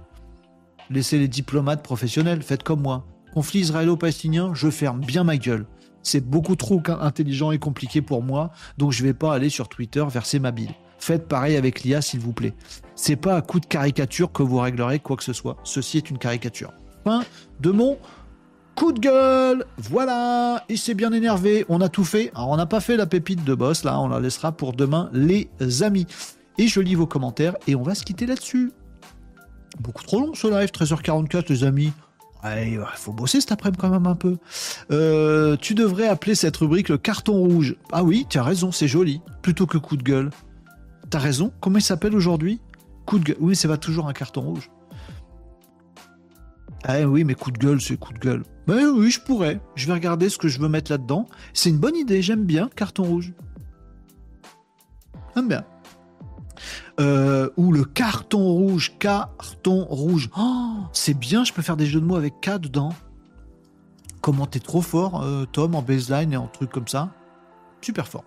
[0.91, 2.43] Laissez les diplomates professionnels.
[2.43, 3.07] Faites comme moi.
[3.33, 5.67] Conflit israélo-palestinien, je ferme bien ma gueule
[6.07, 10.05] c'est beaucoup trop intelligent et compliqué pour moi, donc je vais pas aller sur Twitter
[10.09, 10.70] verser ma bille.
[10.99, 12.55] Faites pareil avec l'IA, s'il vous plaît.
[12.95, 15.57] C'est pas à coup de caricature que vous réglerez quoi que ce soit.
[15.65, 16.73] Ceci est une caricature.
[17.05, 17.24] Fin
[17.61, 17.99] de mon
[18.77, 19.65] coup de gueule.
[19.78, 21.66] Voilà, il s'est bien énervé.
[21.69, 22.31] On a tout fait.
[22.37, 25.49] On n'a pas fait la pépite de boss, là, on la laissera pour demain, les
[25.83, 26.07] amis.
[26.57, 28.70] Et je lis vos commentaires et on va se quitter là-dessus.
[29.81, 31.93] Beaucoup trop long ce live, 13h44, les amis.
[32.45, 34.37] Il faut bosser cet après-midi quand même un peu.
[34.91, 37.77] Euh, tu devrais appeler cette rubrique le carton rouge.
[37.93, 39.21] Ah oui, tu as raison, c'est joli.
[39.43, 40.31] Plutôt que coup de gueule.
[41.11, 41.53] T'as raison.
[41.61, 42.61] Comment il s'appelle aujourd'hui?
[43.05, 43.37] Coup de gueule.
[43.41, 44.71] Oui, c'est pas toujours un carton rouge.
[46.85, 48.45] Ah oui, mais coup de gueule, c'est coup de gueule.
[48.69, 49.61] Mais oui, je pourrais.
[49.75, 51.27] Je vais regarder ce que je veux mettre là-dedans.
[51.53, 53.33] C'est une bonne idée, j'aime bien carton rouge.
[55.35, 55.65] J'aime bien.
[57.01, 60.31] Euh, ou le carton rouge, carton rouge.
[60.39, 62.93] Oh, c'est bien, je peux faire des jeux de mots avec K dedans.
[64.20, 67.11] Comment t'es trop fort, euh, Tom, en baseline et en truc comme ça.
[67.81, 68.24] Super fort.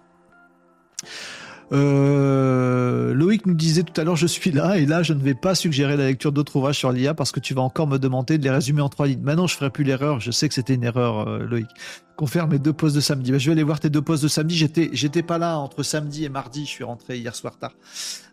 [1.71, 5.35] Euh, Loïc nous disait tout à l'heure, je suis là, et là, je ne vais
[5.35, 8.37] pas suggérer la lecture d'autres ouvrages sur l'IA parce que tu vas encore me demander
[8.37, 9.21] de les résumer en trois lignes.
[9.21, 10.19] Maintenant, je ferai plus l'erreur.
[10.19, 11.67] Je sais que c'était une erreur, euh, Loïc.
[12.15, 13.31] Confère mes deux pauses de samedi.
[13.31, 14.57] Bah, je vais aller voir tes deux pauses de samedi.
[14.57, 16.65] J'étais, j'étais pas là entre samedi et mardi.
[16.65, 17.73] Je suis rentré hier soir tard.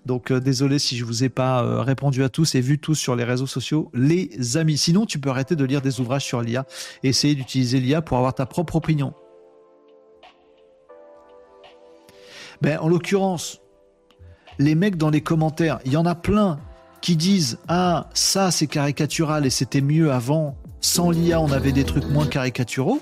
[0.06, 3.16] Donc, euh, désolé si je vous ai pas répondu à tous et vu tous sur
[3.16, 4.78] les réseaux sociaux, les amis.
[4.78, 6.64] Sinon, tu peux arrêter de lire des ouvrages sur l'IA
[7.02, 9.14] et essayer d'utiliser l'IA pour avoir ta propre opinion.
[12.62, 13.60] Ben, en l'occurrence,
[14.58, 16.58] les mecs dans les commentaires, il y en a plein
[17.00, 20.56] qui disent Ah, ça c'est caricatural et c'était mieux avant.
[20.80, 23.00] Sans l'IA, on avait des trucs moins caricaturaux.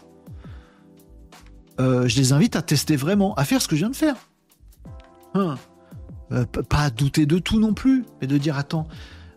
[1.81, 4.17] Euh, je les invite à tester vraiment, à faire ce que je viens de faire.
[5.35, 5.57] Hein.
[6.33, 8.89] Euh, pas à douter de tout non plus, mais de dire Attends,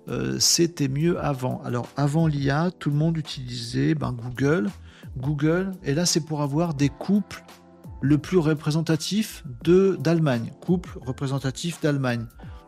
[0.09, 1.61] euh, c'était mieux avant.
[1.65, 4.69] Alors, avant l'IA, tout le monde utilisait ben, Google.
[5.17, 7.43] Google, et là, c'est pour avoir des couples
[8.01, 10.51] le plus représentatif de d'Allemagne.
[10.61, 12.25] Couple représentatif d'Allemagne.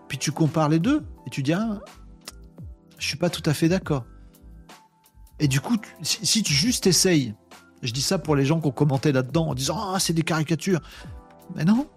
[0.07, 1.79] Puis tu compares les deux et tu dis ah,
[2.97, 4.05] je suis pas tout à fait d'accord.
[5.39, 7.33] Et du coup, si, tu juste essayes,
[7.81, 10.23] je dis ça pour les gens qui ont commenté là-dedans en disant ah c'est des
[10.23, 10.81] caricatures,
[11.55, 11.87] mais non,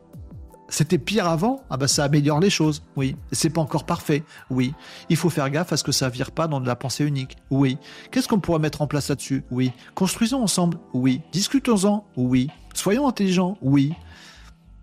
[0.73, 3.17] c'était pire avant, ah bah ça améliore les choses, oui.
[3.31, 4.73] C'est pas encore parfait, oui.
[5.11, 7.37] Il faut faire gaffe à ce que ça vire pas dans de la pensée unique,
[7.51, 7.77] oui.
[8.11, 9.73] Qu'est-ce qu'on pourrait mettre en place là-dessus, oui.
[9.95, 11.21] Construisons ensemble, oui.
[11.33, 12.49] Discutons-en, oui.
[12.75, 13.95] Soyons intelligents, oui.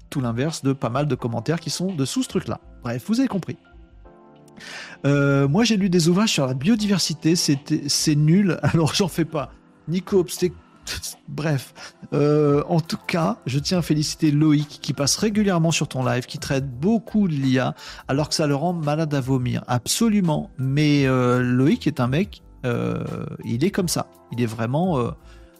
[0.10, 2.60] Tout l'inverse de pas mal de commentaires qui sont dessous ce truc-là.
[2.84, 3.58] Bref, vous avez compris.
[5.06, 9.52] Euh, moi, j'ai lu des ouvrages sur la biodiversité, c'est nul, alors j'en fais pas.
[9.88, 10.54] Nico, c'était
[11.28, 11.74] Bref,
[12.14, 16.26] euh, en tout cas, je tiens à féliciter Loïc qui passe régulièrement sur ton live,
[16.26, 17.76] qui traite beaucoup de l'IA,
[18.08, 19.64] alors que ça le rend malade à vomir.
[19.68, 20.50] Absolument.
[20.58, 24.08] Mais euh, Loïc est un mec, il est comme ça.
[24.32, 25.14] Il est vraiment,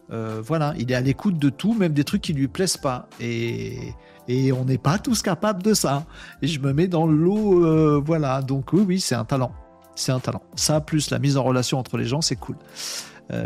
[0.10, 3.08] voilà, il est à l'écoute de tout, même des trucs qui lui plaisent pas.
[3.20, 3.94] Et,
[4.28, 6.06] et on n'est pas tous capables de ça.
[6.42, 8.42] Et je me mets dans l'eau, voilà.
[8.42, 9.52] Donc oui, oui, c'est un talent.
[9.96, 10.42] C'est un talent.
[10.56, 12.56] Ça, plus la mise en relation entre les gens, c'est cool.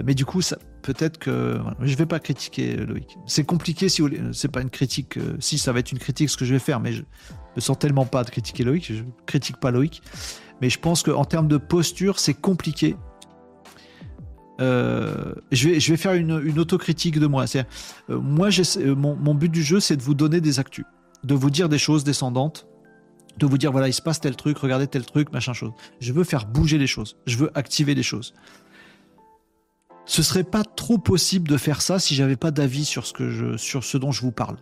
[0.06, 0.42] mais du coup,
[0.84, 3.18] peut-être que je je vais pas critiquer euh, Loïc.
[3.28, 4.04] C'est compliqué si
[4.34, 5.18] c'est pas une critique.
[5.18, 7.04] Euh, si ça va être une critique, ce que je vais faire, mais je
[7.56, 8.92] me sens tellement pas de critiquer Loïc.
[8.92, 10.02] Je critique pas Loïc,
[10.60, 12.96] mais je pense qu'en termes de posture, c'est compliqué.
[14.64, 17.48] Euh, je, vais, faire une, une autocritique de moi.
[17.48, 17.66] C'est,
[18.10, 18.50] moi,
[18.86, 20.86] mon, mon but du jeu, c'est de vous donner des actus,
[21.24, 22.68] de vous dire des choses descendantes,
[23.38, 25.72] de vous dire voilà, il se passe tel truc, regardez tel truc, machin chose.
[26.00, 28.34] Je veux faire bouger les choses, je veux activer les choses
[30.06, 33.84] ce serait pas trop possible de faire ça si j'avais pas d'avis sur ce sur
[33.84, 34.58] ce dont je vous parle.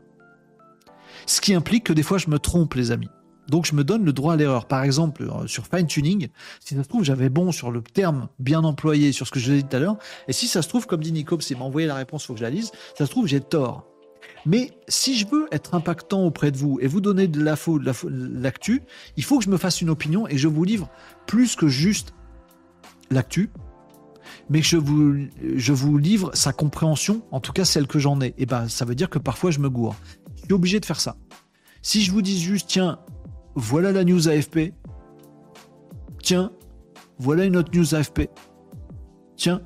[1.26, 3.10] Ce qui implique que des fois je me trompe, les amis.
[3.48, 4.66] Donc je me donne le droit à l'erreur.
[4.66, 6.28] Par exemple, euh, sur fine tuning,
[6.60, 9.54] si ça se trouve j'avais bon sur le terme bien employé, sur ce que je
[9.54, 9.98] dit tout à l'heure,
[10.28, 12.40] et si ça se trouve, comme dit Nico, c'est m'a envoyé la réponse, faut que
[12.40, 13.88] je la lise, ça se trouve j'ai tort.
[14.46, 18.84] Mais si je veux être impactant auprès de vous et vous donner de de l'actu,
[19.18, 20.90] il faut que je me fasse une opinion et je vous livre
[21.28, 22.14] plus que juste
[23.10, 23.50] l'actu,
[24.50, 28.28] mais je vous, je vous livre sa compréhension, en tout cas celle que j'en ai.
[28.28, 29.96] Et eh ben, ça veut dire que parfois je me gourre.
[30.38, 31.18] Je suis obligé de faire ça.
[31.82, 33.00] Si je vous dis juste, tiens,
[33.56, 34.74] voilà la news AFP.
[36.22, 36.52] Tiens,
[37.20, 38.30] voilà une autre news AFP.
[39.36, 39.62] Tiens,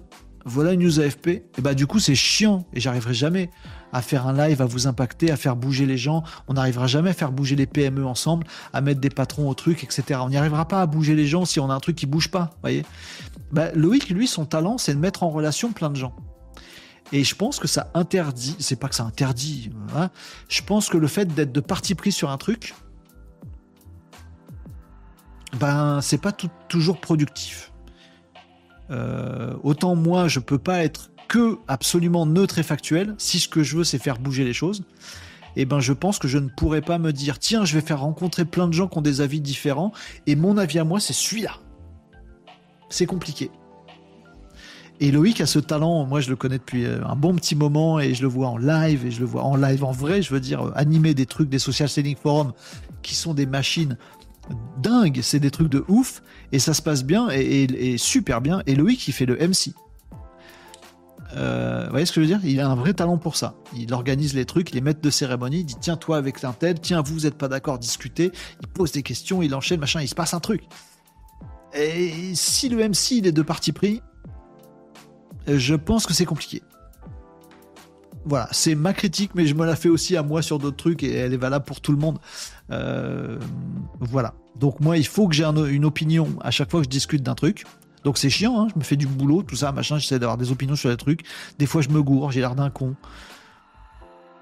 [0.45, 1.27] voilà une news AFP.
[1.27, 3.49] Et bah du coup c'est chiant et j'arriverai jamais
[3.91, 6.23] à faire un live, à vous impacter, à faire bouger les gens.
[6.47, 9.83] On n'arrivera jamais à faire bouger les PME ensemble, à mettre des patrons au truc,
[9.83, 10.19] etc.
[10.21, 12.29] On n'y arrivera pas à bouger les gens si on a un truc qui bouge
[12.29, 12.85] pas, voyez.
[13.51, 16.15] Bah, Loïc, lui, son talent, c'est de mettre en relation plein de gens.
[17.11, 20.09] Et je pense que ça interdit, c'est pas que ça interdit, hein.
[20.49, 22.73] je pense que le fait d'être de parti pris sur un truc,
[25.60, 26.32] ben c'est pas
[26.68, 27.72] toujours productif.
[28.91, 33.15] Euh, autant moi, je peux pas être que absolument neutre et factuel.
[33.18, 34.84] Si ce que je veux, c'est faire bouger les choses,
[35.56, 38.02] eh ben je pense que je ne pourrais pas me dire tiens, je vais faire
[38.02, 39.91] rencontrer plein de gens qui ont des avis différents
[40.27, 41.57] et mon avis à moi, c'est celui-là.
[42.90, 43.49] C'est compliqué.
[45.02, 47.99] Et Loïc a ce talent, moi je le connais depuis euh, un bon petit moment
[47.99, 50.34] et je le vois en live et je le vois en live en vrai, je
[50.34, 52.53] veux dire euh, animer des trucs des social selling forums
[53.02, 53.98] qui sont des machines
[54.77, 58.61] dingues, c'est des trucs de ouf et ça se passe bien et super bien.
[58.67, 59.73] Et Loïc il fait le MC.
[61.35, 62.45] Euh, vous voyez ce que je veux dire?
[62.45, 63.55] Il a un vrai talent pour ça.
[63.76, 66.80] Il organise les trucs, les maîtres de cérémonie, il dit tiens toi avec un tel,
[66.80, 68.31] tiens vous n'êtes pas d'accord, discutez.
[68.61, 70.63] Il pose des questions, il enchaîne, machin, il se passe un truc.
[71.73, 74.01] Et si le MC il est de parti pris,
[75.47, 76.61] je pense que c'est compliqué.
[78.26, 81.03] Voilà, c'est ma critique, mais je me la fais aussi à moi sur d'autres trucs
[81.03, 82.18] et elle est valable pour tout le monde.
[82.72, 83.38] Euh,
[83.99, 84.34] voilà.
[84.60, 87.35] Donc moi, il faut que j'ai une opinion à chaque fois que je discute d'un
[87.35, 87.65] truc.
[88.03, 90.52] Donc c'est chiant, hein, je me fais du boulot, tout ça, machin, j'essaie d'avoir des
[90.52, 91.22] opinions sur les trucs.
[91.57, 92.95] Des fois je me gourre, j'ai l'air d'un con.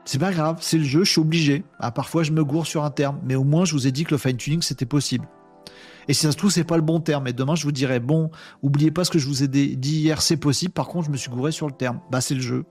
[0.05, 1.63] C'est pas grave, c'est le jeu, je suis obligé.
[1.79, 4.03] Ah, parfois je me gourre sur un terme, mais au moins je vous ai dit
[4.03, 5.25] que le fine tuning c'était possible.
[6.09, 7.27] Et si ça se trouve, c'est pas le bon terme.
[7.27, 8.29] Et demain, je vous dirai, bon,
[8.61, 10.73] oubliez pas ce que je vous ai dit hier, c'est possible.
[10.73, 12.01] Par contre, je me suis gouré sur le terme.
[12.11, 12.65] Bah, c'est le jeu.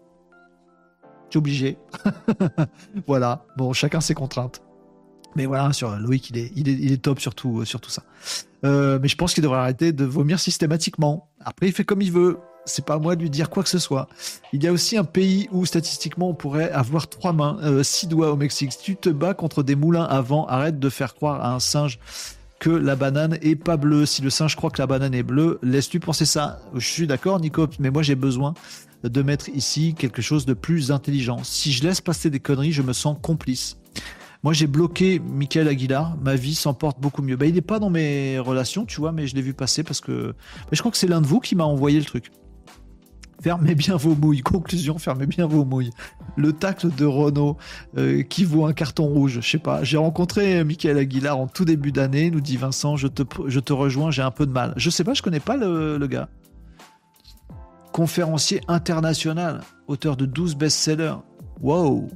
[1.34, 1.78] Obligé.
[3.06, 3.44] voilà.
[3.56, 4.62] Bon, chacun ses contraintes.
[5.34, 7.90] Mais voilà, sur Loïc, il est, il est, il est top sur tout, sur tout
[7.90, 8.02] ça.
[8.64, 11.28] Euh, mais je pense qu'il devrait arrêter de vomir systématiquement.
[11.40, 12.38] Après, il fait comme il veut.
[12.64, 14.08] c'est pas à moi de lui dire quoi que ce soit.
[14.52, 18.06] Il y a aussi un pays où statistiquement on pourrait avoir trois mains, euh, six
[18.06, 18.72] doigts au Mexique.
[18.72, 21.60] Si tu te bats contre des moulins à vent, arrête de faire croire à un
[21.60, 21.98] singe
[22.60, 24.06] que la banane est pas bleue.
[24.06, 26.60] Si le singe croit que la banane est bleue, laisse-lui penser ça?
[26.74, 28.54] Je suis d'accord, Nico, mais moi j'ai besoin
[29.04, 31.40] de mettre ici quelque chose de plus intelligent.
[31.42, 33.76] Si je laisse passer des conneries, je me sens complice.
[34.42, 36.16] Moi, j'ai bloqué Michael Aguilar.
[36.20, 37.36] Ma vie s'emporte beaucoup mieux.
[37.36, 40.00] Bah, il n'est pas dans mes relations, tu vois, mais je l'ai vu passer parce
[40.00, 40.34] que.
[40.72, 42.30] Je crois que c'est l'un de vous qui m'a envoyé le truc.
[43.40, 44.40] Fermez bien vos mouilles.
[44.40, 45.90] Conclusion, fermez bien vos mouilles.
[46.36, 47.56] Le tacle de Renault
[47.96, 49.38] euh, qui vaut un carton rouge.
[49.40, 49.84] Je sais pas.
[49.84, 52.96] J'ai rencontré Michael Aguilar en tout début d'année, nous dit Vincent.
[52.96, 54.74] Je te, je rejoins, j'ai un peu de mal.
[54.76, 56.28] Je sais pas, je connais pas le gars.
[57.92, 61.16] Conférencier international, auteur de 12 best-sellers.
[61.60, 62.08] Wow!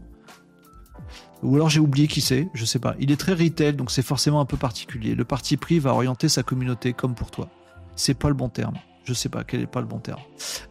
[1.42, 2.96] Ou alors j'ai oublié qui c'est, je sais pas.
[2.98, 5.14] Il est très retail, donc c'est forcément un peu particulier.
[5.14, 7.48] Le parti pris va orienter sa communauté comme pour toi.
[7.94, 8.74] C'est pas le bon terme.
[9.04, 10.20] Je sais pas quel est pas le bon terme.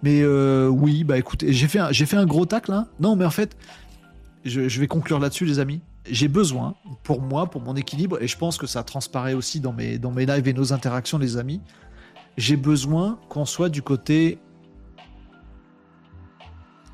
[0.03, 2.73] Mais euh, oui, bah écoutez, j'ai fait un, j'ai fait un gros tacle.
[2.73, 2.87] Hein.
[2.99, 3.55] Non, mais en fait,
[4.43, 5.81] je, vais conclure là-dessus, les amis.
[6.09, 9.73] J'ai besoin, pour moi, pour mon équilibre, et je pense que ça transparaît aussi dans
[9.73, 11.61] mes, dans mes lives et nos interactions, les amis.
[12.37, 14.39] J'ai besoin qu'on soit du côté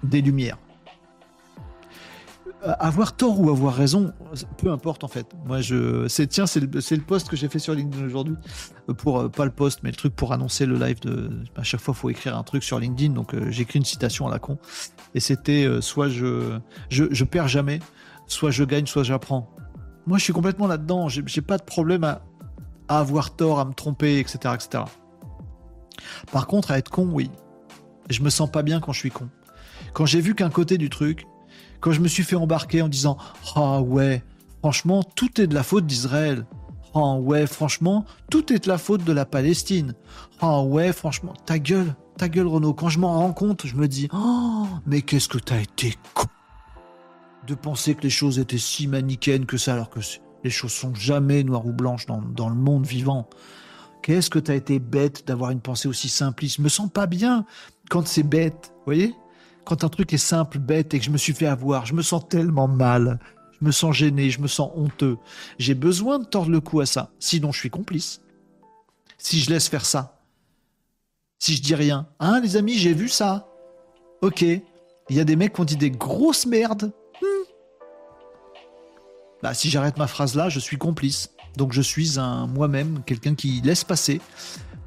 [0.04, 0.58] des lumières.
[2.64, 4.14] Euh, avoir tort ou avoir raison,
[4.58, 5.26] peu importe en fait.
[5.46, 8.36] Moi, je, c'est tiens, c'est le, post que j'ai fait sur LinkedIn aujourd'hui
[8.88, 11.32] euh, pour euh, pas le post, mais le truc pour annoncer le live de.
[11.56, 14.38] À chaque fois, faut écrire un truc sur LinkedIn, donc j'écris une citation à la
[14.38, 14.60] con,
[15.16, 16.60] et c'était soit je,
[16.90, 17.80] je, perds jamais,
[18.28, 19.50] soit je gagne, soit j'apprends.
[20.06, 21.10] Moi, je suis complètement là-dedans.
[21.10, 22.22] J'ai, j'ai pas de problème à,
[22.88, 24.84] à, avoir tort, à me tromper, etc., etc.
[26.32, 27.32] Par contre, à être con, oui.
[28.10, 29.30] Je me sens pas bien quand je suis con.
[29.94, 31.26] Quand j'ai vu qu'un côté du truc,
[31.80, 33.18] quand je me suis fait embarquer en disant
[33.56, 34.24] Ah ouais,
[34.62, 36.46] franchement, tout est de la faute d'Israël.
[36.94, 39.94] Ah ouais, franchement, tout est de la faute de la Palestine.
[40.42, 42.74] Ah ouais, franchement, ta gueule, ta gueule Renaud.
[42.74, 46.28] Quand je m'en rends compte, je me dis Oh, mais qu'est-ce que t'as été con
[47.48, 50.00] de penser que les choses étaient si manichéennes que ça, alors que
[50.44, 53.28] les choses sont jamais noires ou blanches dans, dans le monde vivant.
[54.04, 56.58] Qu'est-ce que t'as été bête d'avoir une pensée aussi simpliste?
[56.58, 57.46] Je me sens pas bien
[57.90, 59.16] quand c'est bête, vous voyez?
[59.66, 62.02] Quand un truc est simple, bête et que je me suis fait avoir, je me
[62.02, 63.20] sens tellement mal.
[63.60, 65.18] Je me sens gêné, je me sens honteux.
[65.60, 67.12] J'ai besoin de tordre le cou à ça.
[67.20, 68.22] Sinon, je suis complice.
[69.18, 70.20] Si je laisse faire ça.
[71.38, 72.08] Si je dis rien.
[72.20, 73.48] Hein, les amis, j'ai vu ça.
[74.22, 74.42] Ok.
[74.42, 76.92] Il y a des mecs qui ont dit des grosses merdes.
[77.22, 77.44] Hmm.
[79.44, 81.32] Bah, si j'arrête ma phrase là, je suis complice.
[81.58, 84.22] Donc je suis un moi-même, quelqu'un qui laisse passer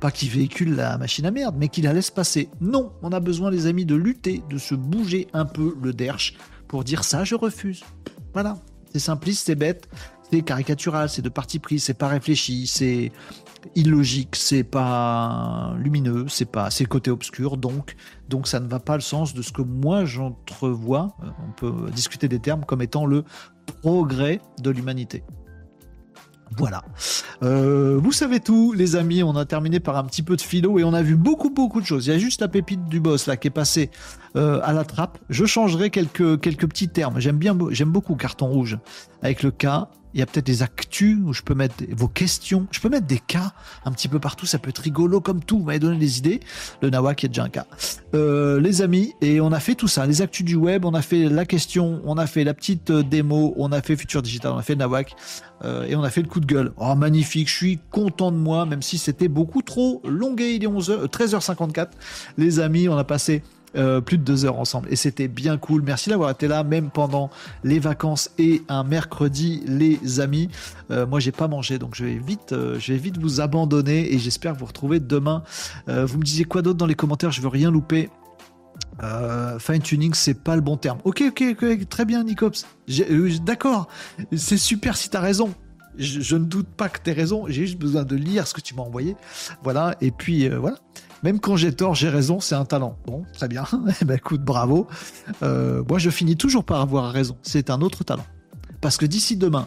[0.04, 2.50] pas qui véhicule la machine à merde, mais qui la laisse passer.
[2.60, 6.34] Non, on a besoin, les amis, de lutter, de se bouger un peu le derche
[6.68, 7.82] pour dire ça, je refuse.
[8.34, 8.58] Voilà,
[8.92, 9.88] c'est simpliste, c'est bête,
[10.30, 13.12] c'est caricatural, c'est de parti pris, c'est pas réfléchi, c'est
[13.76, 17.96] illogique, c'est pas lumineux, c'est pas c'est le côté obscur, donc
[18.28, 21.16] donc ça ne va pas le sens de ce que moi j'entrevois.
[21.22, 23.24] Euh, on peut discuter des termes comme étant le
[23.80, 25.24] progrès de l'humanité.
[26.56, 26.82] Voilà.
[27.42, 29.22] Euh, vous savez tout, les amis.
[29.22, 31.80] On a terminé par un petit peu de philo et on a vu beaucoup, beaucoup
[31.80, 32.06] de choses.
[32.06, 33.90] Il y a juste la pépite du boss là qui est passée
[34.36, 35.18] euh, à la trappe.
[35.30, 37.20] Je changerai quelques, quelques petits termes.
[37.20, 38.78] J'aime bien, j'aime beaucoup carton rouge
[39.22, 39.66] avec le K
[40.14, 42.68] il y a peut-être des actus où je peux mettre vos questions.
[42.70, 43.52] Je peux mettre des cas
[43.84, 44.46] un petit peu partout.
[44.46, 45.58] Ça peut être rigolo comme tout.
[45.58, 46.40] Vous m'avez donné des idées.
[46.82, 47.66] Le Nawak, il y a déjà un cas.
[48.14, 50.06] Euh, les amis, et on a fait tout ça.
[50.06, 53.02] Les actus du web, on a fait la question, on a fait la petite euh,
[53.02, 55.16] démo, on a fait Future Digital, on a fait Nawak
[55.64, 56.72] euh, et on a fait le coup de gueule.
[56.76, 57.48] Oh, magnifique.
[57.48, 60.54] Je suis content de moi, même si c'était beaucoup trop longué.
[60.54, 61.88] Il est 11h, 13h54.
[62.38, 63.42] Les amis, on a passé
[63.76, 64.88] euh, plus de deux heures ensemble.
[64.90, 65.82] Et c'était bien cool.
[65.82, 67.30] Merci d'avoir été là, même pendant
[67.64, 70.48] les vacances et un mercredi, les amis.
[70.92, 74.12] Euh, moi, j'ai pas mangé, donc je vais vite, euh, je vais vite vous abandonner
[74.12, 75.42] et j'espère vous retrouver demain.
[75.88, 77.32] vous me disiez quoi d'autre dans les commentaires?
[77.32, 78.10] Je veux rien louper.
[79.58, 80.98] fine tuning, c'est pas le bon terme.
[81.04, 82.66] Ok, ok, ok, très bien, Nicops.
[83.44, 83.88] D'accord,
[84.36, 85.52] c'est super si t'as raison.
[85.96, 87.44] Je, je, ne doute pas que t'aies raison.
[87.48, 89.16] J'ai juste besoin de lire ce que tu m'as envoyé.
[89.62, 90.76] Voilà, et puis voilà.
[91.24, 92.98] Même quand j'ai tort, j'ai raison, c'est un talent.
[93.06, 93.64] Bon, très bien.
[94.02, 94.86] Eh ben, écoute, bravo.
[95.42, 97.38] Euh, moi, je finis toujours par avoir raison.
[97.40, 98.26] C'est un autre talent.
[98.82, 99.66] Parce que d'ici demain,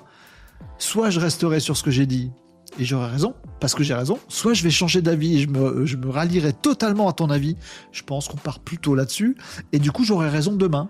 [0.77, 2.29] soit je resterai sur ce que j'ai dit
[2.77, 5.85] et j'aurai raison, parce que j'ai raison, soit je vais changer d'avis et je me,
[5.87, 7.55] je me rallierai totalement à ton avis.
[7.91, 9.35] Je pense qu'on part plutôt là-dessus.
[9.71, 10.89] Et du coup, j'aurai raison demain.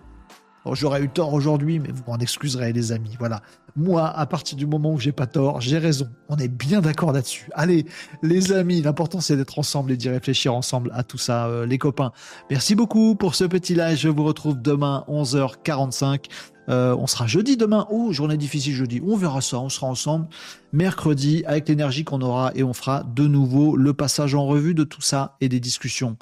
[0.75, 3.15] J'aurais eu tort aujourd'hui, mais vous m'en excuserez, les amis.
[3.19, 3.41] Voilà.
[3.75, 6.09] Moi, à partir du moment où j'ai pas tort, j'ai raison.
[6.29, 7.49] On est bien d'accord là-dessus.
[7.53, 7.85] Allez,
[8.23, 11.77] les amis, l'important c'est d'être ensemble et d'y réfléchir ensemble à tout ça, euh, les
[11.77, 12.11] copains.
[12.49, 13.97] Merci beaucoup pour ce petit live.
[13.97, 16.25] Je vous retrouve demain 11h45.
[16.69, 17.87] Euh, on sera jeudi demain.
[17.89, 19.01] Oh, journée difficile jeudi.
[19.05, 19.59] On verra ça.
[19.59, 20.27] On sera ensemble
[20.73, 24.83] mercredi avec l'énergie qu'on aura et on fera de nouveau le passage en revue de
[24.83, 26.17] tout ça et des discussions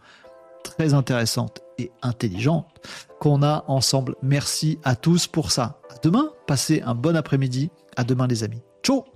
[0.64, 2.68] très intéressante et intelligente
[3.20, 4.16] qu'on a ensemble.
[4.22, 5.80] Merci à tous pour ça.
[5.90, 7.70] À demain, passez un bon après-midi.
[7.96, 8.62] À demain les amis.
[8.84, 9.15] Ciao